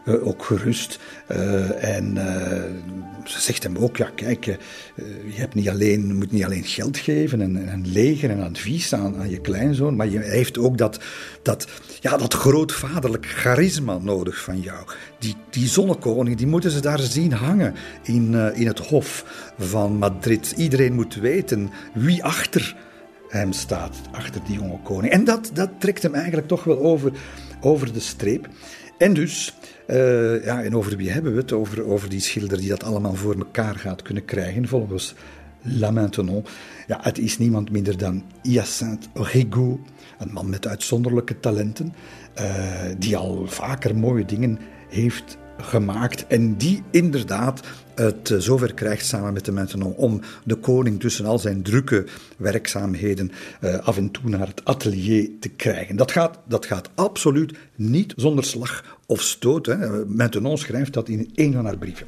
uh, 0.04 0.26
ook 0.26 0.44
gerust. 0.44 0.98
en 1.78 2.14
ze 3.24 3.40
zegt 3.40 3.62
hem 3.62 3.76
ook, 3.76 3.96
ja 3.96 4.10
kijk, 4.14 4.44
je 4.44 5.34
hebt 5.34 5.54
niet 5.54 5.68
alleen, 5.68 6.16
moet 6.16 6.32
niet 6.32 6.44
alleen 6.44 6.64
geld 6.64 6.98
geven 6.98 7.40
en, 7.40 7.68
en 7.68 7.92
leger 7.92 8.30
en 8.30 8.42
advies 8.42 8.94
aan, 8.94 9.16
aan 9.16 9.30
je 9.30 9.40
kleinzoon, 9.40 9.96
maar 9.96 10.08
je 10.08 10.18
heeft 10.18 10.58
ook 10.58 10.78
dat, 10.78 11.00
dat, 11.42 11.68
ja, 12.00 12.16
dat 12.16 12.34
grootvaderlijk 12.34 13.26
charisma 13.26 13.98
nodig 13.98 14.42
van 14.42 14.60
jou. 14.60 14.86
Die, 15.18 15.36
die 15.50 15.68
zonnekoning, 15.68 16.36
die 16.36 16.46
moeten 16.46 16.70
ze 16.70 16.80
daar 16.80 17.00
zien 17.00 17.32
hangen 17.32 17.74
in, 18.02 18.34
in 18.54 18.66
het 18.66 18.78
hof 18.78 19.24
van 19.58 19.92
Madrid. 19.96 20.54
Iedereen 20.56 20.94
moet 20.94 21.14
weten 21.14 21.70
wie 21.94 22.24
achter 22.24 22.76
hem 23.32 23.52
staat, 23.52 23.96
achter 24.10 24.40
die 24.46 24.58
jonge 24.58 24.78
koning. 24.82 25.12
En 25.12 25.24
dat, 25.24 25.50
dat 25.54 25.70
trekt 25.78 26.02
hem 26.02 26.14
eigenlijk 26.14 26.48
toch 26.48 26.64
wel 26.64 26.78
over, 26.78 27.12
over 27.60 27.92
de 27.92 28.00
streep. 28.00 28.48
En 28.98 29.14
dus, 29.14 29.54
uh, 29.86 30.44
ja, 30.44 30.62
en 30.62 30.76
over 30.76 30.96
wie 30.96 31.10
hebben 31.10 31.32
we 31.32 31.40
het? 31.40 31.52
Over, 31.52 31.84
over 31.84 32.08
die 32.08 32.20
schilder 32.20 32.58
die 32.58 32.68
dat 32.68 32.84
allemaal 32.84 33.14
voor 33.14 33.34
elkaar 33.34 33.74
gaat 33.74 34.02
kunnen 34.02 34.24
krijgen, 34.24 34.68
volgens 34.68 35.14
La 35.62 35.90
Maintenon. 35.90 36.44
Ja, 36.86 36.98
het 37.02 37.18
is 37.18 37.38
niemand 37.38 37.70
minder 37.70 37.98
dan 37.98 38.24
Hyacinthe 38.42 39.08
Rigaud, 39.14 39.78
een 40.18 40.32
man 40.32 40.50
met 40.50 40.66
uitzonderlijke 40.66 41.40
talenten, 41.40 41.94
uh, 42.40 42.44
die 42.98 43.16
al 43.16 43.46
vaker 43.46 43.96
mooie 43.96 44.24
dingen 44.24 44.58
heeft 44.88 45.38
gemaakt 45.56 46.26
en 46.26 46.56
die 46.56 46.82
inderdaad 46.90 47.60
het 47.94 48.30
eh, 48.30 48.38
zover 48.38 48.74
krijgt 48.74 49.06
samen 49.06 49.32
met 49.32 49.44
de 49.44 49.52
mensen 49.52 49.96
om 49.96 50.20
de 50.44 50.54
koning 50.54 51.00
tussen 51.00 51.26
al 51.26 51.38
zijn 51.38 51.62
drukke 51.62 52.06
werkzaamheden 52.36 53.32
uh, 53.60 53.78
af 53.78 53.96
en 53.96 54.10
toe 54.10 54.28
naar 54.30 54.46
het 54.46 54.64
atelier 54.64 55.30
te 55.40 55.48
krijgen. 55.48 55.96
Dat 55.96 56.12
gaat, 56.12 56.38
dat 56.48 56.66
gaat 56.66 56.90
absoluut 56.94 57.58
niet 57.74 58.12
zonder 58.16 58.44
slag 58.44 58.98
of 59.06 59.20
stoot. 59.20 59.66
Hè. 59.66 60.06
Maintenon 60.06 60.58
schrijft 60.58 60.92
dat 60.92 61.08
in 61.08 61.30
een 61.34 61.52
van 61.52 61.64
haar 61.64 61.78
brieven. 61.78 62.06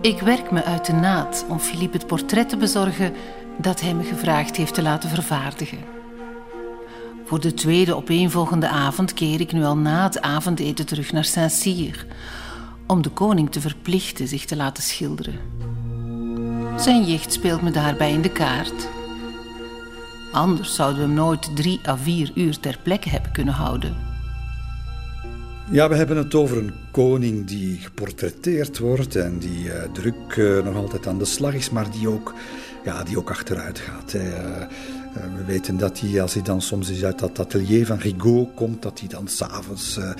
Ik 0.00 0.20
werk 0.20 0.50
me 0.50 0.64
uit 0.64 0.86
de 0.86 0.92
naad 0.92 1.44
om 1.48 1.58
Philippe 1.58 1.96
het 1.96 2.06
portret 2.06 2.48
te 2.48 2.56
bezorgen 2.56 3.12
dat 3.60 3.80
hij 3.80 3.94
me 3.94 4.02
gevraagd 4.02 4.56
heeft 4.56 4.74
te 4.74 4.82
laten 4.82 5.08
vervaardigen. 5.08 5.78
Voor 7.24 7.40
de 7.40 7.54
tweede 7.54 7.96
opeenvolgende 7.96 8.68
avond 8.68 9.14
keer 9.14 9.40
ik 9.40 9.52
nu 9.52 9.64
al 9.64 9.76
na 9.76 10.02
het 10.02 10.20
avondeten 10.20 10.86
terug 10.86 11.12
naar 11.12 11.24
Saint-Cyr 11.24 12.06
om 12.86 13.02
de 13.02 13.10
koning 13.10 13.50
te 13.50 13.60
verplichten 13.60 14.28
zich 14.28 14.44
te 14.44 14.56
laten 14.56 14.82
schilderen. 14.82 15.34
Zijn 16.76 17.04
jicht 17.04 17.32
speelt 17.32 17.62
me 17.62 17.70
daarbij 17.70 18.12
in 18.12 18.22
de 18.22 18.32
kaart. 18.32 18.88
Anders 20.32 20.74
zouden 20.74 21.00
we 21.00 21.06
hem 21.06 21.14
nooit 21.14 21.56
drie 21.56 21.80
à 21.88 21.96
vier 21.96 22.32
uur 22.34 22.58
ter 22.60 22.78
plekke 22.82 23.08
hebben 23.08 23.32
kunnen 23.32 23.54
houden. 23.54 23.96
Ja, 25.70 25.88
we 25.88 25.94
hebben 25.94 26.16
het 26.16 26.34
over 26.34 26.58
een 26.58 26.72
koning 26.90 27.46
die 27.46 27.78
geportretteerd 27.78 28.78
wordt 28.78 29.16
en 29.16 29.38
die 29.38 29.64
uh, 29.64 29.82
druk 29.92 30.36
uh, 30.36 30.62
nog 30.64 30.76
altijd 30.76 31.06
aan 31.06 31.18
de 31.18 31.24
slag 31.24 31.54
is, 31.54 31.70
maar 31.70 31.90
die 31.90 32.08
ook, 32.08 32.34
ja, 32.84 33.02
die 33.02 33.18
ook 33.18 33.30
achteruit 33.30 33.78
gaat. 33.78 34.12
Hè. 34.12 34.30
We 35.12 35.44
weten 35.46 35.76
dat 35.76 36.00
hij, 36.00 36.22
als 36.22 36.34
hij 36.34 36.42
dan 36.42 36.62
soms 36.62 36.88
eens 36.88 37.04
uit 37.04 37.18
dat 37.18 37.38
atelier 37.38 37.86
van 37.86 37.98
Rigaud 37.98 38.54
komt, 38.54 38.82
dat 38.82 38.98
hij 38.98 39.08
dan 39.08 39.28
s'avonds 39.28 39.98
uh, 39.98 40.12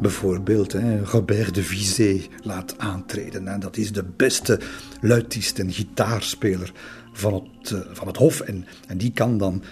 bijvoorbeeld 0.00 0.72
hè, 0.72 1.04
Robert 1.04 1.54
de 1.54 1.62
Vizé 1.62 2.20
laat 2.42 2.74
aantreden. 2.78 3.48
En 3.48 3.60
dat 3.60 3.76
is 3.76 3.92
de 3.92 4.04
beste 4.16 4.60
luitist 5.00 5.58
en 5.58 5.72
gitaarspeler 5.72 6.72
van 7.12 7.34
het, 7.34 7.70
uh, 7.70 7.78
van 7.92 8.06
het 8.06 8.16
hof. 8.16 8.40
En, 8.40 8.66
en 8.86 8.98
die 8.98 9.12
kan 9.12 9.38
dan 9.38 9.62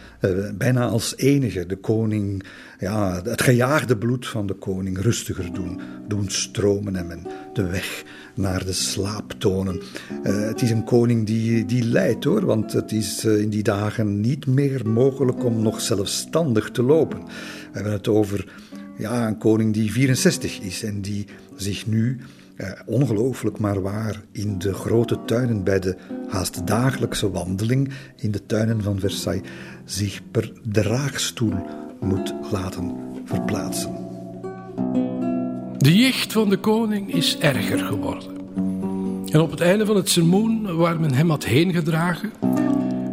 bijna 0.54 0.88
als 0.88 1.16
enige 1.16 1.66
de 1.66 1.76
koning, 1.76 2.44
ja, 2.78 3.22
het 3.22 3.42
gejaagde 3.42 3.96
bloed 3.96 4.26
van 4.26 4.46
de 4.46 4.54
koning 4.54 4.98
rustiger 4.98 5.52
doen, 5.52 5.80
doen 6.08 6.30
stromen 6.30 6.96
en 6.96 7.26
de 7.52 7.66
weg 7.66 8.04
naar 8.34 8.64
de 8.64 8.72
slaap 8.72 9.32
tonen. 9.38 9.80
Uh, 10.24 10.40
het 10.40 10.62
is 10.62 10.70
een 10.70 10.84
koning 10.84 11.26
die, 11.26 11.64
die 11.64 11.84
lijdt 11.84 12.24
hoor, 12.24 12.44
want 12.44 12.72
het 12.72 12.92
is 12.92 13.24
in 13.24 13.50
die 13.50 13.62
dagen 13.62 14.20
niet 14.20 14.46
meer 14.46 14.88
mogelijk 14.88 15.44
om 15.44 15.62
nog 15.62 15.80
zelfstandig 15.80 16.70
te 16.70 16.82
lopen. 16.82 17.18
We 17.18 17.70
hebben 17.72 17.92
het 17.92 18.08
over 18.08 18.52
ja, 18.98 19.26
een 19.26 19.38
koning 19.38 19.74
die 19.74 19.92
64 19.92 20.60
is 20.60 20.82
en 20.82 21.00
die 21.00 21.26
zich 21.56 21.86
nu 21.86 22.20
eh, 22.56 22.70
ongelooflijk 22.86 23.58
maar 23.58 23.82
waar 23.82 24.22
in 24.32 24.58
de 24.58 24.74
grote 24.74 25.18
tuinen 25.24 25.64
bij 25.64 25.78
de 25.78 25.96
haast 26.28 26.66
dagelijkse 26.66 27.30
wandeling 27.30 27.90
in 28.16 28.30
de 28.30 28.46
tuinen 28.46 28.82
van 28.82 29.00
Versailles 29.00 29.48
zich 29.84 30.20
per 30.30 30.52
draagstoel 30.62 31.54
moet 32.00 32.34
laten 32.50 32.94
verplaatsen. 33.24 33.94
De 35.76 35.96
jicht 35.96 36.32
van 36.32 36.48
de 36.48 36.56
koning 36.56 37.14
is 37.14 37.38
erger 37.38 37.78
geworden. 37.78 38.34
En 39.30 39.40
op 39.40 39.50
het 39.50 39.60
einde 39.60 39.86
van 39.86 39.96
het 39.96 40.08
sermoen, 40.08 40.76
waar 40.76 41.00
men 41.00 41.14
hem 41.14 41.30
had 41.30 41.44
heen 41.44 41.72
gedragen, 41.72 42.32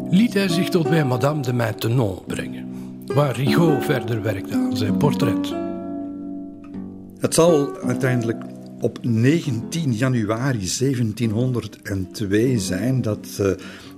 liet 0.10 0.34
hij 0.34 0.48
zich 0.48 0.70
tot 0.70 0.90
bij 0.90 1.06
Madame 1.06 1.42
de 1.42 1.54
Maintenon 1.54 2.20
brengen, 2.28 2.68
waar 3.06 3.36
Rigaud 3.36 3.86
verder 3.86 4.22
werkte 4.22 4.54
aan 4.54 4.78
zijn 4.78 4.98
portret. 4.98 5.54
Het 7.20 7.34
zal 7.34 7.78
uiteindelijk 7.82 8.44
op 8.80 8.98
19 9.02 9.94
januari 9.94 10.70
1702 10.80 12.60
zijn 12.60 13.02
dat 13.02 13.38
uh, 13.42 13.48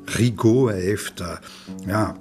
Rigaud 0.06 0.72
heeft 0.72 1.20
uh, 1.20 1.38
ja, 1.86 2.16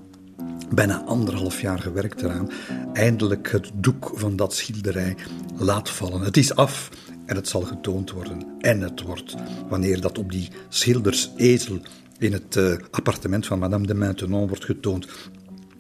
bijna 0.71 1.03
anderhalf 1.05 1.61
jaar 1.61 1.79
gewerkt 1.79 2.23
eraan, 2.23 2.51
eindelijk 2.93 3.51
het 3.51 3.71
doek 3.75 4.13
van 4.15 4.37
dat 4.37 4.55
schilderij 4.55 5.17
laat 5.57 5.91
vallen. 5.91 6.21
Het 6.21 6.37
is 6.37 6.55
af 6.55 6.91
en 7.27 7.37
het 7.37 7.49
zal 7.49 7.61
getoond 7.61 8.11
worden. 8.11 8.47
En 8.61 8.81
het 8.81 9.03
wordt, 9.03 9.35
wanneer 9.69 10.01
dat 10.01 10.19
op 10.19 10.31
die 10.31 10.51
schildersezel 10.69 11.81
in 12.19 12.33
het 12.33 12.57
uh, 12.57 12.75
appartement 12.91 13.47
van 13.47 13.59
Madame 13.59 13.87
de 13.87 13.95
Maintenon 13.95 14.49
wordt 14.49 14.65
getoond, 14.65 15.09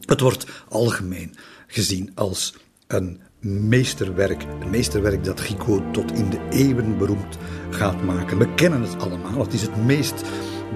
het 0.05 0.20
wordt 0.20 0.47
algemeen 0.68 1.35
gezien 1.66 2.11
als 2.14 2.55
een 2.87 3.20
meesterwerk. 3.41 4.43
Een 4.61 4.70
meesterwerk 4.70 5.24
dat 5.24 5.41
Gico 5.41 5.91
tot 5.91 6.12
in 6.12 6.30
de 6.30 6.41
eeuwen 6.51 6.99
beroemd 6.99 7.39
gaat 7.70 8.03
maken. 8.03 8.39
We 8.39 8.55
kennen 8.55 8.82
het 8.82 9.03
allemaal. 9.03 9.41
Het 9.41 9.53
is 9.53 9.62
het 9.62 9.85
meest 9.85 10.22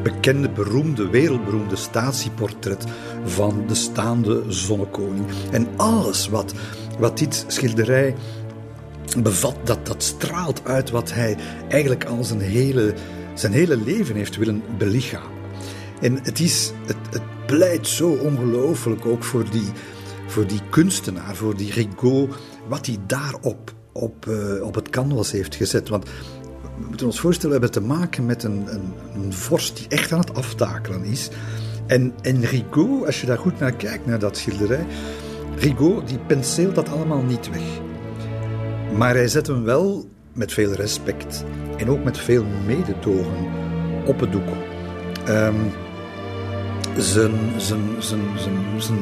bekende, 0.03 0.49
beroemde, 0.51 1.09
wereldberoemde 1.09 1.77
statieportret 1.77 2.85
van 3.25 3.65
de 3.67 3.75
staande 3.75 4.45
zonnekoning. 4.49 5.27
En 5.51 5.69
alles 5.77 6.29
wat, 6.29 6.55
wat 6.99 7.19
dit 7.19 7.45
schilderij 7.49 8.15
bevat, 9.23 9.57
dat, 9.65 9.87
dat 9.87 10.03
straalt 10.03 10.61
uit 10.65 10.91
wat 10.91 11.13
hij 11.13 11.37
eigenlijk 11.69 12.05
al 12.05 12.25
zijn 12.25 12.41
hele, 12.41 12.95
zijn 13.35 13.53
hele 13.53 13.77
leven 13.77 14.17
heeft 14.17 14.37
willen 14.37 14.63
belichamen. 14.79 15.37
En 16.01 16.19
het, 16.23 16.41
is, 16.41 16.73
het, 16.87 16.97
het 17.11 17.47
pleit 17.47 17.87
zo 17.87 18.09
ongelooflijk 18.09 19.07
ook 19.07 19.25
voor 19.25 19.45
die, 19.51 19.69
voor 20.27 20.47
die 20.47 20.61
kunstenaar, 20.71 21.35
voor 21.35 21.57
die 21.57 21.73
Rigaud, 21.73 22.35
wat 22.69 22.87
hij 22.87 22.97
daarop 23.07 23.75
op, 23.93 24.27
uh, 24.27 24.63
op 24.63 24.75
het 24.75 24.91
canvas 24.91 25.31
heeft 25.31 25.55
gezet. 25.55 25.89
Want 25.89 26.09
we 26.81 26.87
moeten 26.89 27.07
ons 27.07 27.21
voorstellen, 27.21 27.61
we 27.61 27.65
hebben 27.65 27.83
te 27.83 27.89
maken 27.89 28.27
met 28.27 28.43
een, 28.43 28.67
een, 28.67 28.93
een 29.15 29.33
vorst 29.33 29.77
die 29.77 29.89
echt 29.89 30.13
aan 30.13 30.19
het 30.19 30.35
aftakelen 30.35 31.05
is. 31.05 31.29
En, 31.87 32.13
en 32.23 32.45
Rigaud, 32.45 33.07
als 33.07 33.21
je 33.21 33.27
daar 33.27 33.39
goed 33.39 33.59
naar 33.59 33.73
kijkt, 33.73 34.07
naar 34.07 34.19
dat 34.19 34.37
schilderij, 34.37 34.87
Rigaud 35.57 36.09
die 36.09 36.19
penseelt 36.19 36.75
dat 36.75 36.89
allemaal 36.89 37.23
niet 37.23 37.51
weg. 37.51 37.81
Maar 38.97 39.15
hij 39.15 39.29
zet 39.29 39.47
hem 39.47 39.65
wel 39.65 40.09
met 40.33 40.53
veel 40.53 40.73
respect 40.73 41.45
en 41.77 41.91
ook 41.91 42.05
met 42.05 42.19
veel 42.19 42.45
mededogen 42.67 43.51
op 44.07 44.21
het 44.21 44.33
doek. 44.33 44.49
Zijn, 46.97 47.33
zijn, 47.57 47.81
zijn, 47.99 48.21
zijn, 48.37 48.63
zijn 48.77 48.99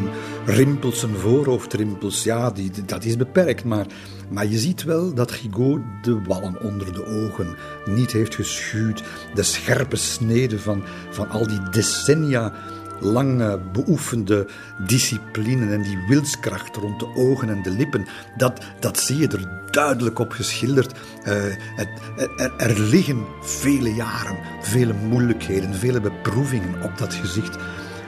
rimpels, 0.47 1.01
zijn 1.01 1.17
voorhoofdrimpels, 1.17 2.23
ja, 2.23 2.51
die, 2.51 2.71
dat 2.87 3.05
is 3.05 3.17
beperkt. 3.17 3.65
Maar, 3.65 3.87
maar 4.29 4.47
je 4.47 4.59
ziet 4.59 4.83
wel 4.83 5.15
dat 5.15 5.33
Gigot 5.33 5.81
de 6.03 6.21
wallen 6.27 6.61
onder 6.63 6.93
de 6.93 7.07
ogen 7.07 7.57
niet 7.85 8.13
heeft 8.13 8.35
geschuwd. 8.35 9.03
De 9.35 9.43
scherpe 9.43 9.97
sneden 9.97 10.61
van, 10.61 10.83
van 11.11 11.29
al 11.29 11.47
die 11.47 11.69
decennia 11.71 12.53
lang 13.01 13.59
beoefende 13.73 14.47
discipline 14.87 15.73
en 15.73 15.83
die 15.83 15.99
wilskracht 16.09 16.77
rond 16.77 17.01
de 17.01 17.15
ogen 17.15 17.49
en 17.49 17.63
de 17.63 17.71
lippen, 17.71 18.07
dat, 18.37 18.65
dat 18.81 18.99
zie 18.99 19.17
je 19.17 19.29
er 19.29 19.65
duidelijk 19.71 20.19
op 20.19 20.33
geschilderd. 20.33 20.93
Het, 21.23 21.89
er, 22.37 22.53
er, 22.57 22.81
liggen 22.81 23.25
vele 23.41 23.95
jaren, 23.95 24.37
vele 24.61 24.93
moeilijkheden, 24.93 25.75
vele 25.75 26.01
beproevingen 26.01 26.83
op 26.83 26.99
dat 26.99 27.15
gezicht 27.15 27.57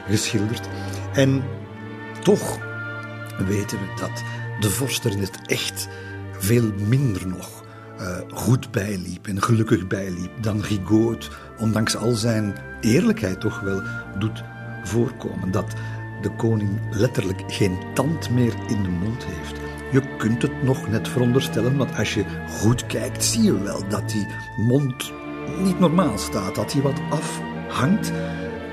geschilderd. 0.06 0.68
En 1.12 1.42
toch 2.28 2.58
weten 3.46 3.78
we 3.78 4.00
dat 4.00 4.22
de 4.60 4.70
vorst 4.70 5.04
er 5.04 5.10
in 5.10 5.20
het 5.20 5.40
echt 5.46 5.88
veel 6.38 6.72
minder 6.88 7.26
nog 7.26 7.64
uh, 8.00 8.16
goed 8.34 8.70
bijliep 8.70 9.26
en 9.26 9.42
gelukkig 9.42 9.86
bijliep 9.86 10.30
dan 10.40 10.60
Rigaud, 10.60 11.30
ondanks 11.58 11.96
al 11.96 12.12
zijn 12.12 12.54
eerlijkheid 12.80 13.40
toch 13.40 13.60
wel, 13.60 13.82
doet 14.18 14.42
voorkomen. 14.82 15.50
Dat 15.50 15.74
de 16.22 16.30
koning 16.30 16.80
letterlijk 16.90 17.42
geen 17.46 17.78
tand 17.94 18.30
meer 18.30 18.54
in 18.66 18.82
de 18.82 18.88
mond 18.88 19.24
heeft. 19.24 19.60
Je 19.92 20.16
kunt 20.16 20.42
het 20.42 20.62
nog 20.62 20.88
net 20.88 21.08
veronderstellen, 21.08 21.76
want 21.76 21.96
als 21.96 22.14
je 22.14 22.24
goed 22.48 22.86
kijkt, 22.86 23.24
zie 23.24 23.42
je 23.42 23.62
wel 23.62 23.88
dat 23.88 24.10
die 24.10 24.26
mond 24.56 25.12
niet 25.58 25.78
normaal 25.78 26.18
staat, 26.18 26.54
dat 26.54 26.72
hij 26.72 26.82
wat 26.82 27.00
afhangt. 27.10 28.12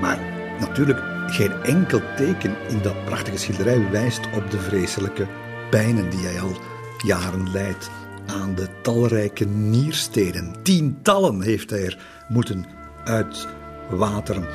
Maar 0.02 0.20
natuurlijk, 0.60 1.15
geen 1.28 1.52
enkel 1.64 2.02
teken 2.16 2.56
in 2.70 2.82
dat 2.82 3.06
prachtige 3.06 3.38
schilderij 3.38 3.90
wijst 3.92 4.22
op 4.34 4.52
de 4.52 4.60
vreselijke 4.60 5.28
pijnen 5.70 6.10
die 6.10 6.20
hij 6.20 6.42
al 6.42 6.58
jaren 7.06 7.52
lijdt 7.52 7.90
aan 8.26 8.56
de 8.56 8.68
talrijke 8.82 9.46
niersteden. 9.46 10.56
Tientallen 10.64 11.42
heeft 11.42 11.70
hij 11.70 11.86
er 11.86 11.98
moeten 12.28 12.66
uitwateren. 13.04 14.48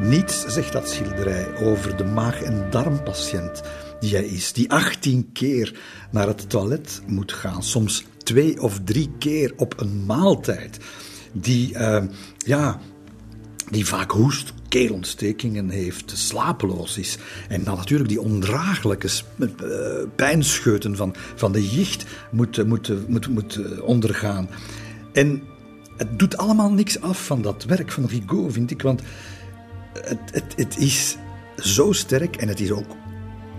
Niets 0.00 0.46
zegt 0.46 0.72
dat 0.72 0.88
schilderij 0.88 1.56
over 1.56 1.96
de 1.96 2.04
maag- 2.04 2.42
en 2.42 2.66
darmpatiënt 2.70 3.62
die 4.00 4.14
hij 4.14 4.26
is, 4.26 4.52
die 4.52 4.70
18 4.70 5.32
keer 5.32 5.78
naar 6.10 6.26
het 6.26 6.50
toilet 6.50 7.02
moet 7.06 7.32
gaan, 7.32 7.62
soms 7.62 8.04
twee 8.18 8.60
of 8.60 8.80
drie 8.84 9.10
keer 9.18 9.52
op 9.56 9.80
een 9.80 10.04
maaltijd, 10.06 10.78
die, 11.32 11.74
uh, 11.74 12.02
ja, 12.38 12.80
die 13.70 13.86
vaak 13.86 14.10
hoest, 14.10 14.52
keelontstekingen 14.68 15.70
heeft, 15.70 16.12
slapeloos 16.14 16.98
is. 16.98 17.18
En 17.48 17.64
dan 17.64 17.76
natuurlijk 17.76 18.08
die 18.08 18.20
ondraaglijke 18.20 19.08
uh, 19.38 19.48
pijnscheuten 20.16 20.96
van, 20.96 21.14
van 21.34 21.52
de 21.52 21.68
jicht 21.68 22.04
moet, 22.30 22.66
moet, 22.66 23.08
moet, 23.08 23.28
moet 23.28 23.80
ondergaan. 23.80 24.48
En 25.12 25.42
het 25.96 26.18
doet 26.18 26.36
allemaal 26.36 26.72
niks 26.72 27.00
af 27.00 27.26
van 27.26 27.42
dat 27.42 27.64
werk 27.64 27.92
van 27.92 28.06
Rigaud, 28.06 28.52
vind 28.52 28.70
ik, 28.70 28.82
want 28.82 29.02
het, 29.92 30.18
het, 30.30 30.54
het 30.56 30.78
is 30.78 31.16
zo 31.56 31.92
sterk 31.92 32.36
en 32.36 32.48
het 32.48 32.60
is 32.60 32.70
ook 32.70 32.96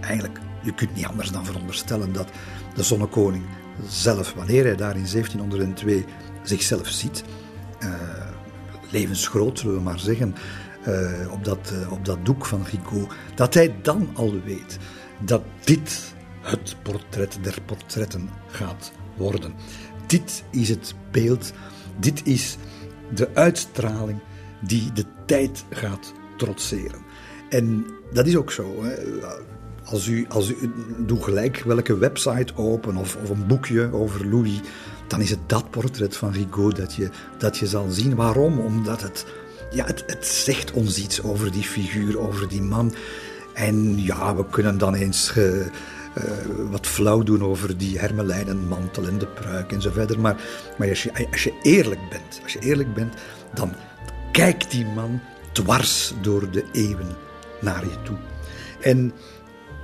eigenlijk, 0.01 0.39
je 0.63 0.73
kunt 0.73 0.95
niet 0.95 1.05
anders 1.05 1.31
dan 1.31 1.45
veronderstellen 1.45 2.13
dat 2.13 2.29
de 2.75 2.83
zonnekoning 2.83 3.43
zelf, 3.87 4.33
wanneer 4.33 4.63
hij 4.63 4.75
daar 4.75 4.95
in 4.95 5.07
1702 5.11 6.05
zichzelf 6.43 6.87
ziet, 6.87 7.23
levensgroot 8.91 9.59
zullen 9.59 9.75
we 9.75 9.81
maar 9.81 9.99
zeggen, 9.99 10.35
uh, 10.89 11.31
op, 11.31 11.43
dat, 11.43 11.73
uh, 11.73 11.91
op 11.91 12.05
dat 12.05 12.25
doek 12.25 12.45
van 12.45 12.65
Rigaud, 12.71 13.13
dat 13.35 13.53
hij 13.53 13.75
dan 13.81 14.09
al 14.13 14.41
weet 14.45 14.77
dat 15.19 15.41
dit 15.63 16.13
het 16.41 16.75
portret 16.81 17.39
der 17.41 17.57
portretten 17.65 18.29
gaat 18.47 18.91
worden. 19.17 19.53
Dit 20.07 20.43
is 20.51 20.69
het 20.69 20.95
beeld, 21.11 21.53
dit 21.99 22.21
is 22.25 22.57
de 23.13 23.29
uitstraling 23.33 24.19
die 24.61 24.91
de 24.91 25.05
tijd 25.25 25.65
gaat 25.69 26.13
trotseren. 26.37 27.01
En 27.49 27.85
dat 28.13 28.27
is 28.27 28.35
ook 28.35 28.51
zo. 28.51 28.83
Hè. 28.83 28.95
Als 29.83 30.07
u, 30.07 30.25
als 30.29 30.49
u 30.49 30.71
doe 30.97 31.23
gelijk 31.23 31.59
welke 31.59 31.97
website 31.97 32.55
open 32.55 32.95
of, 32.95 33.17
of 33.23 33.29
een 33.29 33.47
boekje 33.47 33.93
over 33.93 34.27
Louis, 34.27 34.59
dan 35.07 35.21
is 35.21 35.29
het 35.29 35.39
dat 35.45 35.69
portret 35.69 36.17
van 36.17 36.31
Rigaud 36.31 36.75
dat 36.75 36.93
je, 36.93 37.09
dat 37.37 37.57
je 37.57 37.67
zal 37.67 37.89
zien. 37.89 38.15
Waarom? 38.15 38.59
Omdat 38.59 39.01
het, 39.01 39.25
ja, 39.71 39.85
het, 39.85 40.27
zegt 40.27 40.71
ons 40.71 40.97
iets 40.97 41.23
over 41.23 41.51
die 41.51 41.63
figuur, 41.63 42.19
over 42.19 42.47
die 42.47 42.61
man. 42.61 42.93
En 43.53 44.03
ja, 44.03 44.35
we 44.35 44.45
kunnen 44.45 44.77
dan 44.77 44.95
eens 44.95 45.33
uh, 45.37 45.67
wat 46.69 46.87
flauw 46.87 47.23
doen 47.23 47.43
over 47.43 47.77
die 47.77 47.99
hermelijnen 47.99 48.67
mantel 48.67 49.07
en 49.07 49.17
de 49.17 49.27
pruik 49.27 49.71
en 49.71 49.81
zo 49.81 49.91
verder. 49.91 50.19
Maar, 50.19 50.35
maar 50.77 50.89
als, 50.89 51.03
je, 51.03 51.27
als 51.31 51.43
je 51.43 51.53
eerlijk 51.61 52.09
bent, 52.09 52.39
als 52.43 52.53
je 52.53 52.59
eerlijk 52.59 52.93
bent, 52.93 53.13
dan 53.53 53.73
kijkt 54.31 54.71
die 54.71 54.85
man 54.85 55.21
dwars 55.51 56.13
door 56.21 56.51
de 56.51 56.63
eeuwen 56.71 57.15
naar 57.61 57.83
je 57.83 58.01
toe. 58.03 58.17
En 58.81 59.13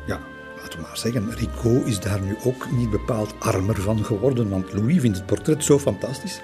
ja, 0.05 0.19
laten 0.61 0.79
we 0.79 0.85
maar 0.85 0.97
zeggen, 0.97 1.35
Rico 1.35 1.83
is 1.83 1.99
daar 1.99 2.21
nu 2.21 2.37
ook 2.43 2.71
niet 2.71 2.89
bepaald 2.89 3.33
armer 3.39 3.81
van 3.81 4.05
geworden, 4.05 4.49
want 4.49 4.73
Louis 4.73 4.99
vindt 4.99 5.17
het 5.17 5.25
portret 5.25 5.63
zo 5.63 5.79
fantastisch. 5.79 6.41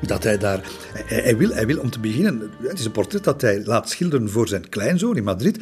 Dat 0.00 0.22
hij 0.22 0.38
daar. 0.38 0.60
Hij, 0.92 1.36
wil, 1.36 1.50
hij 1.50 1.66
wil 1.66 1.78
om 1.78 1.90
te 1.90 2.00
beginnen. 2.00 2.50
Het 2.62 2.78
is 2.78 2.84
een 2.84 2.92
portret 2.92 3.24
dat 3.24 3.40
hij 3.40 3.64
laat 3.64 3.90
schilderen 3.90 4.30
voor 4.30 4.48
zijn 4.48 4.68
kleinzoon 4.68 5.16
in 5.16 5.24
Madrid. 5.24 5.58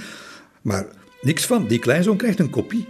Maar 0.62 0.87
niks 1.20 1.47
van. 1.47 1.66
Die 1.66 1.78
kleinzoon 1.78 2.16
krijgt 2.16 2.39
een 2.39 2.51
kopie. 2.51 2.87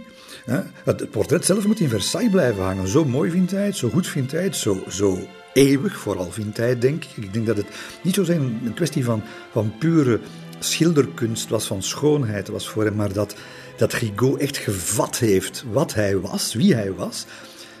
Het 0.83 1.11
portret 1.11 1.45
zelf 1.45 1.67
moet 1.67 1.79
in 1.79 1.89
Versailles 1.89 2.31
blijven 2.31 2.63
hangen. 2.63 2.87
Zo 2.87 3.05
mooi 3.05 3.31
vindt 3.31 3.51
hij 3.51 3.65
het, 3.65 3.75
zo 3.75 3.89
goed 3.89 4.07
vindt 4.07 4.31
hij 4.31 4.43
het, 4.43 4.55
zo, 4.55 4.83
zo 4.89 5.19
eeuwig 5.53 5.97
vooral 5.97 6.31
vindt 6.31 6.57
hij, 6.57 6.79
denk 6.79 7.03
ik. 7.03 7.23
Ik 7.23 7.33
denk 7.33 7.45
dat 7.45 7.57
het 7.57 7.67
niet 8.01 8.15
zo 8.15 8.23
zijn 8.23 8.61
een 8.65 8.73
kwestie 8.73 9.03
van, 9.03 9.23
van 9.51 9.73
pure 9.79 10.19
schilderkunst 10.59 11.49
was, 11.49 11.67
van 11.67 11.83
schoonheid 11.83 12.47
was 12.47 12.69
voor 12.69 12.83
hem, 12.83 12.95
maar 12.95 13.13
dat, 13.13 13.35
dat 13.77 13.93
Rigaud 13.93 14.39
echt 14.39 14.57
gevat 14.57 15.17
heeft 15.17 15.63
wat 15.71 15.93
hij 15.93 16.19
was, 16.19 16.53
wie 16.53 16.75
hij 16.75 16.93
was. 16.93 17.25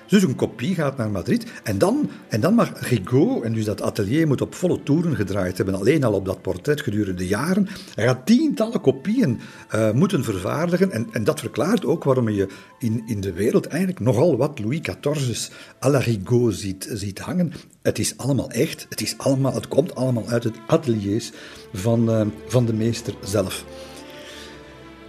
Dus 0.07 0.23
een 0.23 0.35
kopie 0.35 0.75
gaat 0.75 0.97
naar 0.97 1.09
Madrid. 1.09 1.45
En 1.63 1.77
dan, 1.77 2.09
en 2.27 2.41
dan 2.41 2.53
mag 2.53 2.89
Rigaud, 2.89 3.43
en 3.43 3.53
dus 3.53 3.65
dat 3.65 3.81
atelier 3.81 4.27
moet 4.27 4.41
op 4.41 4.55
volle 4.55 4.83
toeren 4.83 5.15
gedraaid 5.15 5.57
hebben, 5.57 5.75
alleen 5.75 6.03
al 6.03 6.13
op 6.13 6.25
dat 6.25 6.41
portret 6.41 6.81
gedurende 6.81 7.27
jaren. 7.27 7.67
Hij 7.95 8.05
gaat 8.05 8.25
tientallen 8.25 8.81
kopieën 8.81 9.39
uh, 9.75 9.91
moeten 9.91 10.23
vervaardigen. 10.23 10.91
En, 10.91 11.07
en 11.11 11.23
dat 11.23 11.39
verklaart 11.39 11.85
ook 11.85 12.03
waarom 12.03 12.29
je 12.29 12.47
in, 12.79 13.03
in 13.05 13.21
de 13.21 13.33
wereld 13.33 13.65
eigenlijk 13.65 13.99
nogal 13.99 14.37
wat 14.37 14.59
Louis 14.59 14.81
XIV's 14.81 15.51
à 15.83 15.89
la 15.89 15.99
Rigaud 15.99 16.53
ziet, 16.53 16.89
ziet 16.93 17.19
hangen. 17.19 17.53
Het 17.81 17.99
is 17.99 18.17
allemaal 18.17 18.49
echt. 18.49 18.85
Het, 18.89 19.01
is 19.01 19.17
allemaal, 19.17 19.53
het 19.53 19.67
komt 19.67 19.95
allemaal 19.95 20.27
uit 20.27 20.43
het 20.43 20.55
ateliers 20.67 21.31
van, 21.73 22.09
uh, 22.09 22.21
van 22.47 22.65
de 22.65 22.73
meester 22.73 23.13
zelf. 23.23 23.65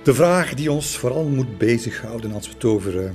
De 0.02 0.14
vraag 0.14 0.54
die 0.54 0.72
ons 0.72 0.96
vooral 0.96 1.24
moet 1.24 1.58
bezighouden 1.58 2.32
als 2.32 2.46
we 2.46 2.54
het 2.54 2.64
over 2.64 2.94
uh, 2.94 3.10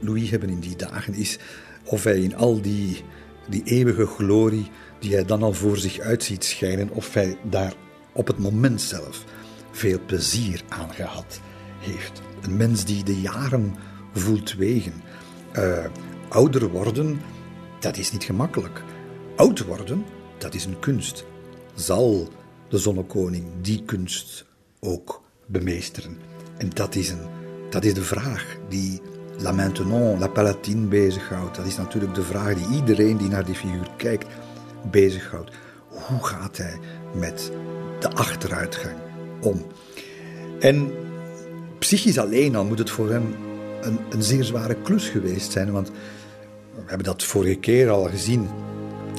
Louis 0.00 0.30
hebben 0.30 0.48
in 0.48 0.60
die 0.60 0.76
dagen 0.76 1.14
is 1.14 1.38
of 1.84 2.04
hij 2.04 2.20
in 2.20 2.36
al 2.36 2.60
die, 2.60 3.04
die 3.48 3.62
eeuwige 3.64 4.06
glorie 4.06 4.70
die 4.98 5.14
hij 5.14 5.24
dan 5.24 5.42
al 5.42 5.52
voor 5.52 5.76
zich 5.76 5.98
uit 5.98 6.22
ziet 6.22 6.44
schijnen, 6.44 6.90
of 6.90 7.14
hij 7.14 7.38
daar 7.42 7.74
op 8.12 8.26
het 8.26 8.38
moment 8.38 8.80
zelf 8.82 9.24
veel 9.70 9.98
plezier 10.06 10.62
aan 10.68 10.94
gehad 10.94 11.40
heeft. 11.78 12.22
Een 12.42 12.56
mens 12.56 12.84
die 12.84 13.04
de 13.04 13.20
jaren 13.20 13.74
voelt 14.12 14.54
wegen. 14.54 14.92
Uh, 15.56 15.84
ouder 16.28 16.68
worden, 16.68 17.20
dat 17.80 17.96
is 17.96 18.12
niet 18.12 18.24
gemakkelijk. 18.24 18.82
Oud 19.36 19.64
worden, 19.64 20.04
dat 20.38 20.54
is 20.54 20.64
een 20.64 20.78
kunst. 20.78 21.24
Zal 21.74 22.28
de 22.68 22.78
zonnekoning 22.78 23.44
die 23.60 23.82
kunst 23.84 24.46
ook 24.80 25.22
bemeesteren? 25.46 26.18
En 26.56 26.70
dat 26.70 26.94
is, 26.94 27.10
een, 27.10 27.26
dat 27.70 27.84
is 27.84 27.94
de 27.94 28.02
vraag 28.02 28.56
die 28.68 29.00
La 29.38 29.52
Maintenant, 29.52 30.20
La 30.20 30.28
Palatine 30.28 30.86
bezighoudt. 30.86 31.56
Dat 31.56 31.66
is 31.66 31.76
natuurlijk 31.76 32.14
de 32.14 32.22
vraag 32.22 32.54
die 32.54 32.76
iedereen 32.76 33.16
die 33.16 33.28
naar 33.28 33.44
die 33.44 33.54
figuur 33.54 33.88
kijkt 33.96 34.26
bezighoudt. 34.90 35.50
Hoe 35.88 36.24
gaat 36.24 36.56
hij 36.56 36.78
met 37.14 37.52
de 38.00 38.10
achteruitgang 38.10 38.96
om? 39.40 39.66
En 40.60 40.90
psychisch 41.78 42.18
alleen 42.18 42.56
al 42.56 42.64
moet 42.64 42.78
het 42.78 42.90
voor 42.90 43.10
hem 43.10 43.34
een, 43.80 43.98
een 44.10 44.22
zeer 44.22 44.44
zware 44.44 44.74
klus 44.74 45.08
geweest 45.08 45.52
zijn, 45.52 45.72
want 45.72 45.88
we 46.74 46.82
hebben 46.86 47.06
dat 47.06 47.24
vorige 47.24 47.58
keer 47.58 47.90
al 47.90 48.04
gezien. 48.04 48.48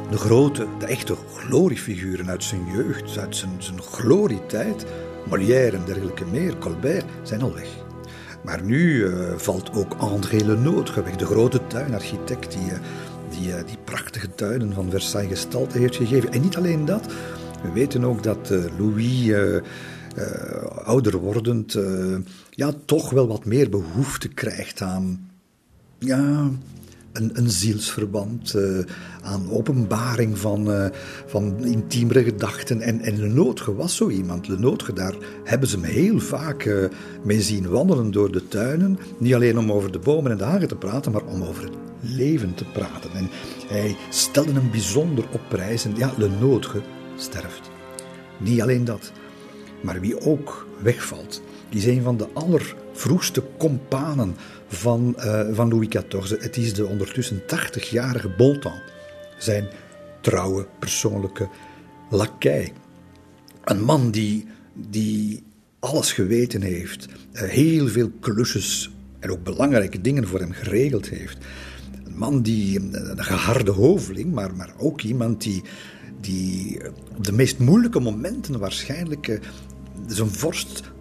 De 0.10 0.18
grote, 0.18 0.68
de 0.80 0.86
echte 0.86 1.16
gloriefiguren 1.36 2.30
uit 2.30 2.44
zijn 2.44 2.66
jeugd, 2.74 3.18
uit 3.18 3.36
zijn, 3.36 3.52
zijn 3.58 3.82
glorietijd, 3.82 4.86
Molière 5.30 5.78
en 5.78 5.86
dergelijke 5.86 6.26
meer, 6.26 6.58
Colbert, 6.58 7.06
zijn 7.24 7.42
al 7.42 7.54
weg. 7.54 7.87
Maar 8.48 8.64
nu 8.64 8.80
uh, 8.80 9.14
valt 9.36 9.74
ook 9.74 9.94
André 9.94 10.38
Lenôtre 10.38 11.04
weg, 11.04 11.16
de 11.16 11.26
grote 11.26 11.68
tuinarchitect 11.68 12.52
die, 12.52 12.72
uh, 12.72 12.78
die, 13.30 13.48
uh, 13.48 13.56
die 13.68 13.78
prachtige 13.84 14.36
tuinen 14.36 14.74
van 14.74 14.90
Versailles 14.90 15.30
gestalte 15.30 15.78
heeft 15.78 15.96
gegeven. 15.96 16.32
En 16.32 16.42
niet 16.42 16.58
alleen 16.58 16.86
dat, 16.86 17.06
we 17.62 17.72
weten 17.74 18.04
ook 18.04 18.24
dat 18.24 18.54
Louis, 18.78 19.34
ouder 20.84 21.18
wordend, 21.18 21.78
ja, 22.50 22.74
toch 22.86 23.10
wel 23.10 23.28
wat 23.28 23.46
meer 23.46 23.70
behoefte 23.70 24.28
krijgt 24.28 24.82
aan 24.82 25.30
ja, 25.98 26.50
een, 27.18 27.32
een 27.34 27.50
zielsverband, 27.50 28.54
uh, 28.56 28.80
aan 29.22 29.52
openbaring 29.52 30.38
van, 30.38 30.72
uh, 30.72 30.86
van 31.26 31.66
intiemere 31.66 32.24
gedachten. 32.24 32.82
En, 32.82 33.02
en 33.02 33.20
Lenotre 33.20 33.76
was 33.76 33.96
zo 33.96 34.10
iemand. 34.10 34.48
Lenotre, 34.48 34.94
daar 34.94 35.16
hebben 35.44 35.70
ze 35.70 35.76
hem 35.76 35.86
heel 35.86 36.20
vaak 36.20 36.66
uh, 36.66 36.86
mee 37.24 37.42
zien 37.42 37.70
wandelen 37.70 38.12
door 38.12 38.32
de 38.32 38.48
tuinen. 38.48 39.00
Niet 39.18 39.34
alleen 39.34 39.58
om 39.58 39.72
over 39.72 39.92
de 39.92 40.00
bomen 40.00 40.32
en 40.32 40.38
de 40.38 40.44
hagen 40.44 40.68
te 40.68 40.76
praten, 40.76 41.12
maar 41.12 41.26
om 41.26 41.44
over 41.44 41.64
het 41.64 41.74
leven 42.02 42.54
te 42.54 42.66
praten. 42.66 43.12
En 43.14 43.30
hij 43.68 43.96
stelde 44.10 44.54
hem 44.54 44.72
bijzonder 44.72 45.26
op 45.32 45.42
prijs. 45.50 45.86
En 45.86 45.96
ja, 45.96 46.12
Lenotre 46.18 46.82
sterft. 47.16 47.70
Niet 48.40 48.62
alleen 48.62 48.86
dat, 48.86 49.12
maar 49.82 50.00
wie 50.00 50.22
ook 50.22 50.68
wegvalt, 50.82 51.42
die 51.70 51.80
is 51.80 51.86
een 51.86 52.02
van 52.02 52.18
de 52.18 52.28
allervroegste 52.98 53.44
companen 53.58 54.36
van, 54.68 55.16
uh, 55.18 55.42
van 55.52 55.70
Louis 55.70 55.88
XIV. 55.88 56.42
Het 56.42 56.58
is 56.58 56.74
de 56.74 56.86
ondertussen 56.86 57.42
80-jarige 57.42 58.30
Bolton, 58.30 58.82
zijn 59.38 59.68
trouwe 60.22 60.68
persoonlijke 60.80 61.50
lakij. 62.10 62.74
Een 63.64 63.82
man 63.82 64.12
die, 64.12 64.46
die 64.74 65.44
alles 65.80 66.14
geweten 66.14 66.62
heeft, 66.62 67.06
uh, 67.34 67.42
heel 67.42 67.88
veel 67.88 68.12
klusjes 68.20 68.92
en 69.20 69.32
ook 69.32 69.44
belangrijke 69.44 70.02
dingen 70.02 70.28
voor 70.28 70.40
hem 70.40 70.52
geregeld 70.52 71.10
heeft. 71.10 71.38
Een 72.06 72.18
man 72.18 72.42
die, 72.42 72.80
een 72.80 73.24
geharde 73.24 73.72
hoveling, 73.72 74.34
maar, 74.34 74.56
maar 74.56 74.74
ook 74.78 75.02
iemand 75.02 75.42
die, 75.42 75.62
die 76.22 76.80
op 77.18 77.24
de 77.24 77.32
meest 77.32 77.60
moeilijke 77.60 78.00
momenten 78.00 78.60
waarschijnlijk 78.60 79.28
uh, 79.28 79.40
zijn 80.08 80.30
vorst 80.30 80.96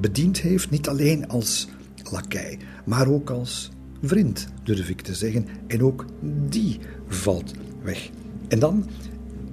bediend 0.00 0.40
heeft, 0.40 0.70
niet 0.70 0.88
alleen 0.88 1.28
als 1.28 1.68
lakij, 2.10 2.58
maar 2.84 3.08
ook 3.08 3.30
als 3.30 3.70
vriend, 4.02 4.48
durf 4.62 4.88
ik 4.88 5.00
te 5.00 5.14
zeggen. 5.14 5.46
En 5.66 5.82
ook 5.82 6.04
die 6.48 6.78
valt 7.06 7.54
weg. 7.82 8.10
En 8.48 8.58
dan, 8.58 8.84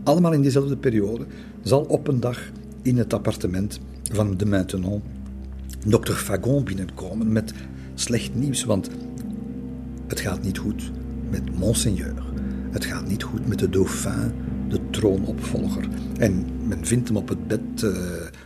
allemaal 0.04 0.34
in 0.34 0.42
diezelfde 0.42 0.78
periode, 0.78 1.26
zal 1.64 1.82
op 1.82 2.08
een 2.08 2.20
dag 2.20 2.40
in 2.82 2.98
het 2.98 3.14
appartement 3.14 3.80
van 4.12 4.38
de 4.38 4.46
Maintenon 4.46 5.02
dokter 5.86 6.14
Fagon 6.14 6.64
binnenkomen 6.64 7.32
met 7.32 7.54
slecht 7.94 8.36
nieuws, 8.36 8.64
want 8.64 8.90
het 10.08 10.20
gaat 10.20 10.44
niet 10.44 10.58
goed 10.58 10.92
met 11.30 11.58
Monseigneur. 11.58 12.14
Het 12.72 12.86
gaat 12.86 13.08
niet 13.08 13.24
goed 13.24 13.48
met 13.48 13.60
de 13.60 13.70
dauphin, 13.70 14.32
de 14.68 14.80
troonopvolger. 14.90 15.88
En 16.18 16.46
men 16.68 16.86
vindt 16.86 17.08
hem 17.08 17.18
op 17.18 17.30
het 17.30 17.48
bed 17.48 17.62
uh, 17.84 17.92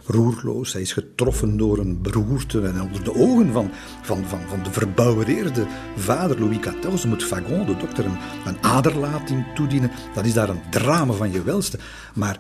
roerloos. 0.06 0.74
Hij 0.74 0.82
is 0.82 0.94
getroffen 0.94 1.58
door 1.58 1.78
een 1.78 2.02
beroerte. 2.02 2.62
En 2.62 2.82
onder 2.82 3.04
de 3.04 3.16
ogen 3.16 3.52
van, 3.52 3.72
van, 4.02 4.26
van, 4.26 4.42
van 4.48 4.64
de 4.64 4.72
verbouwereerde 4.72 5.68
vader 5.96 6.40
Louis 6.40 6.60
XIV 6.60 7.06
moet 7.06 7.24
Fagon, 7.24 7.66
de 7.66 7.78
dokter, 7.78 8.06
een, 8.06 8.18
een 8.46 8.64
aderlating 8.64 9.46
toedienen. 9.56 9.92
Dat 10.14 10.26
is 10.26 10.34
daar 10.34 10.50
een 10.50 10.70
drama 10.72 11.14
van 11.14 11.32
je 11.32 11.44
welste. 11.44 11.80
Maar 12.14 12.38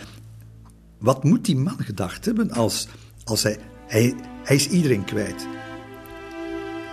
wat 0.99 1.23
moet 1.23 1.45
die 1.45 1.57
man 1.57 1.77
gedacht 1.77 2.25
hebben 2.25 2.51
als, 2.51 2.87
als 3.23 3.43
hij, 3.43 3.57
hij... 3.87 4.15
Hij 4.43 4.55
is 4.55 4.69
iedereen 4.69 5.05
kwijt. 5.05 5.47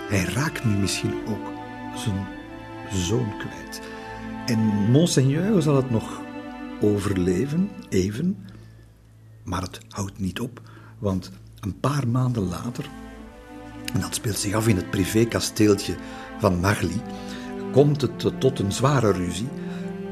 Hij 0.08 0.24
raakt 0.24 0.64
nu 0.64 0.76
misschien 0.76 1.14
ook 1.28 1.52
zijn 1.96 2.26
zoon 2.92 3.32
kwijt. 3.38 3.80
En 4.46 4.58
Monseigneur 4.90 5.62
zal 5.62 5.76
het 5.76 5.90
nog 5.90 6.20
overleven, 6.80 7.70
even. 7.88 8.36
Maar 9.42 9.62
het 9.62 9.80
houdt 9.88 10.18
niet 10.18 10.40
op, 10.40 10.60
want 10.98 11.30
een 11.60 11.80
paar 11.80 12.08
maanden 12.08 12.48
later, 12.48 12.88
en 13.92 14.00
dat 14.00 14.14
speelt 14.14 14.38
zich 14.38 14.54
af 14.54 14.68
in 14.68 14.76
het 14.76 14.90
privékasteeltje 14.90 15.96
van 16.38 16.60
Marly, 16.60 17.02
komt 17.72 18.00
het 18.00 18.40
tot 18.40 18.58
een 18.58 18.72
zware 18.72 19.12
ruzie 19.12 19.48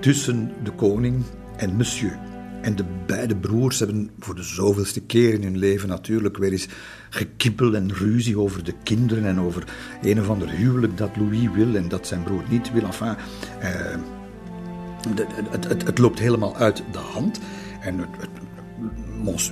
tussen 0.00 0.52
de 0.62 0.72
koning 0.72 1.22
en 1.56 1.76
monsieur. 1.76 2.18
En 2.62 2.76
de 2.76 2.84
beide 3.06 3.36
broers 3.36 3.78
hebben 3.78 4.10
voor 4.18 4.34
de 4.34 4.42
zoveelste 4.42 5.00
keer 5.00 5.34
in 5.34 5.42
hun 5.42 5.58
leven 5.58 5.88
natuurlijk 5.88 6.36
weer 6.36 6.52
eens 6.52 6.68
gekibbel 7.10 7.74
en 7.74 7.92
ruzie 7.92 8.38
over 8.38 8.64
de 8.64 8.74
kinderen 8.82 9.24
en 9.24 9.40
over 9.40 9.64
een 10.02 10.20
of 10.20 10.28
ander 10.28 10.50
huwelijk 10.50 10.96
dat 10.96 11.16
Louis 11.16 11.48
wil 11.54 11.74
en 11.74 11.88
dat 11.88 12.06
zijn 12.06 12.22
broer 12.22 12.42
niet 12.48 12.72
wil. 12.72 12.84
Enfin, 12.84 13.16
eh, 13.60 13.96
het, 15.50 15.68
het, 15.68 15.86
het, 15.86 15.98
loopt 15.98 16.18
helemaal 16.18 16.56
uit 16.56 16.82
de 16.92 16.98
hand. 16.98 17.40
En 17.80 17.98
het, 17.98 18.30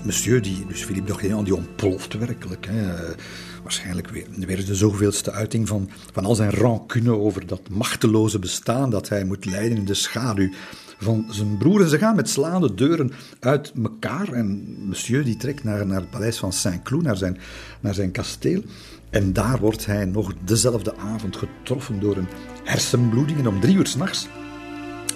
monsieur, 0.04 0.42
die, 0.42 0.66
dus 0.68 0.84
Philippe 0.84 1.12
d'Orléans, 1.12 1.44
die 1.44 1.54
ontploft 1.54 2.18
werkelijk. 2.18 2.66
Hè. 2.70 3.14
Waarschijnlijk 3.62 4.08
weer, 4.08 4.26
weer 4.36 4.64
de 4.64 4.74
zoveelste 4.74 5.32
uiting 5.32 5.68
van, 5.68 5.90
van 6.12 6.24
al 6.24 6.34
zijn 6.34 6.50
rancune 6.50 7.10
over 7.10 7.46
dat 7.46 7.68
machteloze 7.68 8.38
bestaan 8.38 8.90
dat 8.90 9.08
hij 9.08 9.24
moet 9.24 9.44
leiden 9.44 9.78
in 9.78 9.84
de 9.84 9.94
schaduw 9.94 10.50
van 10.98 11.26
zijn 11.30 11.56
broer. 11.58 11.80
En 11.82 11.88
ze 11.88 11.98
gaan 11.98 12.16
met 12.16 12.28
slaande 12.28 12.74
deuren 12.74 13.12
uit 13.40 13.72
elkaar. 13.82 14.32
En 14.32 14.76
monsieur 14.86 15.24
die 15.24 15.36
trekt 15.36 15.64
naar, 15.64 15.86
naar 15.86 16.00
het 16.00 16.10
paleis 16.10 16.38
van 16.38 16.52
Saint-Cloud, 16.52 17.02
naar 17.02 17.16
zijn, 17.16 17.38
naar 17.80 17.94
zijn 17.94 18.10
kasteel. 18.10 18.62
En 19.10 19.32
daar 19.32 19.58
wordt 19.58 19.86
hij 19.86 20.04
nog 20.04 20.32
dezelfde 20.44 20.96
avond 20.96 21.36
getroffen 21.36 22.00
door 22.00 22.16
een 22.16 22.28
hersenbloeding. 22.64 23.38
En 23.38 23.48
om 23.48 23.60
drie 23.60 23.76
uur 23.76 23.86
s'nachts 23.86 24.28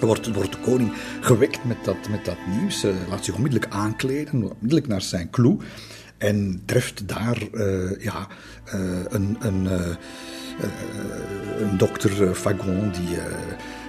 wordt, 0.07 0.33
wordt 0.33 0.51
de 0.51 0.59
koning 0.59 0.93
gewekt 1.21 1.63
met 1.63 1.77
dat, 1.83 2.09
met 2.09 2.25
dat 2.25 2.37
nieuws. 2.47 2.85
Uh, 2.85 2.93
laat 3.09 3.25
zich 3.25 3.35
onmiddellijk 3.35 3.73
aankleden, 3.73 4.33
onmiddellijk 4.33 4.87
naar 4.87 5.01
zijn 5.01 5.29
Cloud. 5.29 5.63
En 6.17 6.61
treft 6.65 7.07
daar 7.07 7.37
uh, 7.53 8.03
ja, 8.03 8.27
uh, 8.75 9.01
een, 9.07 9.37
een, 9.39 9.65
een 11.59 11.77
dokter 11.77 12.35
Fagon 12.35 12.91
die, 12.91 13.17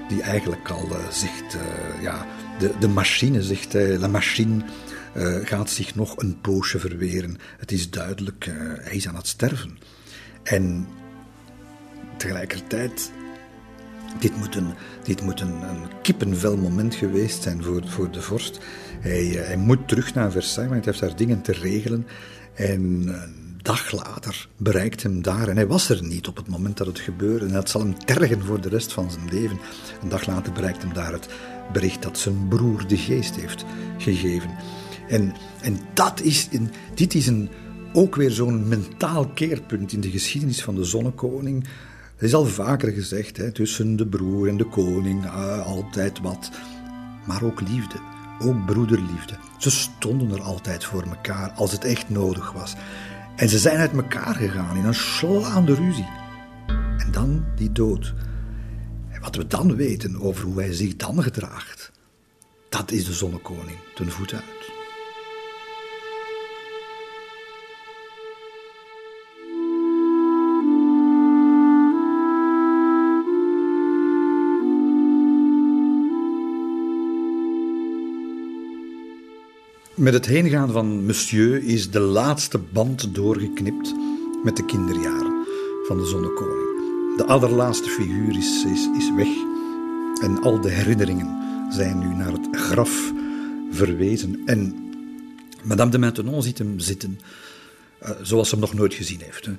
die 0.09 0.23
eigenlijk 0.23 0.71
al 0.71 0.89
zegt, 1.11 1.57
ja, 2.01 2.27
de, 2.59 2.71
de 2.81 2.89
machine 2.89 3.43
zegt, 3.43 3.75
la 3.75 4.09
machine 4.09 4.65
gaat 5.45 5.71
zich 5.71 5.95
nog 5.95 6.17
een 6.17 6.41
poosje 6.41 6.79
verweren. 6.79 7.37
Het 7.59 7.73
is 7.73 7.91
duidelijk, 7.91 8.51
hij 8.81 8.97
is 8.97 9.09
aan 9.09 9.17
het 9.17 9.27
sterven. 9.27 9.79
En 10.43 10.87
tegelijkertijd 12.17 13.11
dit 14.19 14.37
moet 14.37 14.57
een, 14.57 14.75
dit 15.03 15.23
moet 15.23 15.41
een, 15.41 15.63
een 15.63 16.01
kippenvel 16.03 16.57
moment 16.57 16.95
geweest 16.95 17.43
zijn 17.43 17.63
voor, 17.63 17.83
voor 17.85 18.11
de 18.11 18.23
vorst. 18.23 18.61
Hij, 19.01 19.39
eh, 19.39 19.47
hij 19.47 19.57
moet 19.57 19.89
terug 19.89 20.15
naar 20.15 20.31
Versailles, 20.31 20.73
want 20.73 20.85
hij 20.85 20.95
heeft 20.95 21.07
daar 21.07 21.27
dingen 21.27 21.43
te 21.43 21.53
regelen. 21.53 22.07
En 22.55 22.81
een 22.81 23.59
dag 23.63 23.93
later 23.93 24.49
bereikt 24.57 25.03
hem 25.03 25.23
daar, 25.23 25.49
en 25.49 25.57
hij 25.57 25.67
was 25.67 25.89
er 25.89 26.03
niet 26.03 26.29
op 26.29 26.37
het 26.37 26.49
moment 26.49 26.77
dat 26.77 26.87
het 26.87 26.99
gebeurde. 26.99 27.47
En 27.47 27.53
dat 27.53 27.71
zal 27.71 27.81
hem 27.81 27.99
tergen 28.05 28.45
voor 28.45 28.61
de 28.61 28.69
rest 28.69 28.93
van 28.93 29.11
zijn 29.11 29.29
leven. 29.31 29.59
Een 30.03 30.09
dag 30.09 30.27
later 30.27 30.53
bereikt 30.53 30.83
hem 30.83 30.93
daar 30.93 31.13
het 31.13 31.29
bericht 31.73 32.03
dat 32.03 32.19
zijn 32.19 32.49
broer 32.49 32.87
de 32.87 32.97
geest 32.97 33.37
heeft 33.37 33.65
gegeven. 33.99 34.51
En, 35.09 35.35
en 35.61 35.79
dat 35.95 36.21
is, 36.21 36.49
in, 36.51 36.71
dit 36.95 37.15
is 37.15 37.27
een, 37.27 37.51
ook 37.93 38.17
weer 38.17 38.31
zo'n 38.31 38.69
mentaal 38.69 39.29
keerpunt 39.29 39.93
in 39.93 40.01
de 40.01 40.11
geschiedenis 40.11 40.63
van 40.63 40.75
de 40.75 40.85
zonnekoning. 40.85 41.67
Het 42.23 42.31
is 42.31 42.37
al 42.37 42.47
vaker 42.47 42.93
gezegd, 42.93 43.37
hè, 43.37 43.53
tussen 43.53 43.97
de 43.97 44.07
broer 44.07 44.49
en 44.49 44.57
de 44.57 44.65
koning, 44.65 45.25
uh, 45.25 45.67
altijd 45.67 46.21
wat. 46.21 46.51
Maar 47.27 47.43
ook 47.43 47.61
liefde, 47.61 47.97
ook 48.41 48.67
broederliefde. 48.67 49.39
Ze 49.59 49.71
stonden 49.71 50.31
er 50.31 50.43
altijd 50.43 50.85
voor 50.85 51.03
elkaar 51.03 51.51
als 51.51 51.73
het 51.73 51.85
echt 51.85 52.09
nodig 52.09 52.53
was. 52.53 52.75
En 53.37 53.49
ze 53.49 53.59
zijn 53.59 53.79
uit 53.79 53.93
elkaar 53.93 54.35
gegaan 54.35 54.77
in 54.77 54.85
een 54.85 54.95
slaande 54.95 55.75
ruzie. 55.75 56.09
En 56.99 57.09
dan 57.11 57.45
die 57.57 57.73
dood. 57.73 58.15
En 59.11 59.21
wat 59.21 59.37
we 59.37 59.47
dan 59.47 59.77
weten 59.77 60.21
over 60.21 60.45
hoe 60.45 60.61
hij 60.61 60.73
zich 60.73 60.97
dan 60.97 61.23
gedraagt, 61.23 61.93
dat 62.69 62.91
is 62.91 63.05
de 63.05 63.13
zonnekoning 63.13 63.79
ten 63.95 64.11
voet 64.11 64.33
uit. 64.33 64.62
Met 80.03 80.15
het 80.15 80.27
heengaan 80.27 80.71
van 80.71 81.05
Monsieur 81.05 81.65
is 81.65 81.91
de 81.91 82.01
laatste 82.01 82.59
band 82.59 83.15
doorgeknipt 83.15 83.95
met 84.45 84.57
de 84.57 84.65
kinderjaren 84.65 85.47
van 85.87 85.99
de 85.99 86.07
zonnekoning. 86.07 87.17
De 87.17 87.25
allerlaatste 87.27 87.89
figuur 87.89 88.37
is, 88.37 88.65
is, 88.65 88.89
is 88.99 89.15
weg 89.17 89.29
en 90.23 90.43
al 90.43 90.61
de 90.61 90.71
herinneringen 90.71 91.43
zijn 91.71 91.99
nu 91.99 92.15
naar 92.15 92.33
het 92.33 92.49
graf 92.51 93.13
verwezen. 93.71 94.43
En 94.45 94.91
Madame 95.63 95.91
de 95.91 95.99
Maintenon 95.99 96.43
ziet 96.43 96.59
hem 96.59 96.79
zitten 96.79 97.21
uh, 98.03 98.11
zoals 98.23 98.49
ze 98.49 98.55
hem 98.55 98.65
nog 98.65 98.75
nooit 98.75 98.95
gezien 98.95 99.21
heeft. 99.21 99.47
Hè. 99.47 99.53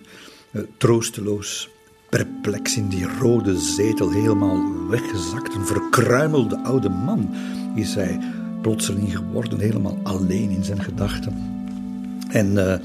Uh, 0.52 0.68
troosteloos, 0.78 1.70
perplex 2.10 2.78
in 2.78 2.88
die 2.88 3.08
rode 3.20 3.60
zetel, 3.60 4.12
helemaal 4.12 4.88
weggezakt. 4.88 5.56
Een 5.56 5.66
verkruimelde 5.66 6.64
oude 6.64 6.90
man 6.90 7.36
is 7.76 7.96
hij 7.96 8.20
plotseling 8.64 9.16
geworden, 9.16 9.60
helemaal 9.60 10.00
alleen 10.04 10.50
in 10.50 10.64
zijn 10.64 10.84
gedachten. 10.84 11.34
En 12.30 12.48
uh, 12.52 12.76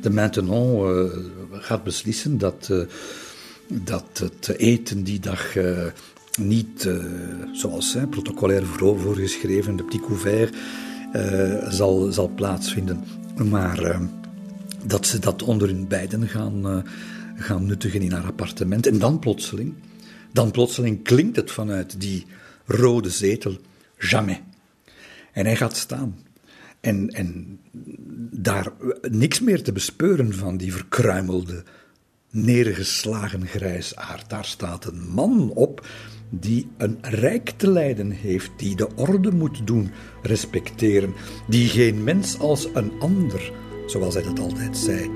de 0.00 0.10
Maintenon 0.10 1.10
gaat 1.52 1.84
beslissen 1.84 2.38
dat, 2.38 2.72
dat 3.68 4.04
het 4.14 4.56
eten 4.56 5.02
die 5.02 5.20
dag 5.20 5.54
niet 6.40 6.90
zoals 7.52 7.96
protocolair 8.10 8.66
voorgeschreven, 8.66 9.76
de 9.76 9.84
petit 9.84 10.00
couvert, 10.00 10.56
zal, 11.68 12.12
zal 12.12 12.28
plaatsvinden. 12.28 13.04
Maar 13.50 14.00
dat 14.84 15.06
ze 15.06 15.18
dat 15.18 15.42
onder 15.42 15.68
hun 15.68 15.88
beiden 15.88 16.28
gaan, 16.28 16.84
gaan 17.36 17.66
nuttigen 17.66 18.02
in 18.02 18.12
haar 18.12 18.26
appartement. 18.26 18.86
En 18.86 18.98
dan 18.98 19.18
plotseling, 19.18 19.74
dan 20.32 20.50
plotseling 20.50 21.04
klinkt 21.04 21.36
het 21.36 21.50
vanuit 21.50 22.00
die 22.00 22.26
rode 22.66 23.10
zetel, 23.10 23.56
jamais. 23.98 24.38
En 25.34 25.44
hij 25.44 25.56
gaat 25.56 25.76
staan. 25.76 26.18
En, 26.80 27.08
en 27.08 27.60
daar 28.30 28.72
niks 29.10 29.40
meer 29.40 29.62
te 29.62 29.72
bespeuren 29.72 30.34
van 30.34 30.56
die 30.56 30.72
verkruimelde, 30.72 31.62
neergeslagen 32.30 33.46
grijsaard. 33.46 34.30
Daar 34.30 34.44
staat 34.44 34.84
een 34.84 35.08
man 35.08 35.50
op 35.50 35.86
die 36.30 36.68
een 36.76 36.98
rijk 37.00 37.50
te 37.50 37.70
lijden 37.70 38.10
heeft, 38.10 38.50
die 38.56 38.76
de 38.76 38.88
orde 38.96 39.30
moet 39.30 39.66
doen 39.66 39.90
respecteren, 40.22 41.14
die 41.48 41.68
geen 41.68 42.04
mens 42.04 42.38
als 42.38 42.68
een 42.74 42.92
ander 43.00 43.52
zoals 43.86 44.14
hij 44.14 44.22
dat 44.22 44.38
altijd 44.38 44.76
zei, 44.76 45.10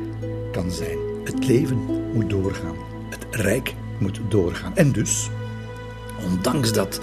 kan 0.52 0.72
zijn. 0.72 0.98
Het 1.24 1.46
leven 1.46 1.76
moet 2.14 2.30
doorgaan. 2.30 2.76
Het 3.10 3.26
rijk 3.30 3.74
moet 4.00 4.20
doorgaan. 4.28 4.76
En 4.76 4.92
dus, 4.92 5.30
ondanks 6.24 6.72
dat, 6.72 7.00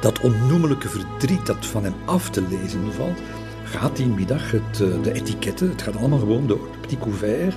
dat 0.00 0.20
onnoemelijke 0.20 0.88
verdriet 0.88 1.46
dat 1.46 1.66
van 1.66 1.84
hem 1.84 1.94
af 2.04 2.30
te 2.30 2.42
lezen 2.42 2.92
valt, 2.92 3.18
gaat 3.64 3.96
die 3.96 4.06
middag 4.06 4.50
het, 4.50 4.80
eh, 4.80 5.02
de 5.02 5.12
etiketten, 5.12 5.68
het 5.68 5.82
gaat 5.82 5.96
allemaal 5.96 6.18
gewoon 6.18 6.46
door. 6.46 6.68
Petit 6.80 6.98
couvert. 6.98 7.54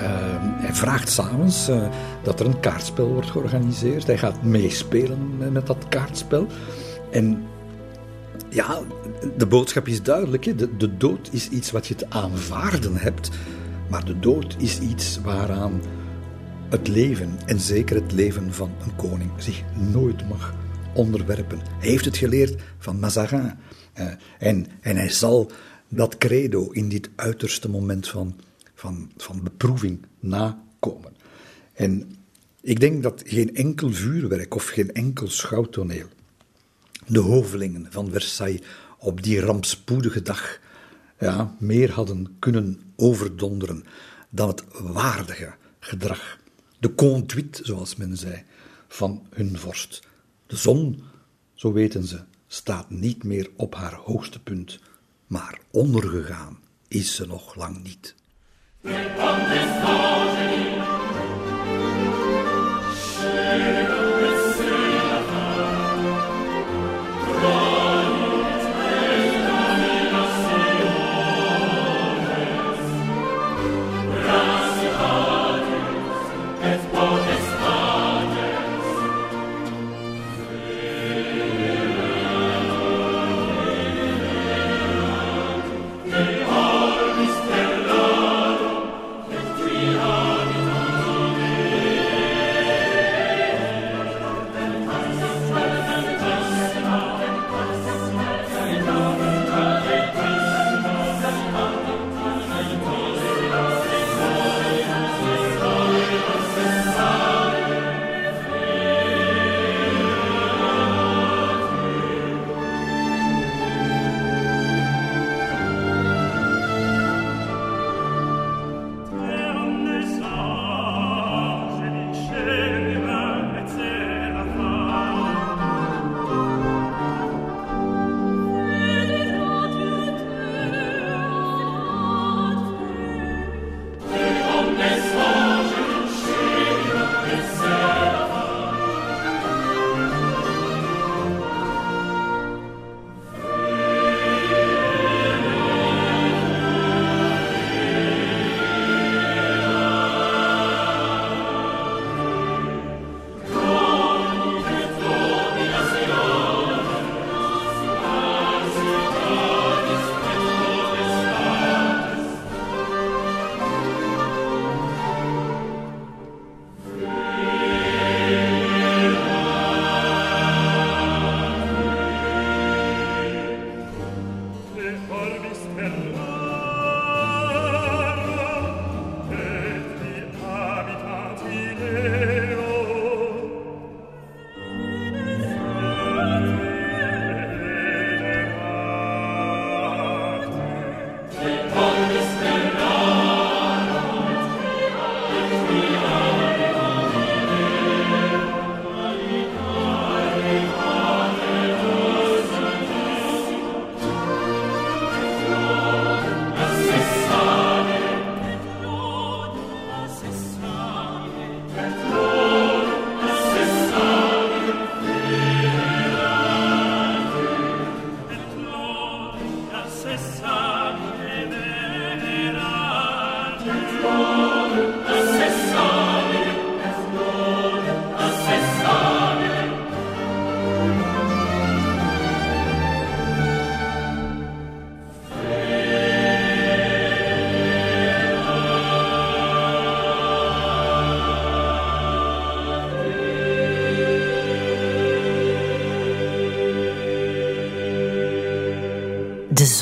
Uh, 0.00 0.08
hij 0.40 0.74
vraagt 0.74 1.08
s'avonds 1.08 1.68
uh, 1.68 1.88
dat 2.22 2.40
er 2.40 2.46
een 2.46 2.60
kaartspel 2.60 3.06
wordt 3.06 3.30
georganiseerd. 3.30 4.06
Hij 4.06 4.18
gaat 4.18 4.42
meespelen 4.42 5.52
met 5.52 5.66
dat 5.66 5.88
kaartspel. 5.88 6.46
En 7.10 7.44
ja, 8.48 8.78
de 9.36 9.46
boodschap 9.46 9.88
is 9.88 10.02
duidelijk. 10.02 10.58
De, 10.58 10.76
de 10.76 10.96
dood 10.96 11.28
is 11.32 11.48
iets 11.48 11.70
wat 11.70 11.86
je 11.86 11.94
te 11.94 12.06
aanvaarden 12.08 12.96
hebt. 12.96 13.30
Maar 13.88 14.04
de 14.04 14.18
dood 14.18 14.56
is 14.58 14.78
iets 14.78 15.20
waaraan 15.20 15.80
het 16.68 16.88
leven, 16.88 17.38
en 17.46 17.60
zeker 17.60 17.96
het 17.96 18.12
leven 18.12 18.54
van 18.54 18.70
een 18.84 18.96
koning, 18.96 19.30
zich 19.36 19.62
nooit 19.92 20.28
mag 20.28 20.54
onderwerpen. 20.94 21.58
Hij 21.58 21.88
heeft 21.88 22.04
het 22.04 22.16
geleerd 22.16 22.62
van 22.78 23.00
Mazarin. 23.00 23.52
Eh, 23.92 24.06
en, 24.38 24.66
en 24.80 24.96
hij 24.96 25.10
zal 25.10 25.50
dat 25.88 26.18
credo 26.18 26.70
in 26.70 26.88
dit 26.88 27.10
uiterste 27.16 27.68
moment 27.68 28.08
van, 28.08 28.40
van, 28.74 29.10
van 29.16 29.42
beproeving 29.42 30.06
nakomen. 30.20 31.16
En 31.72 32.16
ik 32.60 32.80
denk 32.80 33.02
dat 33.02 33.22
geen 33.26 33.54
enkel 33.54 33.92
vuurwerk 33.92 34.54
of 34.54 34.64
geen 34.64 34.92
enkel 34.92 35.28
schouwtoneel 35.28 36.08
de 37.06 37.18
hovelingen 37.18 37.86
van 37.90 38.10
Versailles 38.10 38.62
op 38.98 39.22
die 39.22 39.40
rampspoedige 39.40 40.22
dag 40.22 40.60
ja, 41.18 41.56
meer 41.58 41.90
hadden 41.90 42.36
kunnen 42.38 42.80
overdonderen 42.96 43.84
dan 44.30 44.48
het 44.48 44.64
waardige 44.80 45.54
gedrag, 45.80 46.38
de 46.78 46.94
conduite, 46.94 47.64
zoals 47.64 47.96
men 47.96 48.16
zei, 48.16 48.42
van 48.88 49.26
hun 49.30 49.58
vorst. 49.58 50.02
De 50.52 50.58
zon, 50.58 51.02
zo 51.54 51.72
weten 51.72 52.04
ze, 52.04 52.20
staat 52.46 52.90
niet 52.90 53.24
meer 53.24 53.50
op 53.56 53.74
haar 53.74 53.94
hoogste 53.94 54.42
punt, 54.42 54.80
maar 55.26 55.58
ondergegaan 55.70 56.58
is 56.88 57.14
ze 57.14 57.26
nog 57.26 57.54
lang 57.54 57.82
niet. 57.82 58.14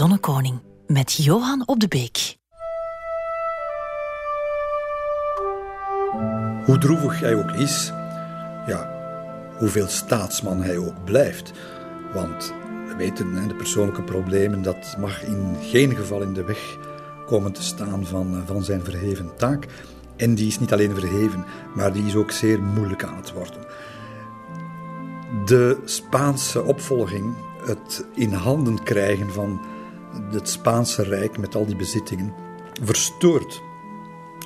Zonnekoning 0.00 0.60
met 0.86 1.12
Johan 1.12 1.62
op 1.66 1.80
de 1.80 1.88
Beek. 1.88 2.36
Hoe 6.64 6.78
droevig 6.78 7.20
hij 7.20 7.34
ook 7.34 7.50
is, 7.50 7.92
ja, 8.66 8.90
hoeveel 9.58 9.86
staatsman 9.86 10.62
hij 10.62 10.78
ook 10.78 11.04
blijft. 11.04 11.52
Want 12.14 12.54
we 12.88 12.94
weten, 12.96 13.48
de 13.48 13.54
persoonlijke 13.54 14.02
problemen, 14.02 14.62
dat 14.62 14.96
mag 14.98 15.22
in 15.22 15.56
geen 15.62 15.96
geval 15.96 16.22
in 16.22 16.32
de 16.32 16.44
weg 16.44 16.78
komen 17.26 17.52
te 17.52 17.62
staan 17.62 18.06
van, 18.06 18.36
eh, 18.36 18.46
van 18.46 18.64
zijn 18.64 18.84
verheven 18.84 19.36
taak. 19.36 19.66
En 20.16 20.34
die 20.34 20.46
is 20.46 20.58
niet 20.58 20.72
alleen 20.72 20.94
verheven, 20.94 21.44
maar 21.74 21.92
die 21.92 22.06
is 22.06 22.14
ook 22.14 22.30
zeer 22.30 22.60
moeilijk 22.62 23.04
aan 23.04 23.16
het 23.16 23.32
worden. 23.32 23.66
De 25.44 25.78
Spaanse 25.84 26.62
opvolging, 26.62 27.34
het 27.64 28.06
in 28.14 28.32
handen 28.32 28.82
krijgen 28.82 29.32
van 29.32 29.60
het 30.32 30.48
Spaanse 30.48 31.02
Rijk 31.02 31.38
met 31.38 31.54
al 31.54 31.66
die 31.66 31.76
bezittingen, 31.76 32.32
verstoort 32.82 33.62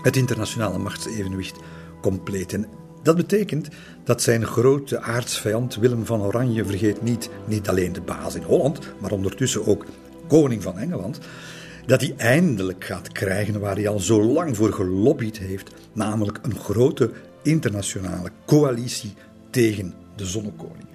het 0.03 0.17
internationale 0.17 0.79
machtsevenwicht 0.79 1.57
compleet. 2.01 2.53
En 2.53 2.67
dat 3.03 3.17
betekent 3.17 3.69
dat 4.05 4.23
zijn 4.23 4.47
grote 4.47 5.01
aardsvijand 5.01 5.75
Willem 5.75 6.07
van 6.07 6.23
Oranje, 6.23 6.65
vergeet 6.65 7.03
niet, 7.03 7.31
niet 7.47 7.69
alleen 7.69 7.93
de 7.93 8.01
baas 8.01 8.35
in 8.35 8.43
Holland, 8.43 8.79
maar 9.01 9.13
ondertussen 9.13 9.67
ook 9.67 9.85
koning 10.27 10.63
van 10.63 10.79
Engeland, 10.79 11.19
dat 11.87 12.01
hij 12.01 12.15
eindelijk 12.17 12.85
gaat 12.85 13.13
krijgen 13.13 13.61
waar 13.61 13.75
hij 13.75 13.89
al 13.89 13.99
zo 13.99 14.23
lang 14.23 14.57
voor 14.57 14.73
gelobbyd 14.73 15.39
heeft, 15.39 15.71
namelijk 15.93 16.39
een 16.43 16.59
grote 16.59 17.11
internationale 17.43 18.31
coalitie 18.47 19.15
tegen 19.51 19.95
de 20.17 20.27
zonnekoning. 20.27 20.87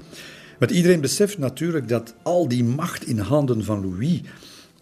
Want 0.59 0.71
iedereen 0.71 1.01
beseft 1.01 1.37
natuurlijk 1.37 1.87
dat 1.87 2.15
al 2.23 2.47
die 2.47 2.63
macht 2.63 3.07
in 3.07 3.19
handen 3.19 3.63
van 3.63 3.81
Louis, 3.81 4.21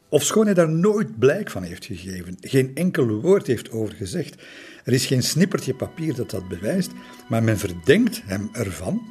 ofschoon 0.10 0.46
hij 0.46 0.54
daar 0.54 0.70
nooit 0.70 1.20
blijk 1.20 1.50
van 1.50 1.64
heeft 1.64 1.86
gegeven, 1.86 2.38
geen 2.42 2.72
enkel 2.76 3.08
woord 3.08 3.48
heeft 3.48 3.72
over 3.72 3.96
gezegd, 3.96 4.36
er 4.84 4.94
is 4.94 5.06
geen 5.06 5.24
snippertje 5.24 5.74
papier 5.74 6.16
dat 6.16 6.30
dat 6.30 6.48
bewijst, 6.48 6.92
maar 7.30 7.44
men 7.44 7.58
verdenkt 7.58 8.22
hem 8.26 8.50
ervan 8.52 9.02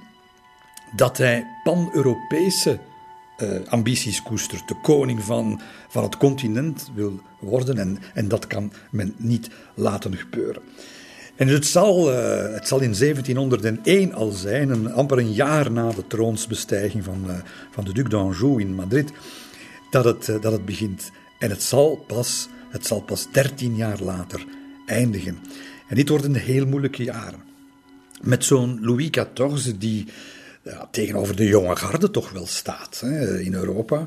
dat 0.96 1.18
hij 1.18 1.46
pan-Europese 1.64 2.78
uh, 3.42 3.48
ambities 3.68 4.22
koestert, 4.22 4.68
de 4.68 4.80
koning 4.82 5.22
van, 5.22 5.60
van 5.88 6.02
het 6.02 6.16
continent 6.16 6.90
wil 6.94 7.20
worden 7.40 7.78
en, 7.78 7.98
en 8.14 8.28
dat 8.28 8.46
kan 8.46 8.72
men 8.90 9.14
niet 9.16 9.50
laten 9.74 10.16
gebeuren. 10.16 10.62
En 11.36 11.48
het 11.48 11.66
zal, 11.66 12.12
uh, 12.12 12.52
het 12.54 12.68
zal 12.68 12.80
in 12.80 12.94
1701 12.98 14.14
al 14.14 14.30
zijn, 14.30 14.70
een, 14.70 14.92
amper 14.92 15.18
een 15.18 15.32
jaar 15.32 15.72
na 15.72 15.90
de 15.90 16.06
troonsbestijging 16.06 17.04
van, 17.04 17.24
uh, 17.26 17.34
van 17.70 17.84
de 17.84 17.92
Duc 17.92 18.08
d'Anjou 18.08 18.60
in 18.60 18.74
Madrid, 18.74 19.12
dat 20.02 20.26
het, 20.26 20.42
dat 20.42 20.52
het 20.52 20.64
begint. 20.64 21.10
En 21.38 21.50
het 21.50 21.62
zal, 21.62 22.04
pas, 22.06 22.48
het 22.70 22.86
zal 22.86 23.00
pas 23.00 23.26
13 23.32 23.76
jaar 23.76 24.00
later 24.00 24.44
eindigen. 24.86 25.38
En 25.88 25.96
dit 25.96 26.08
worden 26.08 26.34
heel 26.34 26.66
moeilijke 26.66 27.02
jaren. 27.02 27.42
Met 28.20 28.44
zo'n 28.44 28.78
Louis 28.80 29.10
XIV 29.10 29.72
die 29.78 30.06
ja, 30.62 30.88
tegenover 30.90 31.36
de 31.36 31.46
jonge 31.46 31.76
garde 31.76 32.10
toch 32.10 32.30
wel 32.30 32.46
staat 32.46 33.00
hè, 33.00 33.40
in 33.40 33.54
Europa. 33.54 34.06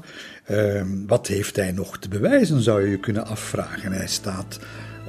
Uh, 0.52 0.82
wat 1.08 1.28
heeft 1.28 1.56
hij 1.56 1.72
nog 1.72 1.98
te 1.98 2.08
bewijzen, 2.08 2.62
zou 2.62 2.82
je 2.82 2.90
je 2.90 3.00
kunnen 3.00 3.26
afvragen. 3.26 3.92
Hij 3.92 4.08
staat 4.08 4.60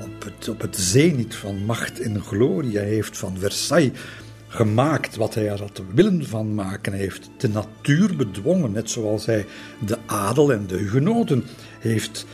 op 0.04 0.22
het, 0.24 0.48
op 0.48 0.60
het 0.60 1.34
van 1.34 1.64
macht 1.64 2.00
en 2.00 2.20
glorie. 2.20 2.76
Hij 2.76 2.88
heeft 2.88 3.18
van 3.18 3.38
Versailles 3.38 3.98
gemaakt 4.50 5.16
wat 5.16 5.34
hij 5.34 5.48
er 5.48 5.60
had 5.60 5.82
willen 5.94 6.26
van 6.26 6.54
maken. 6.54 6.92
Heeft 6.92 7.30
de 7.36 7.48
natuur 7.48 8.16
bedwongen, 8.16 8.72
net 8.72 8.90
zoals 8.90 9.26
hij 9.26 9.46
de 9.86 9.98
adel 10.06 10.52
en 10.52 10.66
de 10.66 10.76
hugenoten 10.76 11.44
heeft 11.78 12.26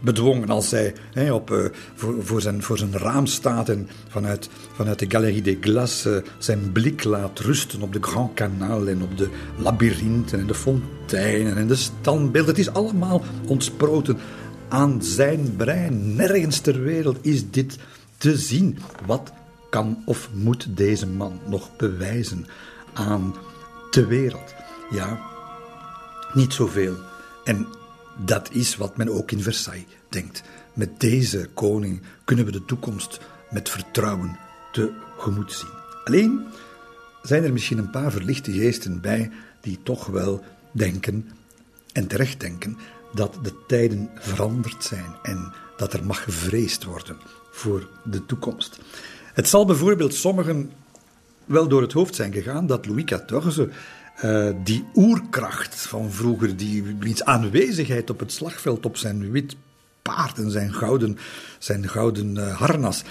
bedwongen 0.00 0.48
als 0.48 0.70
hij 0.70 0.94
hè, 1.12 1.32
op, 1.32 1.50
uh, 1.50 1.64
voor, 1.94 2.14
voor, 2.24 2.40
zijn, 2.40 2.62
voor 2.62 2.78
zijn 2.78 2.98
raam 2.98 3.26
staat 3.26 3.68
en 3.68 3.88
vanuit, 4.08 4.48
vanuit 4.72 4.98
de 4.98 5.06
Galerie 5.08 5.42
des 5.42 5.56
Glaces 5.60 6.06
uh, 6.06 6.18
zijn 6.38 6.72
blik 6.72 7.04
laat 7.04 7.38
rusten 7.38 7.82
op 7.82 7.92
de 7.92 8.02
Grand 8.02 8.34
Canal 8.34 8.88
en 8.88 9.02
op 9.02 9.18
de 9.18 9.28
labyrinthen 9.56 10.40
en 10.40 10.46
de 10.46 10.54
fonteinen 10.54 11.56
en 11.56 11.66
de 11.66 11.74
standbeelden. 11.74 12.50
Het 12.50 12.66
is 12.66 12.72
allemaal 12.72 13.22
ontsproten 13.46 14.18
aan 14.68 15.02
zijn 15.02 15.56
brein. 15.56 16.16
Nergens 16.16 16.58
ter 16.58 16.82
wereld 16.82 17.18
is 17.20 17.50
dit 17.50 17.78
te 18.16 18.36
zien. 18.36 18.78
Wat 19.06 19.32
kan 19.70 20.02
of 20.04 20.28
moet 20.32 20.76
deze 20.76 21.06
man 21.06 21.40
nog 21.46 21.76
bewijzen 21.76 22.46
aan 22.92 23.34
de 23.90 24.06
wereld? 24.06 24.54
Ja, 24.90 25.20
niet 26.32 26.52
zoveel. 26.52 26.96
En 27.44 27.66
dat 28.24 28.50
is 28.52 28.76
wat 28.76 28.96
men 28.96 29.08
ook 29.08 29.30
in 29.30 29.42
Versailles 29.42 29.86
denkt. 30.08 30.42
Met 30.72 31.00
deze 31.00 31.48
koning 31.54 32.02
kunnen 32.24 32.44
we 32.44 32.50
de 32.50 32.64
toekomst 32.64 33.20
met 33.50 33.68
vertrouwen 33.68 34.38
tegemoet 34.72 35.52
zien. 35.52 35.78
Alleen 36.04 36.46
zijn 37.22 37.44
er 37.44 37.52
misschien 37.52 37.78
een 37.78 37.90
paar 37.90 38.10
verlichte 38.10 38.52
geesten 38.52 39.00
bij 39.00 39.30
die 39.60 39.78
toch 39.82 40.06
wel 40.06 40.44
denken, 40.72 41.30
en 41.92 42.06
terecht 42.06 42.40
denken, 42.40 42.78
dat 43.14 43.38
de 43.42 43.52
tijden 43.66 44.10
veranderd 44.14 44.84
zijn 44.84 45.14
en 45.22 45.52
dat 45.76 45.92
er 45.92 46.04
mag 46.04 46.22
gevreesd 46.22 46.84
worden 46.84 47.16
voor 47.50 47.88
de 48.04 48.26
toekomst. 48.26 48.78
Het 49.40 49.48
zal 49.48 49.64
bijvoorbeeld 49.64 50.14
sommigen 50.14 50.70
wel 51.44 51.68
door 51.68 51.82
het 51.82 51.92
hoofd 51.92 52.14
zijn 52.14 52.32
gegaan 52.32 52.66
dat 52.66 52.86
Louis 52.86 53.04
XIV 53.04 53.66
uh, 54.24 54.50
die 54.64 54.84
oerkracht 54.94 55.74
van 55.74 56.10
vroeger, 56.10 56.56
die 56.56 56.96
wiens 56.98 57.24
aanwezigheid 57.24 58.10
op 58.10 58.18
het 58.18 58.32
slagveld 58.32 58.86
op 58.86 58.96
zijn 58.96 59.30
wit 59.30 59.56
paard 60.02 60.38
en 60.38 60.50
zijn 60.50 60.72
gouden, 60.72 61.18
zijn 61.58 61.88
gouden 61.88 62.36
uh, 62.36 62.56
harnas, 62.56 63.02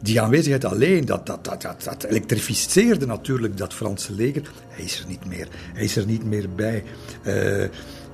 die 0.00 0.20
aanwezigheid 0.20 0.64
alleen, 0.64 1.04
dat, 1.04 1.26
dat, 1.26 1.44
dat, 1.44 1.62
dat, 1.62 1.82
dat 1.84 2.02
elektrificeerde 2.04 3.06
natuurlijk 3.06 3.56
dat 3.56 3.74
Franse 3.74 4.12
leger. 4.12 4.50
Hij 4.68 4.84
is 4.84 5.00
er 5.00 5.06
niet 5.06 5.24
meer. 5.24 5.48
Hij 5.72 5.84
is 5.84 5.96
er 5.96 6.06
niet 6.06 6.24
meer 6.24 6.50
bij. 6.54 6.84
Uh, 7.18 7.24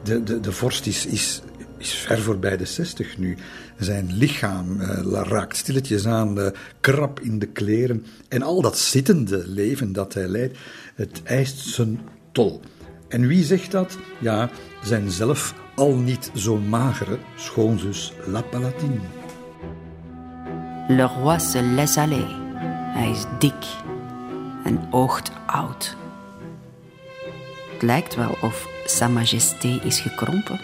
de, 0.02 0.22
de, 0.24 0.40
de 0.40 0.52
vorst 0.52 0.86
is, 0.86 1.06
is, 1.06 1.42
is 1.78 1.94
ver 1.94 2.20
voorbij 2.20 2.56
de 2.56 2.64
60 2.64 3.18
nu. 3.18 3.36
Zijn 3.78 4.12
lichaam 4.12 4.80
uh, 4.80 5.20
raakt 5.22 5.56
stilletjes 5.56 6.06
aan 6.06 6.38
uh, 6.38 6.46
krap 6.80 7.20
in 7.20 7.38
de 7.38 7.46
kleren. 7.46 8.06
En 8.28 8.42
al 8.42 8.62
dat 8.62 8.78
zittende 8.78 9.42
leven 9.46 9.92
dat 9.92 10.14
hij 10.14 10.28
leidt, 10.28 10.58
het 10.94 11.22
eist 11.22 11.58
zijn 11.58 12.00
en 13.08 13.26
wie 13.26 13.44
zegt 13.44 13.70
dat? 13.70 13.98
Ja, 14.18 14.50
zijn 14.82 15.10
zelf 15.10 15.54
al 15.74 15.94
niet 15.94 16.30
zo 16.34 16.56
magere 16.56 17.18
schoonzus 17.36 18.12
La 18.26 18.40
Palatine. 18.40 19.00
Le 20.88 21.02
roi 21.02 21.40
se 21.40 21.62
laisse 21.62 22.00
aller. 22.00 22.28
Hij 22.94 23.10
is 23.10 23.24
dik 23.38 23.66
en 24.64 24.88
oogt 24.90 25.30
oud. 25.46 25.96
Het 27.72 27.82
lijkt 27.82 28.14
wel 28.14 28.36
of 28.40 28.68
Sa 28.86 29.08
Majesté 29.08 29.80
is 29.84 30.00
gekrompen. 30.00 30.60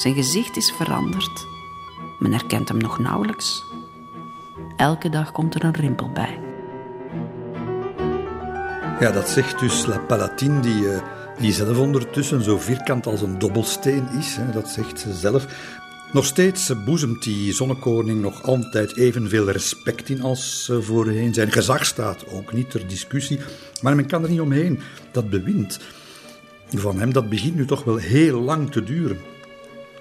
Zijn 0.00 0.14
gezicht 0.14 0.56
is 0.56 0.72
veranderd. 0.72 1.46
Men 2.18 2.32
herkent 2.32 2.68
hem 2.68 2.78
nog 2.78 2.98
nauwelijks. 2.98 3.64
Elke 4.76 5.08
dag 5.08 5.32
komt 5.32 5.54
er 5.54 5.64
een 5.64 5.74
rimpel 5.74 6.10
bij. 6.12 6.40
Ja, 9.00 9.10
dat 9.10 9.28
zegt 9.28 9.58
dus 9.58 9.86
La 9.86 9.98
Palatine, 9.98 10.60
die, 10.60 10.82
uh, 10.82 11.02
die 11.38 11.52
zelf 11.52 11.78
ondertussen 11.78 12.42
zo 12.42 12.58
vierkant 12.58 13.06
als 13.06 13.22
een 13.22 13.38
dobbelsteen 13.38 14.08
is. 14.18 14.36
Hè, 14.36 14.52
dat 14.52 14.68
zegt 14.68 15.00
ze 15.00 15.14
zelf. 15.14 15.46
Nog 16.12 16.24
steeds 16.24 16.72
boezemt 16.84 17.22
die 17.22 17.52
zonnekoning 17.52 18.20
nog 18.20 18.42
altijd 18.42 18.96
evenveel 18.96 19.50
respect 19.50 20.08
in 20.08 20.22
als 20.22 20.72
voorheen. 20.80 21.34
Zijn 21.34 21.52
gezag 21.52 21.86
staat 21.86 22.24
ook 22.32 22.52
niet 22.52 22.70
ter 22.70 22.86
discussie. 22.86 23.38
Maar 23.82 23.96
men 23.96 24.06
kan 24.06 24.22
er 24.22 24.30
niet 24.30 24.40
omheen. 24.40 24.80
Dat 25.12 25.30
bewind 25.30 25.80
van 26.68 26.98
hem, 26.98 27.12
dat 27.12 27.28
begint 27.28 27.54
nu 27.54 27.66
toch 27.66 27.84
wel 27.84 27.96
heel 27.96 28.40
lang 28.40 28.70
te 28.70 28.84
duren. 28.84 29.18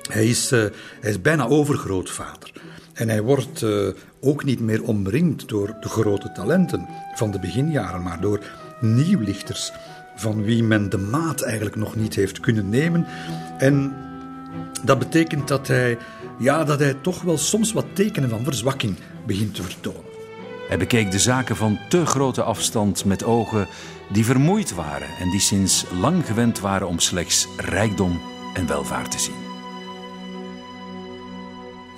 Hij 0.09 0.27
is, 0.27 0.51
uh, 0.51 0.59
hij 0.99 1.09
is 1.09 1.21
bijna 1.21 1.47
overgrootvader. 1.47 2.51
En 2.93 3.09
hij 3.09 3.21
wordt 3.21 3.61
uh, 3.61 3.87
ook 4.21 4.43
niet 4.43 4.59
meer 4.59 4.83
omringd 4.83 5.49
door 5.49 5.75
de 5.79 5.89
grote 5.89 6.31
talenten 6.31 6.87
van 7.15 7.31
de 7.31 7.39
beginjaren, 7.39 8.03
maar 8.03 8.21
door 8.21 8.39
nieuwlichters 8.79 9.71
van 10.15 10.43
wie 10.43 10.63
men 10.63 10.89
de 10.89 10.97
maat 10.97 11.41
eigenlijk 11.41 11.75
nog 11.75 11.95
niet 11.95 12.15
heeft 12.15 12.39
kunnen 12.39 12.69
nemen. 12.69 13.05
En 13.57 13.95
dat 14.83 14.99
betekent 14.99 15.47
dat 15.47 15.67
hij, 15.67 15.97
ja, 16.39 16.63
dat 16.63 16.79
hij 16.79 16.93
toch 17.01 17.21
wel 17.21 17.37
soms 17.37 17.73
wat 17.73 17.85
tekenen 17.93 18.29
van 18.29 18.43
verzwakking 18.43 18.95
begint 19.25 19.55
te 19.55 19.63
vertonen. 19.63 20.09
Hij 20.67 20.77
bekeek 20.77 21.11
de 21.11 21.19
zaken 21.19 21.55
van 21.55 21.79
te 21.89 22.05
grote 22.05 22.43
afstand 22.43 23.05
met 23.05 23.23
ogen 23.23 23.67
die 24.11 24.25
vermoeid 24.25 24.75
waren 24.75 25.07
en 25.19 25.29
die 25.29 25.39
sinds 25.39 25.85
lang 25.99 26.25
gewend 26.25 26.59
waren 26.59 26.87
om 26.87 26.99
slechts 26.99 27.47
rijkdom 27.57 28.21
en 28.53 28.67
welvaart 28.67 29.11
te 29.11 29.19
zien. 29.19 29.48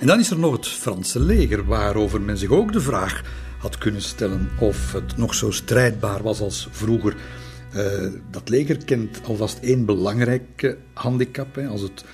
En 0.02 0.08
dan 0.08 0.18
is 0.18 0.30
er 0.30 0.38
nog 0.38 0.52
het 0.52 0.68
Franse 0.68 1.20
leger, 1.20 1.64
waarover 1.64 2.20
men 2.20 2.38
zich 2.38 2.50
ook 2.50 2.72
de 2.72 2.80
vraag 2.80 3.22
had 3.58 3.78
kunnen 3.78 4.02
stellen 4.02 4.50
of 4.58 4.92
het 4.92 5.16
nog 5.16 5.34
zo 5.34 5.50
strijdbaar 5.50 6.22
was 6.22 6.40
als 6.40 6.68
vroeger. 6.70 7.16
Uh, 7.74 8.12
dat 8.30 8.48
leger 8.48 8.84
kent 8.84 9.20
alvast 9.24 9.58
één 9.58 9.84
belangrijke 9.84 10.78
handicap. 10.92 11.54
Hè. 11.54 11.66
Als 11.66 11.80
het 11.80 12.04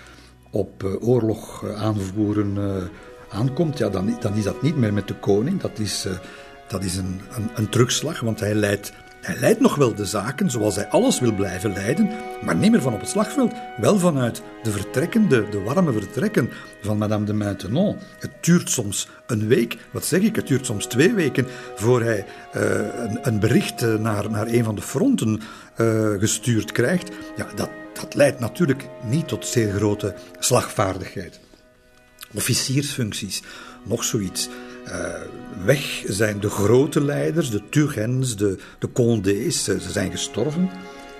op 0.50 0.98
oorlog 1.00 1.64
aanvoeren 1.74 2.56
aankomt, 3.28 3.78
ja, 3.78 3.88
dan, 3.88 4.16
dan 4.20 4.34
is 4.34 4.44
dat 4.44 4.62
niet 4.62 4.76
meer 4.76 4.92
met 4.92 5.08
de 5.08 5.18
koning. 5.18 5.60
Dat 5.60 5.78
is, 5.78 6.06
dat 6.68 6.84
is 6.84 6.96
een, 6.96 7.20
een, 7.30 7.50
een 7.54 7.68
terugslag, 7.68 8.20
want 8.20 8.40
hij 8.40 8.54
leidt 8.54 8.92
hij 9.28 9.36
leidt 9.38 9.60
nog 9.60 9.74
wel 9.74 9.94
de 9.94 10.04
zaken 10.04 10.50
zoals 10.50 10.74
hij 10.74 10.88
alles 10.88 11.20
wil 11.20 11.34
blijven 11.34 11.72
leiden, 11.72 12.10
maar 12.42 12.56
niet 12.56 12.70
meer 12.70 12.80
van 12.82 12.94
op 12.94 13.00
het 13.00 13.08
slagveld. 13.08 13.52
Wel 13.76 13.98
vanuit 13.98 14.42
de 14.62 14.70
vertrekken, 14.70 15.28
de, 15.28 15.48
de 15.50 15.60
warme 15.60 15.92
vertrekken 15.92 16.50
van 16.82 16.98
Madame 16.98 17.24
de 17.24 17.32
Maintenon. 17.32 17.96
Het 18.18 18.30
duurt 18.40 18.70
soms 18.70 19.08
een 19.26 19.46
week, 19.46 19.76
wat 19.90 20.04
zeg 20.04 20.20
ik, 20.20 20.36
het 20.36 20.46
duurt 20.46 20.66
soms 20.66 20.86
twee 20.86 21.14
weken 21.14 21.46
voor 21.74 22.02
hij 22.02 22.24
uh, 22.56 22.62
een, 22.72 23.18
een, 23.22 23.40
bericht 23.40 23.82
eh, 23.82 23.94
naar, 23.94 24.30
naar 24.30 24.46
een 24.46 24.64
van 24.64 24.74
de 24.74 24.82
fronten 24.82 25.40
uh, 25.76 26.10
gestuurd 26.18 26.72
krijgt. 26.72 27.10
Ja, 27.36 27.46
dat, 27.54 27.70
dat 27.92 28.14
leidt 28.14 28.40
natuurlijk 28.40 28.88
niet 29.04 29.28
tot 29.28 29.46
zeer 29.46 29.72
grote 29.72 30.14
slagvaardigheid. 30.38 31.40
Officiersfuncties, 32.34 33.42
nog 33.84 34.04
zoiets. 34.04 34.48
Uh, 34.88 34.94
weg 35.64 36.02
zijn 36.06 36.40
de 36.40 36.50
grote 36.50 37.04
leiders, 37.04 37.50
de 37.50 37.62
Turgens, 37.68 38.36
de, 38.36 38.58
de 38.78 38.92
Condés, 38.92 39.64
ze, 39.64 39.80
zijn 39.80 40.10
gestorven. 40.10 40.70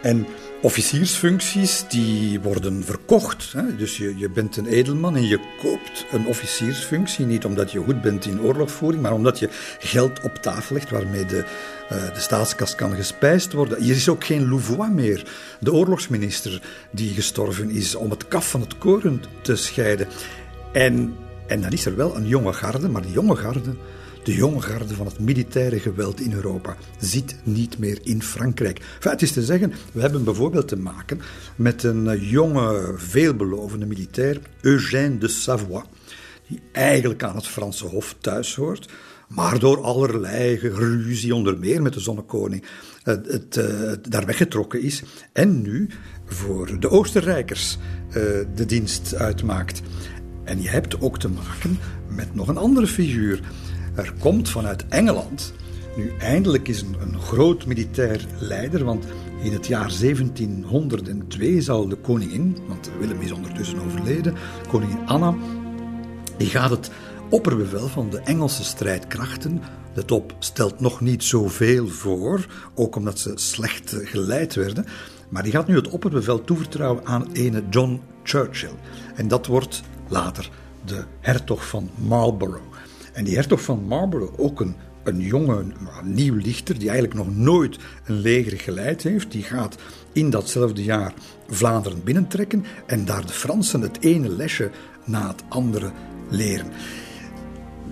En 0.03 0.27
officiersfuncties 0.63 1.85
die 1.89 2.41
worden 2.41 2.85
verkocht. 2.85 3.53
Hè? 3.53 3.77
Dus 3.77 3.97
je, 3.97 4.19
je 4.19 4.31
bent 4.31 4.57
een 4.57 4.67
edelman 4.67 5.17
en 5.17 5.27
je 5.27 5.41
koopt 5.63 6.07
een 6.13 6.27
officiersfunctie. 6.27 7.27
Niet 7.27 7.45
omdat 7.45 7.73
je 7.73 7.79
goed 7.79 8.03
bent 8.03 8.27
in 8.27 8.41
oorlogvoering, 8.41 9.03
maar 9.03 9.13
omdat 9.13 9.39
je 9.39 9.49
geld 9.79 10.21
op 10.23 10.35
tafel 10.35 10.75
legt 10.75 10.91
waarmee 10.91 11.25
de, 11.25 11.45
uh, 11.93 12.15
de 12.15 12.21
staatskas 12.21 12.75
kan 12.75 12.95
gespijsd 12.95 13.53
worden. 13.53 13.83
Hier 13.83 13.95
is 13.95 14.09
ook 14.09 14.25
geen 14.25 14.49
Louvois 14.49 14.91
meer, 14.91 15.25
de 15.61 15.73
oorlogsminister 15.73 16.63
die 16.91 17.15
gestorven 17.15 17.71
is, 17.71 17.95
om 17.95 18.11
het 18.11 18.29
kaf 18.29 18.51
van 18.51 18.61
het 18.61 18.79
koren 18.79 19.23
te 19.43 19.57
scheiden. 19.57 20.09
En 20.73 21.17
en 21.49 21.61
dan 21.61 21.73
is 21.73 21.87
er 21.87 21.97
wel 21.97 22.17
een 22.17 22.27
jonge 22.27 22.53
garde, 22.53 22.89
maar 22.89 23.03
die 23.03 23.13
jonge 23.13 23.37
garde, 23.37 23.75
de 24.25 24.35
jonge 24.35 24.61
garde 24.61 24.95
van 24.95 25.07
het 25.07 25.19
militaire 25.19 25.81
geweld 25.81 26.21
in 26.21 26.33
Europa, 26.33 26.77
zit 26.99 27.37
niet 27.43 27.79
meer 27.79 27.99
in 28.03 28.23
Frankrijk. 28.23 28.81
Enfin, 28.95 29.19
is 29.19 29.33
te 29.33 29.43
zeggen, 29.43 29.73
we 29.93 30.01
hebben 30.01 30.25
bijvoorbeeld 30.25 30.69
te 30.69 30.77
maken 30.77 31.21
met 31.57 31.83
een 31.83 32.09
eh, 32.09 32.31
jonge, 32.31 32.95
veelbelovende 32.97 33.87
militair, 33.87 34.41
Eugène 34.61 35.19
de 35.19 35.29
Savoie, 35.29 35.85
die 36.49 36.61
eigenlijk 36.73 37.23
aan 37.23 37.37
het 37.37 37.47
Franse 37.47 37.87
Hof 37.87 38.17
thuis 38.21 38.55
hoort, 38.55 38.89
maar 39.29 39.59
door 39.59 39.83
allerlei 39.83 40.59
geruzie, 40.59 41.35
onder 41.35 41.59
meer 41.59 41.83
met 41.83 41.93
de 41.93 42.01
zonnekoning, 42.01 42.65
het, 43.03 43.27
het, 43.27 43.57
uh, 43.57 43.93
daar 44.09 44.27
weggetrokken 44.27 44.83
is 44.83 45.03
en 45.33 45.63
nu 45.63 45.89
voor 46.27 46.81
de 46.81 46.91
Oostenrijkers 46.91 47.79
de 48.55 48.65
dienst 48.67 49.15
uitmaakt. 49.15 49.83
En 50.49 50.63
je 50.63 50.69
hebt 50.69 51.01
ook 51.01 51.19
te 51.19 51.29
maken 51.29 51.79
met 52.09 52.35
nog 52.35 52.49
een 52.49 52.57
andere 52.57 52.87
figuur. 52.87 53.41
Er 53.95 54.13
komt 54.19 54.49
vanuit 54.49 54.89
Engeland, 54.89 55.53
nu 55.97 56.13
eindelijk 56.19 56.69
is 56.69 56.83
een, 56.83 57.21
groot 57.21 57.67
militair 57.67 58.27
leider, 58.39 58.85
want 58.85 59.05
in 59.43 59.53
het 59.53 59.67
jaar 59.67 59.93
1702 60.01 61.61
zal 61.61 61.89
de 61.89 61.97
koningin, 61.97 62.57
want 62.69 62.91
Willem 62.99 63.21
is 63.21 63.33
ondertussen 63.33 63.81
overleden, 63.81 64.35
koningin 64.69 65.07
Anna, 65.07 65.35
die 66.37 66.49
gaat 66.49 66.71
het 66.71 66.91
opperbevel 67.31 67.89
van 67.89 68.11
de 68.11 68.19
Engelse 68.19 68.65
strijdkrachten. 68.65 69.63
De 69.95 70.05
top 70.05 70.35
stelt 70.39 70.81
nog 70.81 71.01
niet 71.01 71.25
zoveel 71.25 71.89
voor, 71.89 72.47
ook 72.75 72.97
omdat 72.97 73.19
ze 73.19 73.33
slecht 73.35 73.97
geleid 74.03 74.55
werden. 74.55 74.85
Maar 75.29 75.43
die 75.43 75.53
gaat 75.53 75.67
nu 75.67 75.77
het 75.77 75.89
opperbevel 75.89 76.45
toevertrouwen 76.45 77.07
aan 77.07 77.33
ene 77.33 77.63
John 77.71 78.01
Churchill. 78.23 78.75
En 79.15 79.29
dat 79.29 79.47
wordt 79.47 79.83
later 80.09 80.51
de 80.85 81.05
hertog 81.21 81.69
van 81.69 81.91
Marlborough. 81.95 82.67
En 83.13 83.25
die 83.25 83.35
hertog 83.35 83.63
van 83.63 83.85
Marlborough, 83.85 84.41
ook 84.41 84.61
een, 84.61 84.75
een 85.05 85.21
jonge, 85.21 85.65
nieuw 86.03 86.35
lichter, 86.35 86.79
die 86.79 86.89
eigenlijk 86.89 87.19
nog 87.19 87.37
nooit 87.37 87.79
een 88.05 88.21
leger 88.21 88.59
geleid 88.59 89.03
heeft, 89.03 89.31
die 89.31 89.43
gaat 89.43 89.77
in 90.13 90.31
datzelfde 90.31 90.85
jaar 90.85 91.13
Vlaanderen 91.49 92.05
binnentrekken 92.05 92.65
en 92.87 93.05
daar 93.05 93.27
de 93.27 93.33
Fransen 93.33 93.81
het 93.81 94.01
ene 94.01 94.29
lesje 94.29 94.71
na 95.05 95.29
het 95.29 95.43
andere 95.49 95.93
leren. 96.29 96.67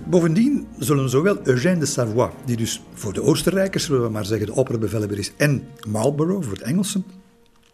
Bovendien 0.05 0.67
zullen 0.79 1.09
zowel 1.09 1.39
Eugène 1.43 1.79
de 1.79 1.85
Savoie, 1.85 2.31
die 2.45 2.57
dus 2.57 2.81
voor 2.93 3.13
de 3.13 3.21
Oostenrijkers, 3.21 3.87
we 3.87 4.09
maar 4.11 4.25
zeggen, 4.25 4.47
de 4.47 4.53
opperbevelhebber 4.53 5.17
is, 5.17 5.31
en 5.37 5.67
Marlborough 5.87 6.43
voor 6.43 6.53
het 6.53 6.61
Engelsen, 6.61 7.05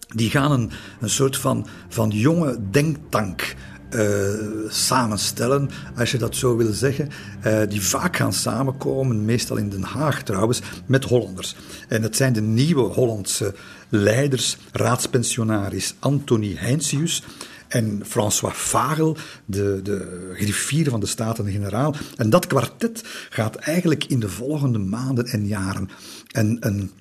die 0.08 0.30
gaan 0.30 0.52
een, 0.52 0.72
een 1.00 1.10
soort 1.10 1.38
van, 1.38 1.68
van 1.88 2.10
jonge 2.10 2.58
denktank 2.72 3.56
uh, 3.96 4.70
samenstellen, 4.70 5.70
als 5.96 6.12
je 6.12 6.18
dat 6.18 6.36
zo 6.36 6.58
wil 6.58 6.74
zeggen, 6.74 7.10
uh, 7.46 7.62
die 7.70 7.82
vaak 7.82 8.16
gaan 8.16 8.34
samenkomen, 8.34 9.26
meestal 9.26 9.58
in 9.58 9.70
Den 9.70 9.84
Haag 9.84 10.24
trouwens, 10.24 10.62
met 10.86 11.04
Hollanders. 11.04 11.56
En 11.88 12.04
het 12.04 12.16
zijn 12.16 12.34
de 12.34 12.42
nieuwe 12.42 12.82
Hollandse 12.82 13.56
leiders, 13.90 14.58
raadspensionaris 14.72 15.96
Anthony 16.00 16.56
Heinsius 16.58 17.24
en 17.68 18.02
François 18.06 18.54
Vagel, 18.56 19.18
de, 19.46 19.80
de 19.84 20.32
griffier 20.34 20.90
van 20.90 21.00
de 21.00 21.06
Staten-Generaal. 21.06 21.96
En 22.16 22.30
dat 22.30 22.48
kwartet 22.48 23.02
gaat 23.30 23.56
eigenlijk 23.56 24.06
in 24.06 24.20
de 24.20 24.30
volgende 24.30 24.80
maanden 24.80 25.26
en 25.26 25.48
jaren 25.48 25.90
een, 26.32 26.58
een 26.60 26.92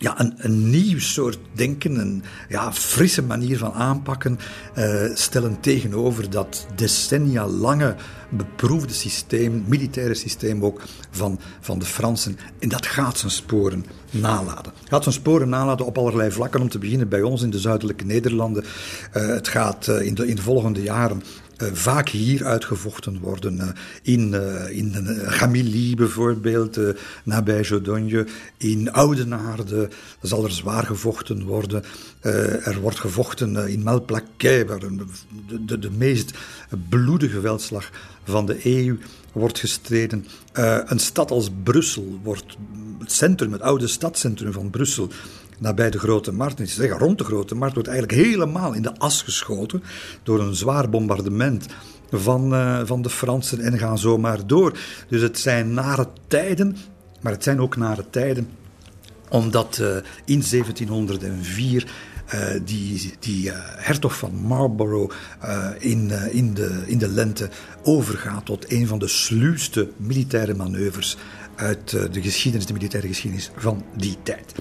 ja, 0.00 0.20
een, 0.36 0.70
nieuw 0.70 0.98
soort 0.98 1.38
denken, 1.52 1.98
een 1.98 2.22
ja, 2.48 2.72
frisse 2.72 3.22
manier 3.22 3.58
van 3.58 3.72
aanpakken, 3.72 4.38
uh, 4.78 5.04
stellen 5.14 5.60
tegenover 5.60 6.30
dat 6.30 6.66
decennia 6.74 7.46
lange 7.46 7.94
beproefde 8.28 8.94
systeem, 8.94 9.64
militaire 9.66 10.14
systeem 10.14 10.64
ook, 10.64 10.82
van, 11.10 11.40
van 11.60 11.78
de 11.78 11.84
Fransen. 11.84 12.38
En 12.58 12.68
dat 12.68 12.86
gaat 12.86 13.18
zijn 13.18 13.32
sporen 13.32 13.86
nalaten. 14.10 14.72
Het 14.80 14.88
gaat 14.88 15.02
zijn 15.02 15.14
sporen 15.14 15.48
nalaten 15.48 15.86
op 15.86 15.98
allerlei 15.98 16.30
vlakken, 16.30 16.60
om 16.60 16.68
te 16.68 16.78
beginnen 16.78 17.08
bij 17.08 17.22
ons 17.22 17.42
in 17.42 17.50
de 17.50 17.58
zuidelijke 17.58 18.04
Nederlanden. 18.04 18.64
Uh, 18.64 19.26
het 19.26 19.48
gaat 19.48 19.86
uh, 19.86 20.06
in, 20.06 20.14
de, 20.14 20.26
in 20.26 20.36
de 20.36 20.42
volgende 20.42 20.82
jaren 20.82 21.22
vaak 21.72 22.08
hier 22.08 22.44
uitgevochten 22.44 23.20
worden. 23.20 23.56
Uh, 23.56 23.68
in 24.02 24.32
uh, 24.32 24.76
in 24.76 24.94
Gamilly 25.24 25.94
bijvoorbeeld, 25.94 26.78
nabij 27.24 27.60
Jodogne. 27.60 28.26
In 28.56 28.92
Oudenaarde 28.92 29.88
zal 30.22 30.44
er 30.44 30.50
zwaar 30.50 30.86
gevochten 30.86 31.44
worden. 31.44 31.84
er 32.64 32.80
wordt 32.80 33.00
gevochten 33.00 33.68
in 33.68 33.82
Malplaquet, 33.82 34.68
waar 34.68 34.78
de, 34.78 35.04
de, 35.66 35.78
de 35.78 35.90
meest 35.90 36.38
bloedige 36.88 37.40
veldslag 37.40 37.90
van 38.24 38.46
de 38.46 38.58
eeuw 38.62 38.96
wordt 39.32 39.58
gestreden. 39.58 40.26
een 40.52 40.98
stad 40.98 41.30
als 41.30 41.50
Brussel 41.62 42.18
wordt 42.22 42.56
het 42.98 43.12
centrum, 43.12 43.52
het 43.52 43.62
oude 43.62 43.86
stadscentrum 43.86 44.52
van 44.52 44.70
Brussel, 44.70 45.08
nabij 45.60 45.90
de 45.90 45.98
Grote 45.98 46.32
Markt, 46.32 46.60
is 46.60 46.74
zeggen 46.74 46.98
rond 46.98 47.18
de 47.18 47.24
Grote 47.24 47.54
Markt, 47.54 47.74
wordt 47.74 47.88
eigenlijk 47.88 48.28
helemaal 48.28 48.72
in 48.72 48.82
de 48.82 48.98
as 48.98 49.22
geschoten 49.22 49.82
door 50.22 50.40
een 50.40 50.54
zwaar 50.54 50.90
bombardement 50.90 51.66
van, 52.10 52.52
uh, 52.54 52.80
van 52.84 53.02
de 53.02 53.10
Fransen 53.10 53.60
en 53.60 53.78
gaan 53.78 53.98
zomaar 53.98 54.46
door. 54.46 54.78
Dus 55.08 55.22
het 55.22 55.38
zijn 55.38 55.74
nare 55.74 56.06
tijden, 56.26 56.76
maar 57.20 57.32
het 57.32 57.42
zijn 57.42 57.60
ook 57.60 57.76
nare 57.76 58.04
tijden 58.10 58.48
omdat 59.28 59.78
uh, 59.80 59.96
in 60.24 60.42
1704 60.50 61.86
uh, 62.34 62.44
die, 62.64 63.14
die 63.20 63.50
hertog 63.76 64.16
van 64.16 64.34
Marlborough 64.34 65.14
in, 65.78 66.10
in, 66.30 66.54
de, 66.54 66.82
in 66.86 66.98
de 66.98 67.08
lente 67.08 67.48
overgaat 67.82 68.44
tot 68.44 68.72
een 68.72 68.86
van 68.86 68.98
de 68.98 69.08
sluwste 69.08 69.88
militaire 69.96 70.54
manoeuvres 70.54 71.16
uit 71.54 71.90
de 71.90 72.22
geschiedenis, 72.22 72.66
de 72.66 72.72
militaire 72.72 73.08
geschiedenis 73.08 73.50
van 73.56 73.84
die 73.96 74.16
tijd. 74.22 74.54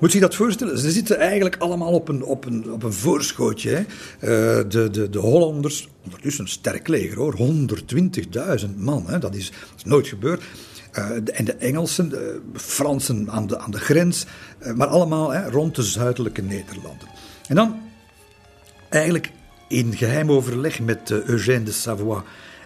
Moet 0.00 0.12
je 0.12 0.20
dat 0.20 0.34
voorstellen? 0.34 0.78
Ze 0.78 0.90
zitten 0.90 1.18
eigenlijk 1.18 1.56
allemaal 1.56 1.92
op 1.92 2.08
een, 2.08 2.24
op 2.24 2.44
een, 2.44 2.72
op 2.72 2.82
een 2.82 2.92
voorschootje. 2.92 3.70
Hè? 3.70 3.80
Uh, 3.80 4.70
de, 4.70 4.90
de, 4.90 5.10
de 5.10 5.18
Hollanders, 5.18 5.88
ondertussen 6.04 6.44
een 6.44 6.50
sterk 6.50 6.88
leger 6.88 7.16
hoor, 7.16 7.38
120.000 8.60 8.76
man, 8.76 9.04
hè? 9.06 9.18
Dat, 9.18 9.34
is, 9.34 9.52
is 9.76 9.84
nooit 9.84 10.06
gebeurd. 10.06 10.42
Uh, 10.98 11.10
de, 11.24 11.32
en 11.32 11.44
de 11.44 11.54
Engelsen, 11.54 12.08
de 12.08 12.40
Fransen 12.54 13.30
aan 13.30 13.46
de, 13.46 13.58
aan 13.58 13.70
de 13.70 13.78
grens, 13.78 14.26
uh, 14.62 14.72
maar 14.72 14.86
allemaal 14.86 15.30
hè, 15.30 15.50
rond 15.50 15.74
de 15.74 15.82
zuidelijke 15.82 16.42
Nederlanden. 16.42 17.08
En 17.48 17.54
dan 17.54 17.80
eigenlijk 18.88 19.30
in 19.68 19.96
geheim 19.96 20.30
overleg 20.30 20.80
met 20.80 21.10
Eugène 21.10 21.62
de 21.62 21.72
Savoie 21.72 22.22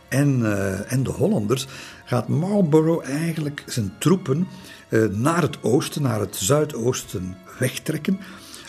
en, 0.09 0.43
en 0.89 1.03
de 1.03 1.11
Hollanders 1.11 1.67
gaat 2.05 2.29
Marlborough 2.29 3.11
eigenlijk 3.11 3.63
zijn 3.67 3.93
troepen 3.99 4.39
eh, 4.39 4.72
naar 5.11 5.43
het 5.43 5.63
oosten, 5.63 6.03
naar 6.03 6.21
het 6.21 6.37
zuidoosten 6.37 7.37
wegtrekken, 7.59 8.19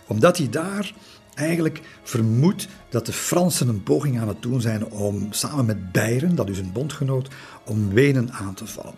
omdat 0.08 0.38
hij 0.38 0.50
daar 0.50 0.94
eigenlijk 1.36 1.82
vermoedt 2.04 2.68
dat 2.90 3.06
de 3.06 3.14
Fransen 3.14 3.68
een 3.68 3.84
poging 3.84 4.20
aan 4.20 4.28
het 4.28 4.42
doen 4.42 4.62
zijn 4.62 4.86
om 4.86 5.28
samen 5.30 5.66
met 5.66 5.92
Beieren, 5.92 6.36
dat 6.36 6.50
is 6.50 6.58
een 6.58 6.72
bondgenoot, 6.72 7.28
om 7.66 7.94
Wenen 7.94 8.32
aan 8.32 8.54
te 8.54 8.68
vallen. 8.68 8.94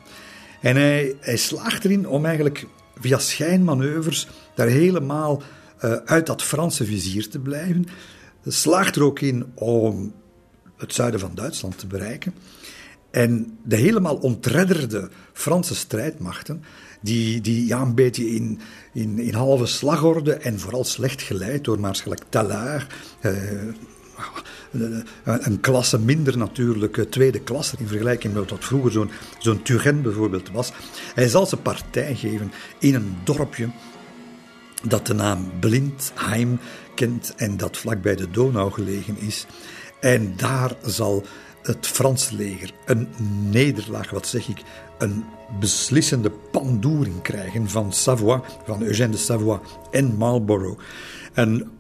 En 0.61 0.75
hij, 0.75 1.15
slaagt 1.37 1.85
erin 1.85 2.07
om 2.07 2.25
eigenlijk 2.25 2.67
via 2.99 3.17
schijnmanoeuvres 3.17 4.27
daar 4.55 4.67
helemaal 4.67 5.41
uh, 5.83 5.93
uit 6.05 6.25
dat 6.25 6.43
Franse 6.43 6.85
vizier 6.85 7.29
te 7.29 7.39
blijven. 7.39 7.87
Slaagt 8.45 8.95
er 8.95 9.03
ook 9.03 9.19
in 9.19 9.51
om 9.53 10.13
het 10.77 10.93
zuiden 10.93 11.19
van 11.19 11.35
Duitsland 11.35 11.77
te 11.77 11.87
bereiken. 11.87 12.33
En 13.11 13.57
de 13.63 13.75
helemaal 13.75 14.15
ontredderde 14.15 15.09
Franse 15.33 15.75
strijdmachten, 15.75 16.63
die, 17.01 17.41
die 17.41 17.73
een 17.81 17.95
beetje 17.95 18.29
in, 18.29 18.59
in, 18.93 19.19
in 19.19 19.33
halve 19.33 19.65
slagorde 19.65 20.33
en 20.33 20.59
vooral 20.59 20.83
slecht 20.83 21.21
geleid 21.21 21.63
door 21.63 21.79
Maarschalk 21.79 22.23
Tallard, 22.29 22.93
eh, 23.21 23.31
een 25.21 25.59
klasse 25.59 25.99
minder 25.99 26.37
natuurlijk, 26.37 27.05
tweede 27.09 27.39
klasse 27.39 27.75
in 27.79 27.87
vergelijking 27.87 28.33
met 28.33 28.49
wat 28.49 28.65
vroeger 28.65 28.91
zo'n 28.91 29.11
zo'n 29.39 30.01
bijvoorbeeld 30.01 30.51
was. 30.51 30.71
Hij 31.15 31.27
zal 31.27 31.45
ze 31.45 31.57
partij 31.57 32.15
geven 32.15 32.51
in 32.79 32.95
een 32.95 33.15
dorpje 33.23 33.69
dat 34.83 35.07
de 35.07 35.13
naam 35.13 35.51
Blindheim 35.59 36.59
kent 36.95 37.33
en 37.35 37.57
dat 37.57 37.77
vlakbij 37.77 38.15
de 38.15 38.31
Donau 38.31 38.71
gelegen 38.71 39.17
is. 39.17 39.45
En 39.99 40.33
daar 40.37 40.75
zal 40.85 41.25
het 41.65 41.87
Franse 41.87 42.35
leger 42.35 42.71
een 42.85 43.07
nederlaag, 43.49 44.09
wat 44.09 44.27
zeg 44.27 44.47
ik, 44.47 44.61
een 44.97 45.25
beslissende 45.59 46.31
pandoering 46.51 47.21
krijgen 47.21 47.69
van 47.69 47.93
Savoie, 47.93 48.41
van 48.65 48.81
Eugène 48.81 49.09
de 49.09 49.17
Savoie 49.17 49.59
en 49.91 50.15
Marlborough. 50.15 50.79
En 51.33 51.71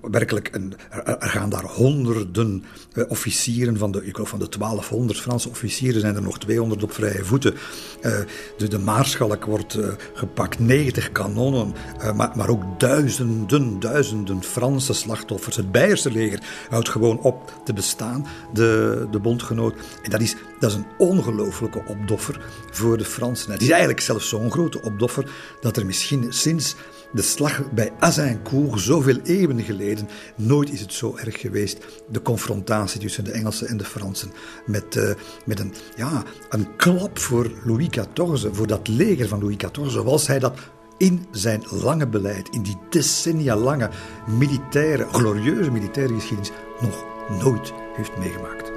werkelijk, 0.00 0.48
een, 0.52 0.74
er 1.04 1.28
gaan 1.28 1.50
daar 1.50 1.64
honderden 1.64 2.64
eh, 2.92 3.04
officieren 3.08 3.78
van 3.78 3.92
de, 3.92 4.04
ik 4.04 4.14
geloof 4.14 4.28
van 4.28 4.38
de 4.38 4.48
1200 4.58 5.20
Franse 5.20 5.48
officieren 5.48 6.00
zijn 6.00 6.16
er 6.16 6.22
nog 6.22 6.38
200 6.38 6.82
op 6.82 6.92
vrije 6.92 7.24
voeten. 7.24 7.54
Uh, 7.54 8.18
de, 8.56 8.68
de 8.68 8.78
maarschalk 8.78 9.44
wordt 9.44 9.74
uh, 9.74 9.88
gepakt, 10.14 10.58
90 10.58 11.12
kanonnen, 11.12 11.74
maar, 12.14 12.32
maar 12.36 12.48
ook 12.48 12.80
duizenden, 12.80 13.80
duizenden 13.80 14.42
Franse 14.42 14.92
slachtoffers. 14.92 15.56
Het 15.56 15.72
Beierse 15.72 16.10
leger 16.10 16.40
houdt 16.70 16.88
gewoon 16.88 17.20
op 17.20 17.60
te 17.64 17.72
bestaan, 17.72 18.26
de, 18.52 19.06
de 19.10 19.18
bondgenoot. 19.18 19.74
En 20.02 20.10
dat 20.10 20.20
is, 20.20 20.36
dat 20.58 20.70
is 20.70 20.76
een 20.76 20.86
ongelooflijke 20.98 21.82
opdoffer 21.86 22.40
voor 22.70 22.98
de 22.98 23.04
Fransen. 23.04 23.52
Het 23.52 23.62
is 23.62 23.70
eigenlijk 23.70 24.00
zelfs 24.00 24.28
zo'n 24.28 24.50
grote 24.50 24.82
opdoffer 24.82 25.30
dat 25.60 25.76
er 25.76 25.86
misschien 25.86 26.32
sinds 26.32 26.76
de 27.14 27.22
slag 27.22 27.72
bij 27.72 27.92
Azincourt, 27.98 28.80
zoveel 28.80 29.18
eeuwen 29.22 29.60
geleden, 29.60 30.08
nooit 30.36 30.72
is 30.72 30.80
het 30.80 30.92
zo 30.92 31.16
erg 31.16 31.40
geweest. 31.40 31.78
De 32.08 32.22
confrontatie 32.22 33.00
tussen 33.00 33.24
de 33.24 33.32
Engelsen 33.32 33.68
en 33.68 33.76
de 33.76 33.84
Fransen. 33.84 34.32
Met, 34.66 34.96
uh, 34.96 35.10
met 35.44 35.60
een, 35.60 35.74
ja, 35.96 36.22
een 36.48 36.76
klap 36.76 37.18
voor 37.18 37.50
Louis 37.64 37.88
XIV, 37.88 38.48
voor 38.52 38.66
dat 38.66 38.88
leger 38.88 39.28
van 39.28 39.40
Louis 39.40 39.56
XIV, 39.56 39.90
zoals 39.90 40.26
hij 40.26 40.38
dat 40.38 40.58
in 40.98 41.26
zijn 41.30 41.62
lange 41.70 42.06
beleid, 42.06 42.48
in 42.48 42.62
die 42.62 42.78
decennia 42.90 43.56
lange 43.56 43.90
militaire, 44.38 45.06
glorieuze 45.12 45.70
militaire 45.70 46.14
geschiedenis, 46.14 46.50
nog 46.80 47.04
nooit 47.42 47.72
heeft 47.96 48.18
meegemaakt. 48.18 48.72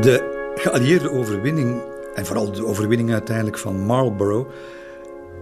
De 0.00 0.36
geallieerde 0.54 1.10
overwinning 1.10 1.82
en 2.18 2.26
vooral 2.26 2.52
de 2.52 2.66
overwinning 2.66 3.12
uiteindelijk 3.12 3.58
van 3.58 3.84
Marlborough, 3.84 4.50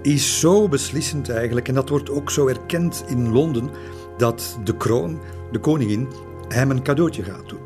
is 0.02 0.40
zo 0.40 0.68
beslissend 0.68 1.28
eigenlijk. 1.28 1.68
En 1.68 1.74
dat 1.74 1.88
wordt 1.88 2.10
ook 2.10 2.30
zo 2.30 2.48
erkend 2.48 3.04
in 3.06 3.32
Londen, 3.32 3.70
dat 4.16 4.58
de 4.64 4.76
kroon, 4.76 5.18
de 5.52 5.58
koningin, 5.58 6.08
hem 6.48 6.70
een 6.70 6.82
cadeautje 6.82 7.22
gaat 7.22 7.48
doen. 7.48 7.60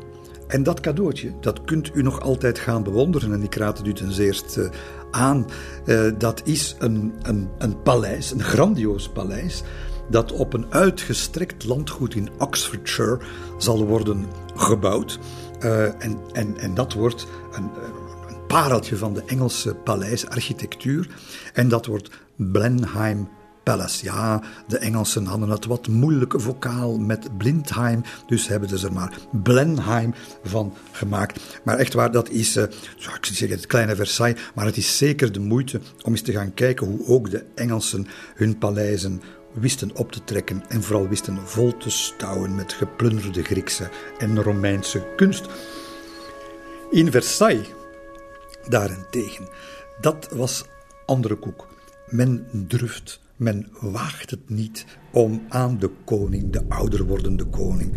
En 0.47 0.63
dat 0.63 0.79
cadeautje, 0.79 1.33
dat 1.39 1.63
kunt 1.63 1.95
u 1.95 2.01
nog 2.01 2.21
altijd 2.21 2.59
gaan 2.59 2.83
bewonderen. 2.83 3.33
En 3.33 3.43
ik 3.43 3.55
raad 3.55 3.77
het 3.77 3.87
u 3.87 3.93
ten 3.93 4.11
zeerste 4.11 4.71
aan. 5.11 5.45
Uh, 5.85 6.11
dat 6.17 6.41
is 6.45 6.75
een, 6.79 7.13
een, 7.21 7.49
een 7.57 7.81
paleis, 7.81 8.31
een 8.31 8.43
grandioos 8.43 9.09
paleis, 9.09 9.63
dat 10.09 10.31
op 10.31 10.53
een 10.53 10.65
uitgestrekt 10.69 11.65
landgoed 11.65 12.15
in 12.15 12.29
Oxfordshire 12.37 13.19
zal 13.57 13.85
worden 13.85 14.25
gebouwd. 14.55 15.19
Uh, 15.63 15.83
en, 15.83 16.19
en, 16.31 16.57
en 16.57 16.73
dat 16.73 16.93
wordt 16.93 17.27
een, 17.51 17.69
pareltje 18.51 18.97
van 18.97 19.13
de 19.13 19.23
Engelse 19.25 19.75
paleisarchitectuur. 19.75 21.07
En 21.53 21.67
dat 21.67 21.85
wordt 21.85 22.09
Blenheim 22.35 23.29
Palace. 23.63 24.05
Ja, 24.05 24.41
de 24.67 24.77
Engelsen 24.77 25.25
hadden 25.25 25.49
het 25.49 25.65
wat 25.65 25.87
moeilijke 25.87 26.39
vocaal 26.39 26.97
met 26.97 27.37
Blindheim, 27.37 28.03
dus 28.27 28.47
hebben 28.47 28.69
ze 28.69 28.85
er 28.85 28.93
maar 28.93 29.17
Blenheim 29.43 30.13
van 30.43 30.73
gemaakt. 30.91 31.59
Maar 31.63 31.77
echt 31.77 31.93
waar, 31.93 32.11
dat 32.11 32.29
is, 32.29 32.57
uh, 32.57 32.63
ik 32.63 33.25
zeggen, 33.25 33.57
het 33.57 33.67
kleine 33.67 33.95
Versailles, 33.95 34.41
maar 34.55 34.65
het 34.65 34.77
is 34.77 34.97
zeker 34.97 35.31
de 35.31 35.39
moeite 35.39 35.81
om 36.03 36.11
eens 36.11 36.21
te 36.21 36.31
gaan 36.31 36.53
kijken 36.53 36.87
hoe 36.87 37.07
ook 37.07 37.29
de 37.29 37.45
Engelsen 37.55 38.07
hun 38.35 38.57
paleizen 38.57 39.21
wisten 39.53 39.95
op 39.95 40.11
te 40.11 40.23
trekken 40.23 40.63
en 40.67 40.83
vooral 40.83 41.07
wisten 41.07 41.39
vol 41.43 41.77
te 41.77 41.89
stouwen 41.89 42.55
met 42.55 42.73
geplunderde 42.73 43.43
Griekse 43.43 43.89
en 44.17 44.43
Romeinse 44.43 45.03
kunst. 45.15 45.45
In 46.89 47.11
Versailles 47.11 47.67
Daarentegen, 48.69 49.47
dat 50.01 50.29
was 50.31 50.65
andere 51.05 51.35
koek. 51.35 51.67
Men 52.07 52.47
durft, 52.51 53.19
men 53.35 53.67
waagt 53.79 54.29
het 54.29 54.49
niet 54.49 54.85
om 55.11 55.45
aan 55.49 55.79
de 55.79 55.91
koning, 56.05 56.51
de 56.51 56.63
ouder 56.69 57.03
wordende 57.03 57.45
koning, 57.45 57.95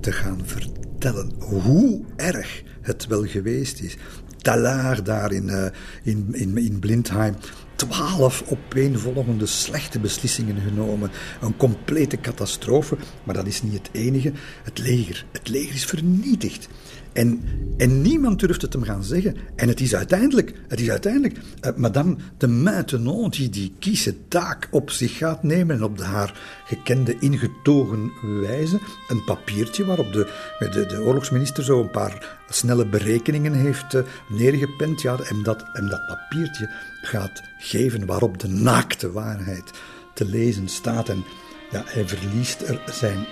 te 0.00 0.12
gaan 0.12 0.40
vertellen 0.44 1.32
hoe 1.38 2.04
erg 2.16 2.62
het 2.80 3.06
wel 3.06 3.26
geweest 3.26 3.80
is. 3.80 3.96
Talaar 4.38 5.04
daar 5.04 5.32
in, 5.32 5.48
uh, 5.48 5.66
in, 6.02 6.28
in, 6.32 6.56
in 6.56 6.78
Blindheim. 6.78 7.34
Twaalf 7.76 8.44
opeenvolgende 8.48 9.46
slechte 9.46 10.00
beslissingen 10.00 10.60
genomen. 10.60 11.10
Een 11.40 11.56
complete 11.56 12.20
catastrofe. 12.20 12.96
Maar 13.24 13.34
dat 13.34 13.46
is 13.46 13.62
niet 13.62 13.72
het 13.72 13.88
enige. 13.92 14.32
Het 14.62 14.78
leger. 14.78 15.26
Het 15.32 15.48
leger 15.48 15.74
is 15.74 15.84
vernietigd. 15.84 16.68
En, 17.12 17.42
en 17.76 18.02
niemand 18.02 18.40
durft 18.40 18.62
het 18.62 18.72
hem 18.72 18.82
gaan 18.82 19.04
zeggen. 19.04 19.36
En 19.56 19.68
het 19.68 19.80
is 19.80 19.94
uiteindelijk, 19.94 20.52
het 20.68 20.80
is 20.80 20.90
uiteindelijk 20.90 21.36
uh, 21.36 21.72
Madame 21.76 22.16
de 22.38 22.46
Maintenon 22.46 23.30
die 23.30 23.48
die 23.48 23.74
kieze 23.78 24.28
taak 24.28 24.68
op 24.70 24.90
zich 24.90 25.16
gaat 25.16 25.42
nemen 25.42 25.76
en 25.76 25.82
op 25.82 25.98
de 25.98 26.04
haar 26.04 26.62
gekende 26.66 27.16
ingetogen 27.18 28.12
wijze 28.40 28.80
een 29.08 29.24
papiertje 29.24 29.84
waarop 29.84 30.12
de, 30.12 30.32
de, 30.58 30.86
de 30.86 31.00
oorlogsminister 31.00 31.64
zo 31.64 31.80
een 31.80 31.90
paar 31.90 32.40
snelle 32.48 32.86
berekeningen 32.86 33.52
heeft 33.52 33.94
uh, 33.94 34.02
neergepend. 34.28 35.02
Ja, 35.02 35.18
en, 35.18 35.42
dat, 35.42 35.64
en 35.72 35.88
dat 35.88 36.06
papiertje 36.06 36.70
gaat 37.02 37.42
geven 37.58 38.06
waarop 38.06 38.38
de 38.38 38.48
naakte 38.48 39.12
waarheid 39.12 39.70
te 40.14 40.24
lezen 40.24 40.68
staat. 40.68 41.08
En 41.08 41.24
ja, 41.70 41.82
hij 41.86 42.08
verliest 42.08 42.60
er 42.60 42.82
zijn 42.92 43.26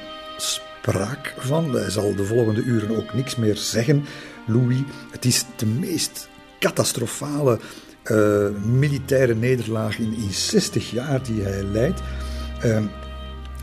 spraak 0.82 1.34
van. 1.38 1.72
Hij 1.72 1.90
zal 1.90 2.14
de 2.14 2.24
volgende 2.24 2.62
uren 2.62 2.96
ook 2.96 3.14
niks 3.14 3.36
meer 3.36 3.56
zeggen. 3.56 4.04
Louis, 4.46 4.78
het 5.10 5.24
is 5.24 5.44
de 5.56 5.66
meest 5.66 6.28
catastrofale 6.58 7.58
uh, 8.04 8.46
militaire 8.64 9.34
nederlaag 9.34 9.98
in, 9.98 10.14
in 10.14 10.32
60 10.32 10.90
jaar 10.90 11.22
die 11.22 11.42
hij 11.42 11.62
leidt. 11.62 12.00
Uh, 12.64 12.76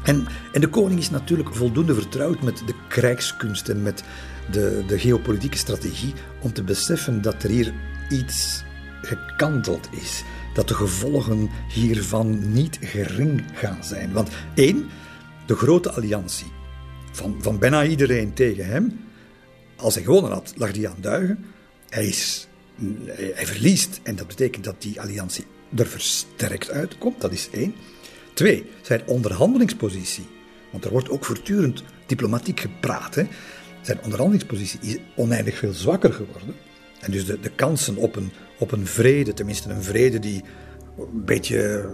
en, 0.04 0.28
en, 0.54 0.62
de 0.62 0.70
koning 0.70 1.00
is 1.00 1.10
natuurlijk 1.10 1.56
voldoende 1.56 1.94
vertrouwd 1.94 2.42
met 2.42 2.64
de 2.66 2.74
krijgskunst 2.88 3.70
en 3.70 3.82
met 3.82 4.04
de, 4.52 4.84
de 4.88 5.00
geopolitieke 5.00 5.58
strategie 5.58 6.14
om 6.42 6.54
te 6.54 6.64
beseffen 6.64 7.22
dat 7.22 7.44
er 7.44 7.50
hier 7.50 7.74
iets 8.10 8.64
gekanteld 9.02 9.90
is. 9.92 10.24
Dat 10.54 10.68
de 10.68 10.74
gevolgen 10.74 11.50
hiervan 11.74 12.52
niet 12.54 12.80
gering 12.82 13.44
gaan 13.54 13.84
zijn. 13.84 14.12
Want 14.12 14.30
één, 14.54 14.90
de 15.46 15.56
grote 15.56 15.92
alliantie 15.92 16.56
van, 17.18 17.36
van 17.40 17.60
bijna 17.60 17.86
iedereen 17.86 18.34
tegen 18.34 18.66
hem. 18.66 19.00
Als 19.76 19.96
hij 19.96 20.04
gewonnen 20.04 20.32
had, 20.32 20.54
lag 20.56 20.76
hij 20.76 20.88
aan 20.88 21.02
duigen. 21.02 21.46
Hij, 21.90 22.08
is, 22.08 22.48
hij 23.34 23.46
verliest 23.46 24.00
en 24.04 24.16
dat 24.16 24.28
betekent 24.28 24.64
dat 24.64 24.82
die 24.82 25.02
alliantie 25.02 25.46
er 25.76 25.88
versterkt 25.88 26.72
uitkomt. 26.72 27.22
Dat 27.22 27.32
is 27.32 27.50
één. 27.52 27.76
Twee, 28.34 28.66
zijn 28.82 29.02
onderhandelingspositie. 29.06 30.28
Want 30.72 30.86
er 30.86 30.92
wordt 30.92 31.10
ook 31.10 31.26
voortdurend 31.26 31.84
diplomatiek 32.06 32.60
gepraat. 32.60 33.16
Hè. 33.16 33.28
Zijn 33.82 34.00
onderhandelingspositie 34.04 34.80
is 34.82 34.98
oneindig 35.16 35.58
veel 35.58 35.74
zwakker 35.74 36.14
geworden. 36.14 36.56
En 37.00 37.12
dus 37.12 37.26
de, 37.26 37.40
de 37.40 37.52
kansen 37.52 37.96
op 37.96 38.16
een, 38.16 38.32
op 38.60 38.72
een 38.72 38.88
vrede, 38.88 39.34
tenminste 39.34 39.70
een 39.70 39.84
vrede 39.84 40.20
die 40.20 40.44
een 40.98 41.26
beetje 41.26 41.90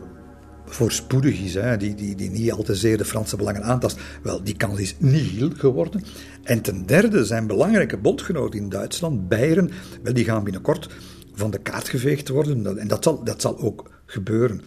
voorspoedig 0.65 1.39
is, 1.39 1.53
hè, 1.53 1.77
die, 1.77 1.95
die, 1.95 2.15
die 2.15 2.29
niet 2.29 2.51
al 2.51 2.63
te 2.63 2.75
zeer 2.75 2.97
de 2.97 3.05
Franse 3.05 3.35
belangen 3.35 3.63
aantast, 3.63 3.99
wel, 4.23 4.43
die 4.43 4.57
kans 4.57 4.79
is 4.79 4.95
nihil 4.97 5.49
geworden. 5.57 6.03
En 6.43 6.61
ten 6.61 6.85
derde 6.85 7.25
zijn 7.25 7.47
belangrijke 7.47 7.97
bondgenoten 7.97 8.59
in 8.59 8.69
Duitsland, 8.69 9.27
Beieren, 9.27 9.71
wel, 10.03 10.13
die 10.13 10.25
gaan 10.25 10.43
binnenkort 10.43 10.89
van 11.33 11.51
de 11.51 11.59
kaart 11.59 11.89
geveegd 11.89 12.29
worden. 12.29 12.79
En 12.79 12.87
dat 12.87 13.03
zal, 13.03 13.23
dat 13.23 13.41
zal 13.41 13.59
ook 13.59 13.91
gebeuren. 14.05 14.61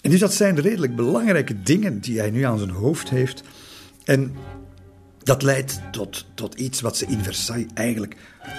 En 0.00 0.10
dus 0.10 0.20
dat 0.20 0.34
zijn 0.34 0.60
redelijk 0.60 0.96
belangrijke 0.96 1.62
dingen 1.62 2.00
die 2.00 2.18
hij 2.18 2.30
nu 2.30 2.42
aan 2.42 2.58
zijn 2.58 2.70
hoofd 2.70 3.10
heeft. 3.10 3.42
En 4.04 4.34
dat 5.18 5.42
leidt 5.42 5.80
tot, 5.90 6.26
tot 6.34 6.54
iets 6.54 6.80
wat 6.80 6.96
ze 6.96 7.06
in 7.06 7.22
Versailles 7.22 7.70
eigenlijk 7.74 8.16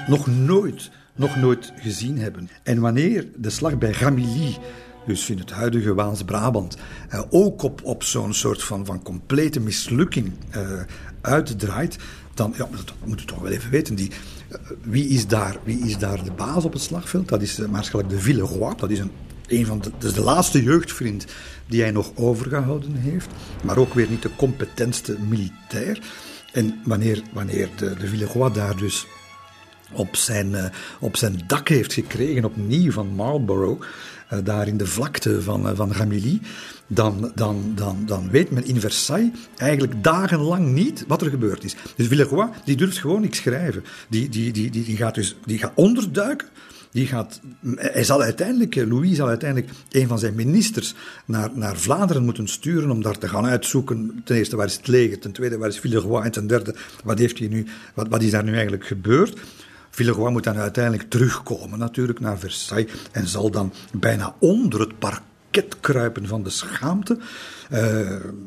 nog 0.08 0.28
nooit, 0.28 0.92
nog 1.16 1.36
nooit 1.36 1.74
gezien 1.76 2.20
hebben. 2.20 2.50
En 2.64 2.80
wanneer 2.80 3.28
de 3.36 3.50
slag 3.50 3.78
bij 3.78 3.92
Ramilly 3.92 4.58
dus 5.08 5.30
in 5.30 5.40
het 5.40 5.52
huidige 5.52 5.94
Waals-Brabant, 5.94 6.78
uh, 7.14 7.22
ook 7.30 7.62
op, 7.64 7.84
op 7.84 8.04
zo'n 8.04 8.34
soort 8.34 8.64
van, 8.64 8.86
van 8.86 9.04
complete 9.04 9.60
mislukking 9.60 10.32
uh, 10.56 10.82
uitdraait, 11.22 11.98
dan 12.34 12.54
ja, 12.58 12.68
dat 12.72 12.94
moet 13.04 13.22
u 13.22 13.26
toch 13.26 13.40
wel 13.40 13.52
even 13.52 13.72
weten. 13.72 13.96
Die, 13.96 14.12
wie, 14.82 15.08
is 15.08 15.28
daar, 15.28 15.58
wie 15.64 15.80
is 15.80 15.98
daar 15.98 16.24
de 16.24 16.32
baas 16.32 16.66
op 16.66 16.74
het 16.74 16.82
slagveld? 16.82 17.28
Dat 17.28 17.42
is 17.42 17.58
Maarschalk 17.58 18.10
de 18.10 18.20
Villeroy. 18.20 18.76
Dat 18.76 18.90
is 18.90 19.00
een, 19.00 19.12
een 19.48 19.66
van 19.66 19.80
de, 19.80 19.92
dat 19.98 20.10
is 20.10 20.14
de 20.14 20.24
laatste 20.24 20.64
jeugdvriend 20.64 21.26
die 21.66 21.82
hij 21.82 21.92
nog 21.92 22.12
overgehouden 22.16 22.96
heeft. 22.96 23.28
Maar 23.64 23.78
ook 23.78 23.94
weer 23.94 24.10
niet 24.10 24.22
de 24.22 24.36
competentste 24.36 25.18
militair. 25.28 26.02
En 26.54 26.80
wanneer, 26.84 27.22
wanneer 27.34 27.70
de, 27.76 27.96
de 28.00 28.08
Villeroy 28.08 28.52
daar 28.52 28.78
dus 28.78 29.06
op 29.92 30.16
zijn, 30.16 30.72
op 31.00 31.18
zijn 31.18 31.42
dak 31.48 31.68
heeft 31.68 31.94
gekregen, 31.94 32.46
opnieuw 32.46 32.92
van 32.92 33.08
Marlborough, 33.08 33.82
daar 34.44 34.68
in 34.68 34.78
de 34.78 34.86
vlakte 34.86 35.42
van, 35.42 35.70
uh, 35.70 35.72
van 35.76 35.92
Ramilly, 35.92 36.40
dan, 36.88 37.32
dan, 37.36 37.72
dan, 37.76 38.04
dan 38.06 38.30
weet 38.30 38.52
men 38.52 38.66
in 38.66 38.80
Versailles 38.80 39.32
eigenlijk 39.58 40.04
dagenlang 40.04 40.74
niet 40.74 41.06
wat 41.08 41.22
er 41.22 41.30
gebeurd 41.30 41.64
is. 41.64 41.76
Dus 41.96 42.08
Villeroy 42.08 42.50
die 42.66 42.76
durft 42.76 42.98
gewoon 42.98 43.22
niks 43.22 43.38
schrijven. 43.38 43.84
Die, 44.10 44.30
die, 44.30 44.52
die, 44.52 44.70
die, 44.70 44.84
die, 44.84 44.98
gaat 44.98 45.16
dus 45.16 45.36
die 45.46 45.58
gaat 45.58 45.72
onderduiken 45.76 46.48
die 46.92 47.08
gaat, 47.08 47.42
hij 47.76 48.04
zal 48.04 48.22
uiteindelijk, 48.22 48.76
Louis 48.76 49.16
zal 49.16 49.28
uiteindelijk 49.28 49.72
een 49.92 50.08
van 50.08 50.20
zijn 50.20 50.36
ministers 50.36 50.96
naar, 51.26 51.50
naar 51.54 51.78
Vlaanderen 51.78 52.24
moeten 52.24 52.48
sturen 52.48 52.92
om 52.92 53.02
daar 53.02 53.18
te 53.18 53.28
gaan 53.28 53.46
uitzoeken. 53.46 54.22
Ten 54.24 54.36
eerste, 54.36 54.56
waar 54.56 54.66
is 54.66 54.76
het 54.76 54.88
leger? 54.88 55.20
Ten 55.20 55.32
tweede, 55.32 55.58
waar 55.58 55.70
is 55.70 55.80
Villeroy? 55.80 56.22
En 56.22 56.32
ten 56.32 56.48
derde, 56.48 56.76
wat, 57.04 57.20
heeft 57.20 57.40
hij 57.40 57.48
nu, 57.48 57.66
wat, 57.94 58.08
wat 58.08 58.22
is 58.22 58.32
daar 58.32 58.44
nu 58.44 58.54
eigenlijk 58.54 58.86
gebeurd? 58.86 59.40
Villeroy 59.98 60.32
moet 60.32 60.44
dan 60.44 60.58
uiteindelijk 60.58 61.10
terugkomen 61.10 61.80
natuurlijk 61.80 62.20
naar 62.20 62.40
Versailles 62.40 62.92
en 63.12 63.28
zal 63.28 63.52
dan 63.52 63.74
bijna 63.92 64.36
onder 64.40 64.80
het 64.80 65.00
parket 65.00 65.80
kruipen 65.80 66.28
van 66.28 66.44
de 66.44 66.50
schaamte. 66.50 67.18
Uh, 67.72 67.80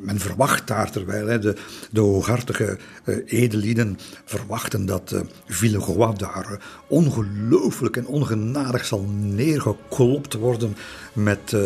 men 0.01 0.19
verwacht 0.19 0.67
daar, 0.67 0.91
terwijl 0.91 1.27
hè, 1.27 1.39
de, 1.39 1.57
de 1.91 2.01
hooghartige 2.01 2.79
uh, 3.05 3.91
verwachten 4.25 4.87
dat 4.87 5.13
uh, 5.61 6.17
daar 6.17 6.61
ongelooflijk 6.89 7.97
en 7.97 8.07
ongenadig 8.07 8.85
zal 8.85 9.05
neergeklopt 9.21 10.35
worden 10.35 10.77
met, 11.13 11.57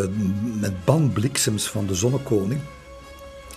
met 0.60 0.84
banbliksems 0.84 1.70
van 1.70 1.86
de 1.86 1.94
zonnekoning 1.94 2.60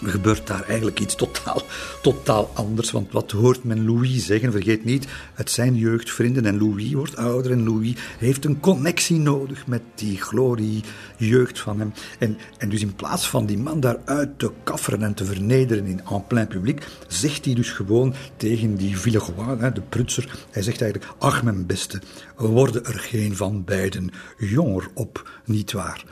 gebeurt 0.04 0.48
daar 0.48 0.64
eigenlijk 0.64 1.00
iets 1.00 1.16
totaal, 1.16 1.62
totaal 2.02 2.52
anders. 2.54 2.92
Want 2.92 3.12
wat 3.12 3.32
hoort 3.32 3.64
men 3.64 3.86
Louis 3.86 4.26
zeggen? 4.26 4.52
Vergeet 4.52 4.86
niet, 4.86 5.08
het 5.34 5.52
zijn 5.52 5.76
jeugdvrienden 5.76 6.46
en 6.46 6.58
Louis 6.58 6.94
wordt 6.94 7.16
ouder 7.16 7.52
en 7.52 7.64
Louis 7.64 7.96
heeft 8.18 8.46
een 8.46 8.60
connectie 8.60 9.20
nodig 9.20 9.68
met 9.68 9.82
die 9.96 10.22
glorie 10.22 10.84
jeugd 11.18 11.60
van 11.60 11.80
hem. 11.80 11.94
En, 12.20 12.38
en 12.58 12.70
dus 12.70 12.82
in 12.82 12.96
plaats 12.96 13.30
van 13.30 13.46
die 13.46 13.58
man 13.58 13.80
daaruit 13.80 14.40
te 14.40 14.52
kafferen 14.64 15.04
en 15.04 15.14
te 15.14 15.26
vernederen 15.26 15.86
in 15.86 16.02
en 16.10 16.28
plein 16.28 16.48
publiek, 16.48 16.88
zegt 17.08 17.46
hij 17.46 17.54
dus 17.54 17.72
gewoon 17.72 18.14
tegen 18.38 18.76
die 18.76 18.98
Villeroy, 18.98 19.72
de 19.74 19.82
prutser, 19.90 20.46
hij 20.52 20.62
zegt 20.62 20.82
eigenlijk, 20.82 21.14
ach 21.18 21.44
mijn 21.44 21.66
beste, 21.66 22.02
worden 22.36 22.86
er 22.86 23.00
geen 23.00 23.36
van 23.36 23.64
beiden 23.64 24.10
jonger 24.38 24.88
op, 24.94 25.30
niet 25.46 25.72
waar? 25.72 26.04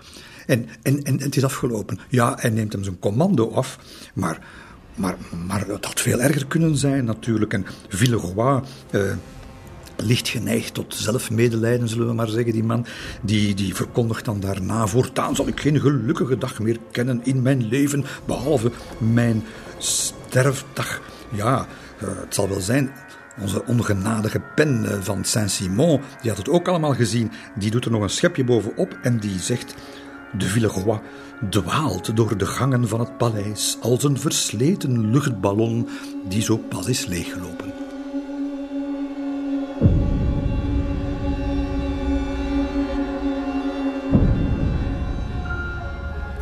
En, 0.45 0.67
en, 0.81 1.03
en 1.03 1.22
het 1.22 1.35
is 1.35 1.43
afgelopen. 1.43 1.99
Ja, 2.09 2.35
hij 2.39 2.49
neemt 2.49 2.73
hem 2.73 2.84
zijn 2.84 2.99
commando 2.99 3.51
af, 3.51 3.80
maar, 4.13 4.39
maar, 4.95 5.15
maar 5.47 5.67
het 5.67 5.85
had 5.85 6.01
veel 6.01 6.22
erger 6.22 6.45
kunnen 6.45 6.77
zijn 6.77 7.05
natuurlijk. 7.05 7.53
En 7.53 7.65
Villeroy... 7.89 8.61
Uh, 8.91 9.01
licht 9.97 10.27
geneigd 10.27 10.73
tot 10.73 10.95
zelfmedelijden, 10.95 11.89
zullen 11.89 12.07
we 12.07 12.13
maar 12.13 12.27
zeggen, 12.27 12.53
die 12.53 12.63
man. 12.63 12.85
Die, 13.22 13.53
die 13.53 13.76
verkondigt 13.76 14.26
dan 14.26 14.39
daarna: 14.39 14.88
voortaan 14.88 15.35
zal 15.35 15.47
ik 15.47 15.59
geen 15.59 15.80
gelukkige 15.80 16.38
dag 16.38 16.59
meer 16.59 16.77
kennen 16.91 17.19
in 17.23 17.41
mijn 17.41 17.67
leven, 17.67 18.05
behalve 18.26 18.72
mijn 18.97 19.43
sterfdag. 19.77 21.01
Ja, 21.31 21.67
uh, 22.03 22.09
het 22.19 22.35
zal 22.35 22.49
wel 22.49 22.61
zijn. 22.61 22.91
Onze 23.41 23.65
ongenadige 23.65 24.41
pen 24.55 24.85
eh, 24.85 24.97
van 25.01 25.23
Saint-Simon, 25.23 26.01
die 26.22 26.30
had 26.30 26.38
het 26.38 26.49
ook 26.49 26.67
allemaal 26.67 26.93
gezien. 26.93 27.31
Die 27.55 27.72
doet 27.72 27.85
er 27.85 27.91
nog 27.91 28.01
een 28.01 28.09
schepje 28.09 28.43
bovenop 28.43 28.97
en 29.01 29.19
die 29.19 29.39
zegt: 29.39 29.76
de 30.38 30.45
Villeroy 30.45 31.02
dwaalt 31.49 32.16
door 32.16 32.38
de 32.38 32.45
gangen 32.45 32.88
van 32.88 32.99
het 32.99 33.18
paleis 33.18 33.78
als 33.82 34.03
een 34.03 34.20
versleten 34.20 35.12
luchtballon 35.12 35.88
die 36.28 36.41
zo 36.41 36.57
pas 36.57 36.88
is 36.88 37.06
leeggelopen. 37.06 37.74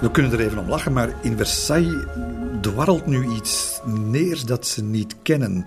We 0.01 0.11
kunnen 0.11 0.31
er 0.31 0.39
even 0.39 0.57
om 0.57 0.69
lachen, 0.69 0.93
maar 0.93 1.13
in 1.21 1.37
Versailles 1.37 2.05
dwarrelt 2.61 3.05
nu 3.05 3.27
iets 3.35 3.81
neer 3.85 4.45
dat 4.45 4.67
ze 4.67 4.83
niet 4.83 5.15
kennen. 5.21 5.65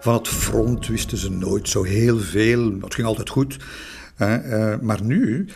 Van 0.00 0.14
het 0.14 0.28
front 0.28 0.86
wisten 0.86 1.18
ze 1.18 1.30
nooit 1.30 1.68
zo 1.68 1.82
heel 1.82 2.18
veel. 2.18 2.72
Het 2.80 2.94
ging 2.94 3.06
altijd 3.06 3.28
goed. 3.28 3.56
Eh, 4.16 4.74
maar 4.80 5.02
nu 5.02 5.48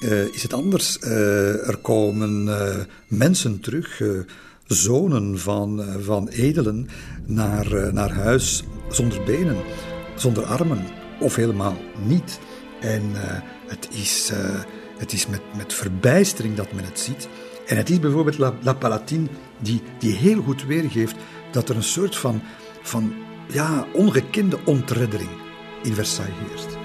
uh, 0.00 0.34
is 0.34 0.42
het 0.42 0.52
anders. 0.52 0.98
Uh, 1.02 1.68
er 1.68 1.76
komen 1.76 2.46
uh, 2.46 2.76
mensen 3.08 3.60
terug, 3.60 4.02
zonen 4.66 5.38
van, 5.38 5.84
van 6.00 6.28
edelen, 6.28 6.88
naar, 7.26 7.94
naar 7.94 8.12
huis 8.12 8.64
zonder 8.88 9.24
benen, 9.24 9.56
zonder 10.14 10.44
armen 10.44 10.84
of 11.20 11.34
helemaal 11.34 11.76
niet. 12.06 12.38
En 12.80 13.02
het 13.66 13.88
is, 13.90 14.32
het 14.98 15.12
is 15.12 15.26
met, 15.26 15.40
met 15.56 15.74
verbijstering 15.74 16.56
dat 16.56 16.72
men 16.72 16.84
het 16.84 16.98
ziet. 16.98 17.28
En 17.66 17.76
het 17.76 17.90
is 17.90 18.00
bijvoorbeeld 18.00 18.38
La, 18.38 18.54
La 18.62 18.72
Palatine 18.72 19.26
die, 19.60 19.82
die 19.98 20.12
heel 20.12 20.42
goed 20.42 20.66
weergeeft 20.66 21.16
dat 21.52 21.68
er 21.68 21.76
een 21.76 21.82
soort 21.82 22.16
van, 22.16 22.42
van 22.82 23.14
ja, 23.52 23.86
ongekende 23.92 24.58
ontreddering 24.64 25.30
in 25.82 25.94
Versailles 25.94 26.34
heerst. 26.48 26.75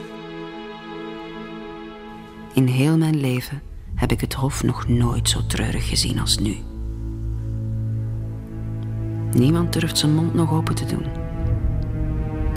In 2.53 2.67
heel 2.67 2.97
mijn 2.97 3.19
leven 3.19 3.61
heb 3.95 4.11
ik 4.11 4.21
het 4.21 4.33
Hof 4.33 4.63
nog 4.63 4.87
nooit 4.87 5.29
zo 5.29 5.45
treurig 5.47 5.89
gezien 5.89 6.19
als 6.19 6.37
nu. 6.37 6.55
Niemand 9.31 9.73
durft 9.73 9.97
zijn 9.97 10.13
mond 10.13 10.33
nog 10.33 10.51
open 10.51 10.75
te 10.75 10.85
doen. 10.85 11.05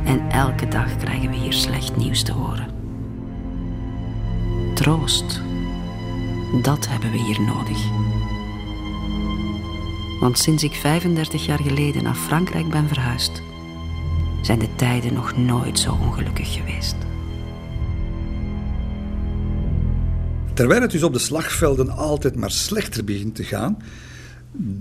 En 0.05 0.31
elke 0.31 0.69
dag 0.69 0.97
krijgen 0.97 1.31
we 1.31 1.37
hier 1.37 1.53
slecht 1.53 1.97
nieuws 1.97 2.23
te 2.23 2.33
horen. 2.33 2.69
Troost, 4.75 5.41
dat 6.63 6.89
hebben 6.89 7.11
we 7.11 7.19
hier 7.19 7.41
nodig. 7.41 7.79
Want 10.21 10.39
sinds 10.39 10.63
ik 10.63 10.73
35 10.73 11.47
jaar 11.47 11.61
geleden 11.61 12.03
naar 12.03 12.15
Frankrijk 12.15 12.69
ben 12.69 12.89
verhuisd, 12.89 13.43
zijn 14.41 14.59
de 14.59 14.75
tijden 14.75 15.15
nog 15.15 15.37
nooit 15.37 15.79
zo 15.79 15.99
ongelukkig 16.03 16.53
geweest. 16.53 16.97
Terwijl 20.55 20.81
het 20.81 20.91
dus 20.91 21.03
op 21.03 21.13
de 21.13 21.19
slagvelden 21.19 21.91
altijd 21.91 22.37
maar 22.37 22.51
slechter 22.51 23.05
begint 23.05 23.35
te 23.35 23.45
gaan, 23.45 23.79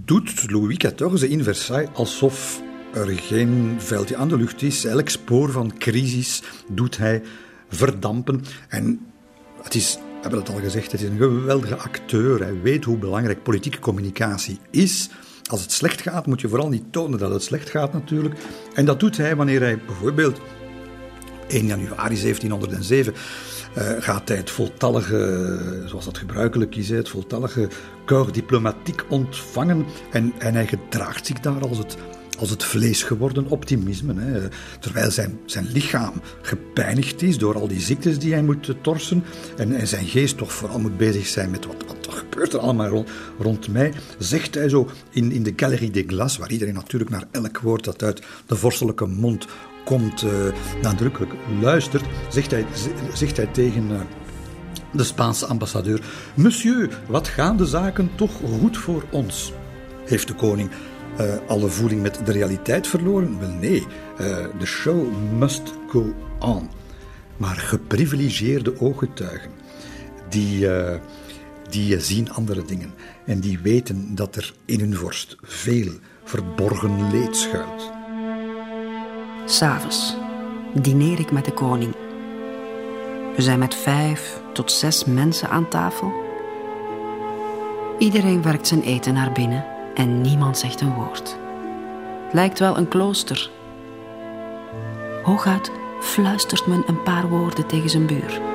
doet 0.06 0.52
Louis 0.52 0.78
XIV 0.78 1.22
in 1.22 1.44
Versailles 1.44 1.90
alsof 1.94 2.62
er 2.94 3.08
geen 3.08 3.76
veldje 3.78 4.16
aan 4.16 4.28
de 4.28 4.38
lucht 4.38 4.62
is. 4.62 4.86
Elk 4.86 5.10
spoor 5.10 5.52
van 5.52 5.78
crisis 5.78 6.44
doet 6.72 6.98
hij 6.98 7.22
verdampen. 7.70 8.44
En 8.68 9.00
het 9.64 9.76
is, 9.76 9.96
we 9.96 10.02
hebben 10.22 10.40
het 10.40 10.50
al 10.50 10.60
gezegd, 10.60 10.92
het 10.92 11.02
is 11.02 11.10
een 11.10 11.18
geweldige 11.18 11.76
acteur. 11.76 12.40
Hij 12.40 12.62
weet 12.62 12.84
hoe 12.84 12.98
belangrijk 12.98 13.44
politieke 13.44 13.80
communicatie 13.80 14.60
is. 14.70 15.10
Als 15.44 15.62
het 15.62 15.72
slecht 15.72 16.02
gaat, 16.02 16.26
moet 16.26 16.42
je 16.42 16.50
vooral 16.50 16.70
niet 16.70 16.92
tonen 16.92 17.20
dat 17.20 17.32
het 17.32 17.44
slecht 17.44 17.70
gaat 17.70 17.94
natuurlijk. 17.94 18.36
En 18.74 18.86
dat 18.86 19.00
doet 19.00 19.18
hij 19.18 19.36
wanneer 19.36 19.62
hij 19.62 19.80
bijvoorbeeld 19.86 20.40
1 21.48 21.66
januari 21.66 22.22
1707 22.22 23.14
uh, 23.78 23.84
gaat 24.00 24.28
hij 24.28 24.38
het 24.38 24.50
voltallige, 24.50 25.84
zoals 25.86 26.06
dat 26.06 26.18
gebruikelijk 26.18 26.76
is, 26.76 26.90
het 26.90 27.10
voltallige 27.10 27.68
corps 28.06 28.32
diplomatiek 28.32 29.04
ontvangen. 29.10 29.86
En, 30.12 30.34
en 30.38 30.54
hij 30.54 30.68
gedraagt 30.68 31.26
zich 31.26 31.40
daar 31.40 31.68
als 31.68 31.78
het, 31.78 31.98
als 32.40 32.50
het 32.50 32.64
vlees 32.64 33.04
geworden 33.04 33.48
optimisme. 33.48 34.14
Hè. 34.22 34.48
Terwijl 34.80 35.12
zijn, 35.12 35.40
zijn 35.46 35.68
lichaam 35.72 36.14
gepijnigd 36.42 37.22
is 37.22 37.38
door 37.38 37.56
al 37.56 37.68
die 37.68 37.82
ziektes 37.82 38.20
die 38.20 38.34
hij 38.34 38.44
moet 38.44 38.76
torsen. 38.82 39.24
En, 39.58 39.76
en 39.76 39.88
zijn 39.88 40.06
geest 40.06 40.38
toch 40.38 40.54
vooral 40.54 40.80
moet 40.80 40.98
bezig 40.98 41.28
zijn 41.28 41.52
met 41.52 41.66
wat, 41.66 41.84
wat 41.88 42.14
gebeurt 42.14 42.54
er 42.54 42.60
allemaal 42.60 42.88
rond, 42.88 43.10
rond 43.40 43.68
mij. 43.68 43.94
Zegt 44.18 44.56
hij 44.56 44.70
zo 44.70 44.90
in, 45.10 45.32
in 45.32 45.44
de 45.44 45.54
Galerie 45.56 45.92
des 45.92 46.04
Glaces, 46.08 46.38
waar 46.38 46.52
iedereen 46.52 46.74
natuurlijk 46.74 47.12
naar 47.12 47.28
elk 47.32 47.60
woord 47.60 47.84
dat 47.84 48.04
uit 48.04 48.24
de 48.46 48.56
vorstelijke 48.56 49.06
mond 49.06 49.46
komt 49.84 50.24
uh, 50.24 50.32
nadrukkelijk 50.82 51.34
luistert, 51.62 52.04
zegt 52.30 52.52
hij, 52.52 52.66
zegt 53.14 53.38
hij 53.38 53.46
tegen 53.46 53.90
uh, 53.92 54.00
de 54.92 55.04
Spaanse 55.04 55.46
ambassadeur: 55.46 56.02
Monsieur, 56.34 57.00
wat 57.08 57.28
gaan 57.28 57.58
de 57.58 57.66
zaken 57.66 58.12
toch 58.16 58.32
goed 58.60 58.78
voor 58.78 59.04
ons? 59.10 59.54
Heeft 60.06 60.28
de 60.28 60.34
koning 60.34 60.70
uh, 61.20 61.34
alle 61.48 61.68
voeling 61.68 62.02
met 62.02 62.20
de 62.26 62.32
realiteit 62.32 62.88
verloren? 62.88 63.40
Wel 63.40 63.50
nee, 63.50 63.88
de 64.60 64.66
show 64.66 65.08
must 65.38 65.74
go 65.90 66.14
on. 66.40 66.70
Maar 67.38 67.56
geprivilegeerde 67.56 68.80
ooggetuigen, 68.80 69.52
die 70.30 70.68
die 71.70 72.00
zien 72.00 72.32
andere 72.32 72.66
dingen 72.66 72.94
en 73.26 73.40
die 73.40 73.60
weten 73.60 74.16
dat 74.16 74.36
er 74.36 74.54
in 74.66 74.80
hun 74.80 74.96
vorst 74.96 75.36
veel 75.42 75.92
verborgen 76.24 77.12
leed 77.12 77.36
schuilt. 77.36 78.03
S'avonds 79.46 80.16
dineer 80.74 81.20
ik 81.20 81.32
met 81.32 81.46
de 81.46 81.52
koning. 81.52 81.96
We 83.36 83.42
zijn 83.42 83.60
met 83.60 83.76
vijf 83.76 84.42
tot 84.54 84.72
zes 84.72 85.06
mensen 85.06 85.50
aan 85.50 85.68
tafel. 85.68 86.14
Iedereen 87.98 88.42
werkt 88.42 88.68
zijn 88.68 88.82
eten 88.82 89.14
naar 89.14 89.32
binnen 89.32 89.66
en 89.94 90.22
niemand 90.22 90.58
zegt 90.58 90.82
een 90.82 90.94
woord. 90.94 91.38
Het 92.24 92.34
lijkt 92.34 92.60
wel 92.60 92.78
een 92.78 92.88
klooster. 92.88 93.50
Hooguit 95.24 95.72
fluistert 96.02 96.68
men 96.68 96.84
een 96.88 97.04
paar 97.04 97.30
woorden 97.30 97.68
tegen 97.68 97.90
zijn 97.90 98.06
buur. 98.06 98.53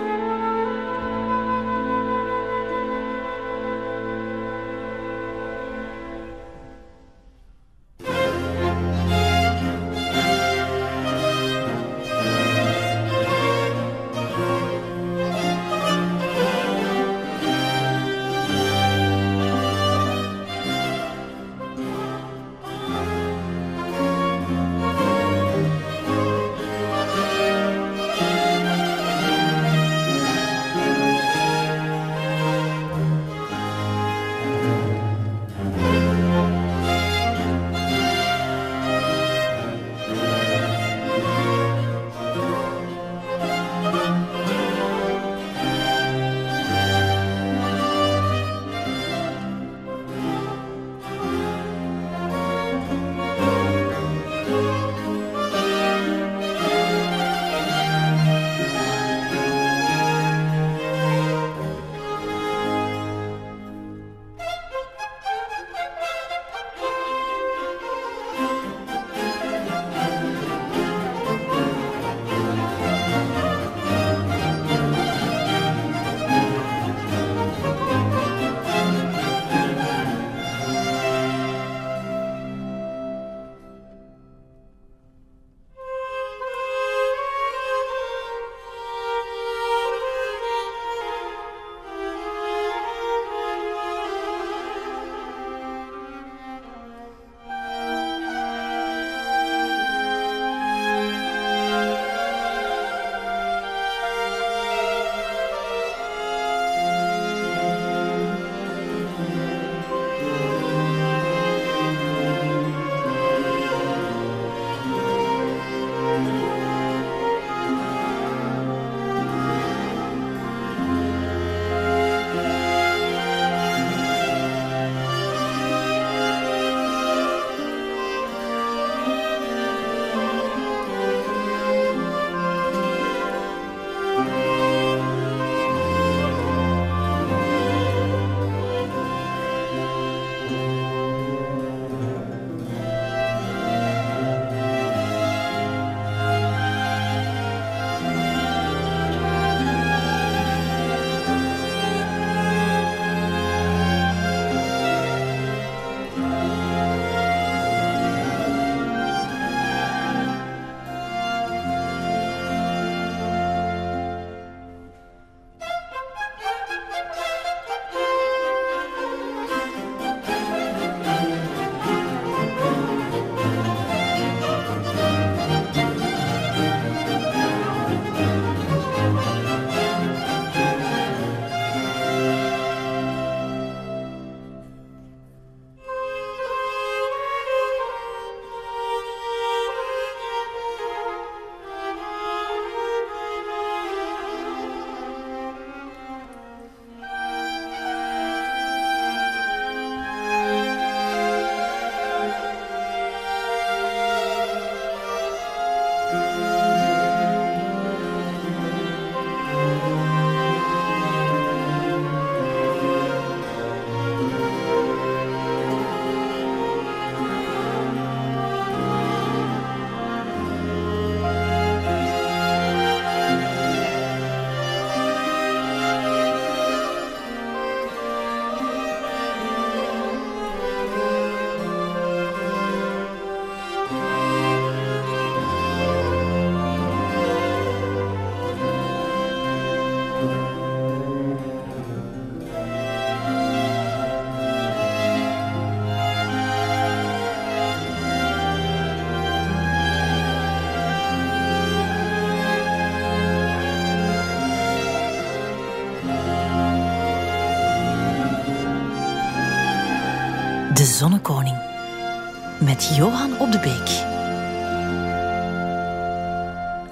Johan 262.98 263.38
op 263.38 263.52
de 263.52 263.58
Beek. 263.58 263.88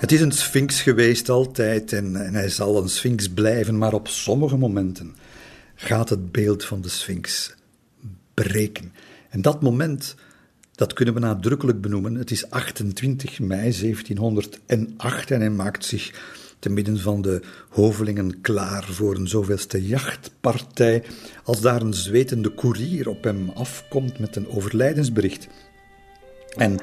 Het 0.01 0.13
is 0.13 0.21
een 0.21 0.33
sphinx 0.33 0.83
geweest 0.83 1.29
altijd 1.29 1.93
en, 1.93 2.17
en 2.17 2.35
hij 2.35 2.49
zal 2.49 2.83
een 2.83 2.89
sphinx 2.89 3.29
blijven, 3.29 3.79
maar 3.79 3.93
op 3.93 4.09
sommige 4.09 4.57
momenten 4.57 5.17
gaat 5.75 6.09
het 6.09 6.33
beeld 6.33 6.65
van 6.65 6.81
de 6.81 6.89
Sphinx 6.89 7.55
breken. 8.35 8.93
En 9.29 9.43
dat 9.43 9.63
moment, 9.63 10.15
dat 10.75 10.93
kunnen 10.93 11.15
we 11.15 11.21
nadrukkelijk 11.21 11.81
benoemen. 11.81 12.15
Het 12.15 12.31
is 12.31 12.51
28 12.51 13.41
mei 13.41 13.61
1708 13.61 14.61
en 14.67 15.41
hij 15.41 15.51
maakt 15.51 15.85
zich 15.85 16.13
te 16.59 16.71
midden 16.71 16.99
van 16.99 17.23
de 17.23 17.43
hovelingen 17.69 18.41
klaar 18.41 18.85
voor 18.85 19.17
een 19.17 19.29
zoveelste 19.29 19.87
jachtpartij, 19.87 21.03
als 21.45 21.61
daar 21.61 21.81
een 21.81 21.95
zwetende 21.95 22.49
koerier 22.49 23.09
op 23.09 23.25
hem 23.25 23.51
afkomt 23.51 24.19
met 24.19 24.37
een 24.37 24.49
overlijdensbericht. 24.49 25.49
En 26.57 26.79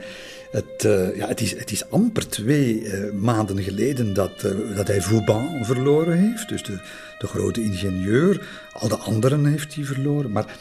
het, 0.54 0.84
uh, 0.86 1.16
ja, 1.16 1.28
het, 1.28 1.42
is, 1.42 1.58
het 1.58 1.72
is 1.72 1.90
amper 1.90 2.30
twee 2.30 2.82
uh, 2.82 3.12
maanden 3.12 3.64
geleden 3.64 4.14
dat, 4.14 4.44
uh, 4.46 4.76
dat 4.76 4.88
hij 4.88 5.02
Vauban 5.02 5.66
verloren 5.66 6.18
heeft, 6.18 6.50
dus 6.50 6.64
de, 6.64 6.80
de 7.20 7.28
grote 7.28 7.64
ingenieur. 7.64 8.48
Al 8.74 8.88
de 8.88 8.98
anderen 8.98 9.46
heeft 9.46 9.76
hij 9.76 9.84
verloren, 9.84 10.32
maar, 10.32 10.58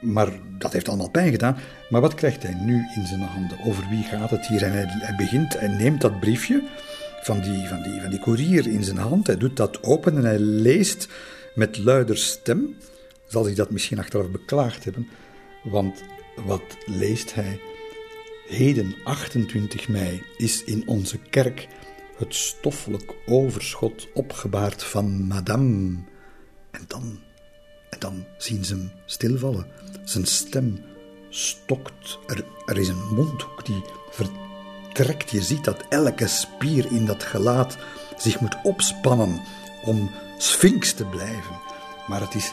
maar 0.00 0.28
dat 0.58 0.72
heeft 0.72 0.88
allemaal 0.88 1.10
pijn 1.10 1.30
gedaan. 1.30 1.58
Maar 1.88 2.00
wat 2.00 2.14
krijgt 2.14 2.42
hij 2.42 2.54
nu 2.54 2.74
in 2.94 3.06
zijn 3.06 3.20
handen? 3.20 3.58
Over 3.64 3.84
wie 3.90 4.02
gaat 4.02 4.30
het 4.30 4.46
hier? 4.46 4.62
En 4.62 4.72
hij, 4.72 4.84
hij 4.88 5.14
begint 5.16 5.54
en 5.54 5.76
neemt 5.76 6.00
dat 6.00 6.20
briefje 6.20 6.62
van 7.22 7.40
die, 7.40 7.68
van, 7.68 7.82
die, 7.82 8.00
van 8.00 8.10
die 8.10 8.20
koerier 8.20 8.66
in 8.66 8.84
zijn 8.84 8.98
hand. 8.98 9.26
Hij 9.26 9.36
doet 9.36 9.56
dat 9.56 9.82
open 9.82 10.16
en 10.16 10.24
hij 10.24 10.38
leest 10.38 11.08
met 11.54 11.78
luider 11.78 12.18
stem. 12.18 12.76
Zal 13.26 13.44
hij 13.44 13.54
dat 13.54 13.70
misschien 13.70 13.98
achteraf 13.98 14.30
beklaagd 14.30 14.84
hebben, 14.84 15.08
want 15.62 16.02
wat 16.46 16.62
leest 16.86 17.34
hij? 17.34 17.60
Heden 18.46 18.94
28 19.04 19.88
mei 19.88 20.22
is 20.36 20.64
in 20.64 20.88
onze 20.88 21.18
kerk 21.18 21.68
het 22.16 22.34
stoffelijk 22.34 23.14
overschot 23.26 24.08
opgebaard 24.12 24.84
van 24.84 25.26
madame. 25.26 25.96
En 26.70 26.84
dan, 26.86 27.20
en 27.90 27.98
dan 27.98 28.24
zien 28.38 28.64
ze 28.64 28.74
hem 28.74 28.90
stilvallen. 29.04 29.66
Zijn 30.04 30.26
stem 30.26 30.78
stokt. 31.28 32.18
Er, 32.26 32.44
er 32.66 32.78
is 32.78 32.88
een 32.88 33.14
mondhoek 33.14 33.66
die 33.66 33.82
vertrekt. 34.10 35.30
Je 35.30 35.42
ziet 35.42 35.64
dat 35.64 35.84
elke 35.88 36.26
spier 36.26 36.92
in 36.92 37.06
dat 37.06 37.22
gelaat 37.22 37.76
zich 38.16 38.40
moet 38.40 38.56
opspannen 38.62 39.40
om 39.84 40.10
sphinx 40.38 40.92
te 40.92 41.04
blijven. 41.04 41.60
Maar 42.08 42.20
het 42.20 42.34
is 42.34 42.52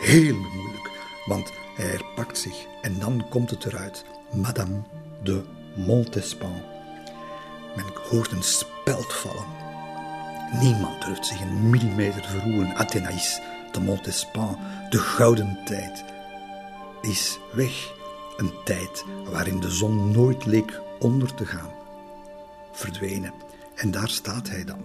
heel 0.00 0.36
moeilijk, 0.36 0.90
want 1.26 1.52
hij 1.76 1.86
herpakt 1.86 2.38
zich 2.38 2.66
en 2.82 2.98
dan 2.98 3.28
komt 3.28 3.50
het 3.50 3.64
eruit. 3.64 4.04
Madame 4.32 4.82
de 5.22 5.42
Montespan. 5.74 6.62
Men 7.76 7.84
hoort 8.10 8.30
een 8.30 8.42
speld 8.42 9.12
vallen. 9.12 9.46
Niemand 10.60 11.04
durft 11.04 11.26
zich 11.26 11.40
een 11.40 11.70
millimeter 11.70 12.24
verroeren. 12.24 12.74
Athénaïs, 12.74 13.40
de 13.72 13.80
Montespan, 13.80 14.58
de 14.90 14.98
gouden 14.98 15.58
tijd, 15.64 16.04
is 17.02 17.38
weg. 17.52 17.96
Een 18.36 18.52
tijd 18.64 19.04
waarin 19.30 19.60
de 19.60 19.70
zon 19.70 20.10
nooit 20.10 20.44
leek 20.46 20.80
onder 20.98 21.34
te 21.34 21.46
gaan. 21.46 21.70
Verdwenen. 22.72 23.32
En 23.74 23.90
daar 23.90 24.08
staat 24.08 24.48
hij 24.48 24.64
dan, 24.64 24.80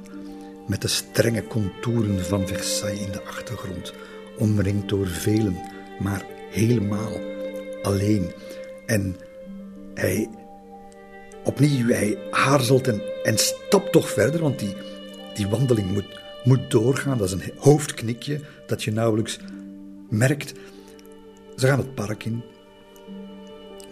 met 0.67 0.81
de 0.81 0.87
strenge 0.87 1.47
contouren 1.47 2.25
van 2.25 2.47
Versailles 2.47 3.05
in 3.05 3.11
de 3.11 3.23
achtergrond, 3.23 3.93
omringd 4.37 4.89
door 4.89 5.07
velen, 5.07 5.57
maar 5.99 6.25
helemaal 6.49 7.19
alleen. 7.81 8.31
En 8.85 9.15
hij, 9.93 10.29
opnieuw, 11.43 11.87
hij 11.87 12.17
aarzelt 12.31 12.87
en, 13.23 13.37
stapt 13.37 13.91
toch 13.91 14.09
verder, 14.09 14.41
want 14.41 14.59
die, 14.59 14.75
die 15.33 15.47
wandeling 15.47 15.91
moet, 15.91 16.19
moet 16.43 16.71
doorgaan. 16.71 17.17
Dat 17.17 17.27
is 17.27 17.33
een 17.33 17.51
hoofdknikje 17.57 18.39
dat 18.67 18.83
je 18.83 18.91
nauwelijks 18.91 19.39
merkt. 20.09 20.53
Ze 21.55 21.67
gaan 21.67 21.79
het 21.79 21.95
park 21.95 22.25
in. 22.25 22.43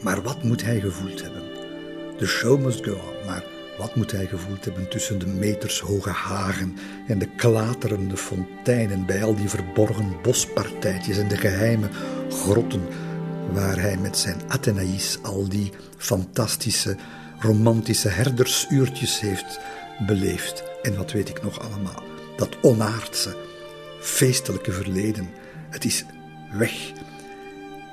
Maar 0.02 0.22
wat 0.22 0.44
moet 0.44 0.64
hij 0.64 0.80
gevoeld 0.80 1.22
hebben? 1.22 1.44
De 2.18 2.26
show 2.26 2.61
must 2.61 2.86
go 2.86 2.98
maar 3.26 3.44
wat 3.78 3.95
moet 3.95 4.11
hij 4.11 4.26
gevoeld 4.26 4.65
hebben 4.65 4.90
tussen 4.90 5.19
de 5.19 5.28
metershoge 5.28 6.10
hagen 6.10 6.78
en 7.07 7.19
de 7.19 7.28
klaterende 7.36 8.18
fonteinen 8.18 9.06
bij 9.06 9.23
al 9.23 9.36
die 9.36 9.49
verborgen 9.49 10.15
bospartijtjes 10.22 11.18
en 11.18 11.28
de 11.28 11.38
geheime 11.38 11.88
grotten 12.30 12.82
waar 13.53 13.80
hij 13.80 13.98
met 13.98 14.18
zijn 14.18 14.41
Athénaïs 14.48 15.18
al 15.22 15.49
die 15.49 15.72
fantastische, 15.98 16.95
romantische 17.40 18.07
herdersuurtjes 18.10 19.19
heeft 19.19 19.60
beleefd. 20.06 20.64
En 20.82 20.95
wat 20.95 21.11
weet 21.11 21.30
ik 21.30 21.44
nog 21.44 21.60
allemaal? 21.60 22.03
Dat 22.38 22.57
onaardse, 22.61 23.36
feestelijke 23.99 24.72
verleden, 24.72 25.30
het 25.69 25.86
is 25.86 26.06
weg. 26.57 26.91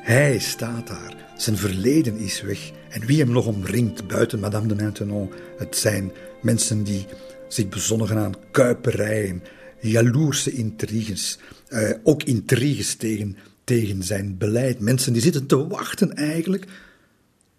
Hij 0.03 0.39
staat 0.39 0.87
daar, 0.87 1.15
zijn 1.37 1.57
verleden 1.57 2.17
is 2.17 2.41
weg. 2.41 2.71
En 2.89 3.07
wie 3.07 3.19
hem 3.19 3.31
nog 3.31 3.47
omringt 3.47 4.07
buiten 4.07 4.41
Madame 4.41 4.67
de 4.67 4.75
Maintenon, 4.75 5.33
het 5.59 5.77
zijn 5.77 6.13
mensen 6.43 6.83
die 6.85 7.07
zich 7.49 7.69
bezonnigen 7.69 8.19
aan 8.19 8.35
kuiperijen, 8.51 9.43
jaloerse 9.81 10.53
intriges, 10.53 11.39
eh, 11.69 11.91
ook 12.03 12.23
intriges 12.23 12.95
tegen 12.95 13.37
tegen 13.69 14.03
zijn 14.03 14.37
beleid. 14.39 14.81
Mensen 14.81 15.13
die 15.13 15.23
zitten 15.23 15.47
te 15.47 15.67
wachten 15.67 16.15
eigenlijk 16.15 16.67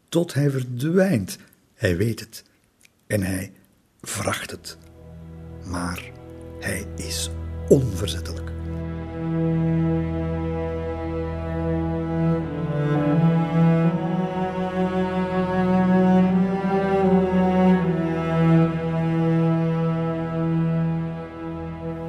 tot 0.10 0.34
hij 0.34 0.50
verdwijnt. 0.50 1.38
Hij 1.74 1.98
weet 1.98 2.20
het 2.20 2.44
en 3.08 3.22
hij 3.22 3.52
vracht 4.02 4.52
het. 4.52 4.78
Maar 5.66 6.12
hij 6.60 6.86
is 6.96 7.30
onverzettelijk. 7.68 8.52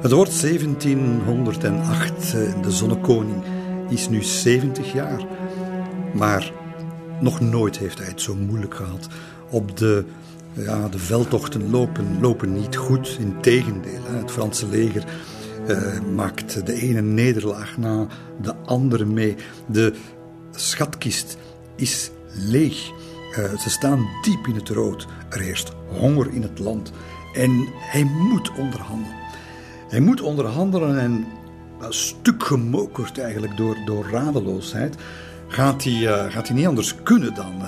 Het 0.01 0.11
wordt 0.11 0.39
1708, 0.39 2.33
eh, 2.33 2.61
de 2.61 2.71
zonnekoning 2.71 3.43
is 3.91 4.09
nu 4.09 4.23
70 4.23 4.93
jaar. 4.93 5.25
Maar 6.13 6.51
nog 7.19 7.39
nooit 7.39 7.77
heeft 7.77 7.97
hij 7.97 8.07
het 8.07 8.21
zo 8.21 8.35
moeilijk 8.35 8.75
gehad. 8.75 9.07
Op 9.49 9.77
de, 9.77 10.05
ja, 10.53 10.87
de 10.87 10.99
veldtochten 10.99 11.69
lopen, 11.69 12.19
lopen 12.21 12.53
niet 12.53 12.75
goed. 12.75 13.17
Integendeel, 13.19 14.01
het 14.03 14.31
Franse 14.31 14.67
leger 14.67 15.03
uh, 15.67 15.99
maakt 16.15 16.65
de 16.65 16.73
ene 16.73 17.01
nederlaag 17.01 17.77
na 17.77 18.07
de 18.41 18.55
andere 18.55 19.05
mee. 19.05 19.35
De 19.65 19.93
schatkist 20.51 21.37
is 21.75 22.11
leeg. 22.33 22.91
Uh, 23.39 23.59
ze 23.59 23.69
staan 23.69 24.07
diep 24.21 24.47
in 24.47 24.55
het 24.55 24.69
rood. 24.69 25.07
Er 25.29 25.39
heerst 25.39 25.71
honger 25.87 26.33
in 26.33 26.41
het 26.41 26.59
land. 26.59 26.91
En 27.33 27.67
hij 27.73 28.03
moet 28.03 28.51
onderhandelen. 28.57 29.19
Hij 29.89 29.99
moet 29.99 30.21
onderhandelen 30.21 30.99
en 30.99 31.25
stuk 31.89 32.43
gemokerd 32.43 33.19
eigenlijk 33.19 33.57
door, 33.57 33.77
door 33.85 34.09
radeloosheid, 34.11 34.95
gaat 35.47 35.83
hij, 35.83 35.93
uh, 35.93 36.31
gaat 36.31 36.47
hij 36.47 36.57
niet 36.57 36.67
anders 36.67 36.95
kunnen 37.03 37.33
dan, 37.33 37.53
uh, 37.61 37.67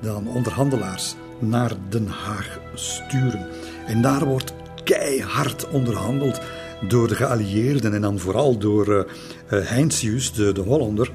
dan 0.00 0.28
onderhandelaars 0.28 1.14
naar 1.38 1.72
Den 1.88 2.06
Haag 2.06 2.58
sturen. 2.74 3.46
En 3.86 4.02
daar 4.02 4.24
wordt 4.24 4.54
keihard 4.84 5.68
onderhandeld 5.68 6.40
door 6.88 7.08
de 7.08 7.14
geallieerden 7.14 7.94
en 7.94 8.00
dan 8.00 8.18
vooral 8.18 8.58
door 8.58 8.88
uh, 8.88 9.02
Heinsius, 9.48 10.32
de, 10.32 10.52
de 10.52 10.60
Hollander. 10.60 11.10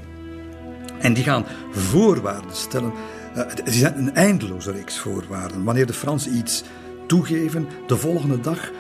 En 1.00 1.14
die 1.14 1.24
gaan 1.24 1.46
voorwaarden 1.72 2.56
stellen. 2.56 2.92
het 3.34 3.62
is 3.64 3.82
een 3.82 4.14
eindeloze 4.14 4.72
reeks 4.72 4.98
voorwaarden. 4.98 5.64
Wanneer 5.64 5.86
de 5.86 5.94
Fransen 5.94 6.36
iets 6.38 6.64
toegeven, 7.08 7.68
de 7.88 7.98
volgende 7.98 8.40
dag 8.40 8.72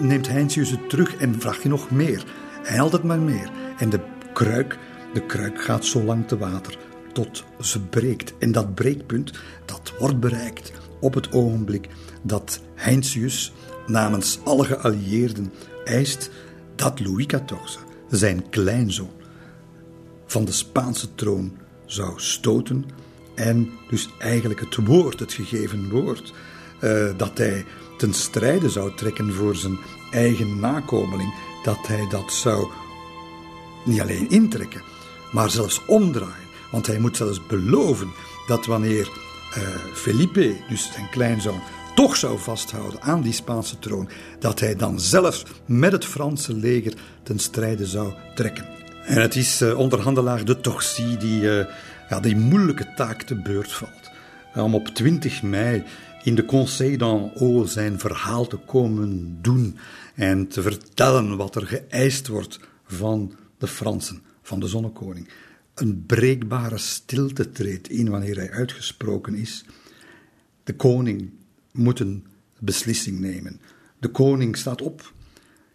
neemt 0.00 0.28
Heinsius 0.28 0.70
het 0.70 0.88
terug 0.88 1.16
en 1.16 1.40
vraagt 1.40 1.62
hij 1.62 1.70
nog 1.70 1.90
meer. 1.90 2.24
Hij 2.66 2.80
altijd 2.80 3.02
maar 3.02 3.18
meer. 3.18 3.50
En 3.78 3.90
de 3.90 4.00
kruik, 4.32 4.78
de 5.14 5.22
kruik 5.22 5.62
gaat 5.62 5.84
zo 5.84 6.02
lang 6.02 6.28
te 6.28 6.38
water 6.38 6.78
tot 7.12 7.44
ze 7.60 7.80
breekt. 7.80 8.34
En 8.38 8.52
dat 8.52 8.74
breekpunt, 8.74 9.32
dat 9.64 9.92
wordt 9.98 10.20
bereikt 10.20 10.72
op 11.00 11.14
het 11.14 11.32
ogenblik 11.32 11.88
dat 12.22 12.60
Heinsius 12.74 13.52
namens 13.86 14.38
alle 14.44 14.64
geallieerden 14.64 15.52
eist 15.84 16.30
dat 16.74 17.00
Louis 17.00 17.26
XIV, 17.26 17.78
zijn 18.10 18.48
kleinzoon, 18.48 19.10
van 20.26 20.44
de 20.44 20.52
Spaanse 20.52 21.14
troon 21.14 21.56
zou 21.84 22.12
stoten 22.16 22.84
en 23.34 23.70
dus 23.90 24.08
eigenlijk 24.18 24.60
het 24.60 24.76
woord, 24.76 25.20
het 25.20 25.32
gegeven 25.32 25.90
woord, 25.90 26.32
uh, 26.80 27.10
dat 27.16 27.38
hij 27.38 27.64
ten 27.98 28.14
strijde 28.14 28.70
zou 28.70 28.94
trekken 28.94 29.32
voor 29.32 29.56
zijn 29.56 29.78
eigen 30.12 30.60
nakomeling, 30.60 31.34
dat 31.66 31.86
hij 31.86 32.06
dat 32.08 32.32
zou 32.32 32.68
niet 33.84 34.00
alleen 34.00 34.30
intrekken, 34.30 34.82
maar 35.32 35.50
zelfs 35.50 35.84
omdraaien. 35.86 36.46
Want 36.70 36.86
hij 36.86 36.98
moet 36.98 37.16
zelfs 37.16 37.46
beloven 37.46 38.08
dat 38.46 38.66
wanneer 38.66 39.08
uh, 39.56 39.62
Felipe, 39.94 40.56
dus 40.68 40.92
zijn 40.92 41.10
kleinzoon, 41.10 41.60
toch 41.94 42.16
zou 42.16 42.38
vasthouden 42.38 43.02
aan 43.02 43.22
die 43.22 43.32
Spaanse 43.32 43.78
troon, 43.78 44.08
dat 44.38 44.60
hij 44.60 44.76
dan 44.76 45.00
zelf 45.00 45.44
met 45.64 45.92
het 45.92 46.04
Franse 46.04 46.54
leger 46.54 46.94
ten 47.22 47.38
strijde 47.38 47.86
zou 47.86 48.12
trekken. 48.34 48.66
En 49.04 49.20
het 49.20 49.36
is 49.36 49.62
uh, 49.62 49.78
onderhandelaar 49.78 50.44
de 50.44 50.60
Torcy 50.60 51.16
die 51.16 51.40
uh, 51.40 51.64
ja, 52.08 52.20
die 52.20 52.36
moeilijke 52.36 52.94
taak 52.94 53.22
te 53.22 53.34
beurt 53.34 53.72
valt. 53.72 54.10
Om 54.54 54.74
op 54.74 54.88
20 54.88 55.42
mei 55.42 55.84
in 56.22 56.34
de 56.34 56.44
Conseil 56.44 56.98
d'en 56.98 57.30
Haut 57.34 57.70
zijn 57.70 57.98
verhaal 57.98 58.46
te 58.46 58.56
komen 58.56 59.38
doen 59.40 59.78
en 60.16 60.48
te 60.48 60.62
vertellen 60.62 61.36
wat 61.36 61.54
er 61.54 61.66
geëist 61.66 62.26
wordt 62.26 62.60
van 62.86 63.36
de 63.58 63.66
Fransen, 63.66 64.22
van 64.42 64.60
de 64.60 64.66
zonnekoning. 64.66 65.28
Een 65.74 66.04
breekbare 66.06 66.78
stilte 66.78 67.50
treedt 67.50 67.88
in 67.88 68.10
wanneer 68.10 68.36
hij 68.36 68.50
uitgesproken 68.50 69.34
is. 69.34 69.64
De 70.64 70.74
koning 70.74 71.30
moet 71.72 72.00
een 72.00 72.26
beslissing 72.58 73.20
nemen. 73.20 73.60
De 73.98 74.08
koning 74.08 74.56
staat 74.56 74.82
op, 74.82 75.12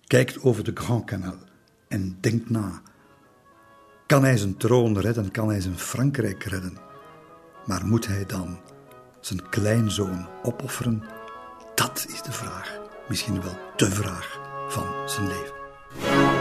kijkt 0.07 0.41
over 0.41 0.63
de 0.63 0.71
Grand 0.73 1.05
Canal 1.05 1.37
en 1.87 2.17
denkt 2.19 2.49
na. 2.49 2.81
Kan 4.07 4.23
hij 4.23 4.37
zijn 4.37 4.57
troon 4.57 4.99
redden? 4.99 5.31
Kan 5.31 5.47
hij 5.49 5.61
zijn 5.61 5.77
Frankrijk 5.77 6.43
redden? 6.43 6.77
Maar 7.65 7.85
moet 7.85 8.07
hij 8.07 8.25
dan 8.25 8.59
zijn 9.19 9.49
kleinzoon 9.49 10.27
opofferen? 10.43 11.03
Dat 11.75 12.05
is 12.09 12.21
de 12.21 12.31
vraag, 12.31 12.80
misschien 13.11 13.41
wel 13.41 13.57
de 13.75 13.91
vraag 13.91 14.39
van 14.69 14.85
zijn 15.05 15.27
leven. 15.27 16.40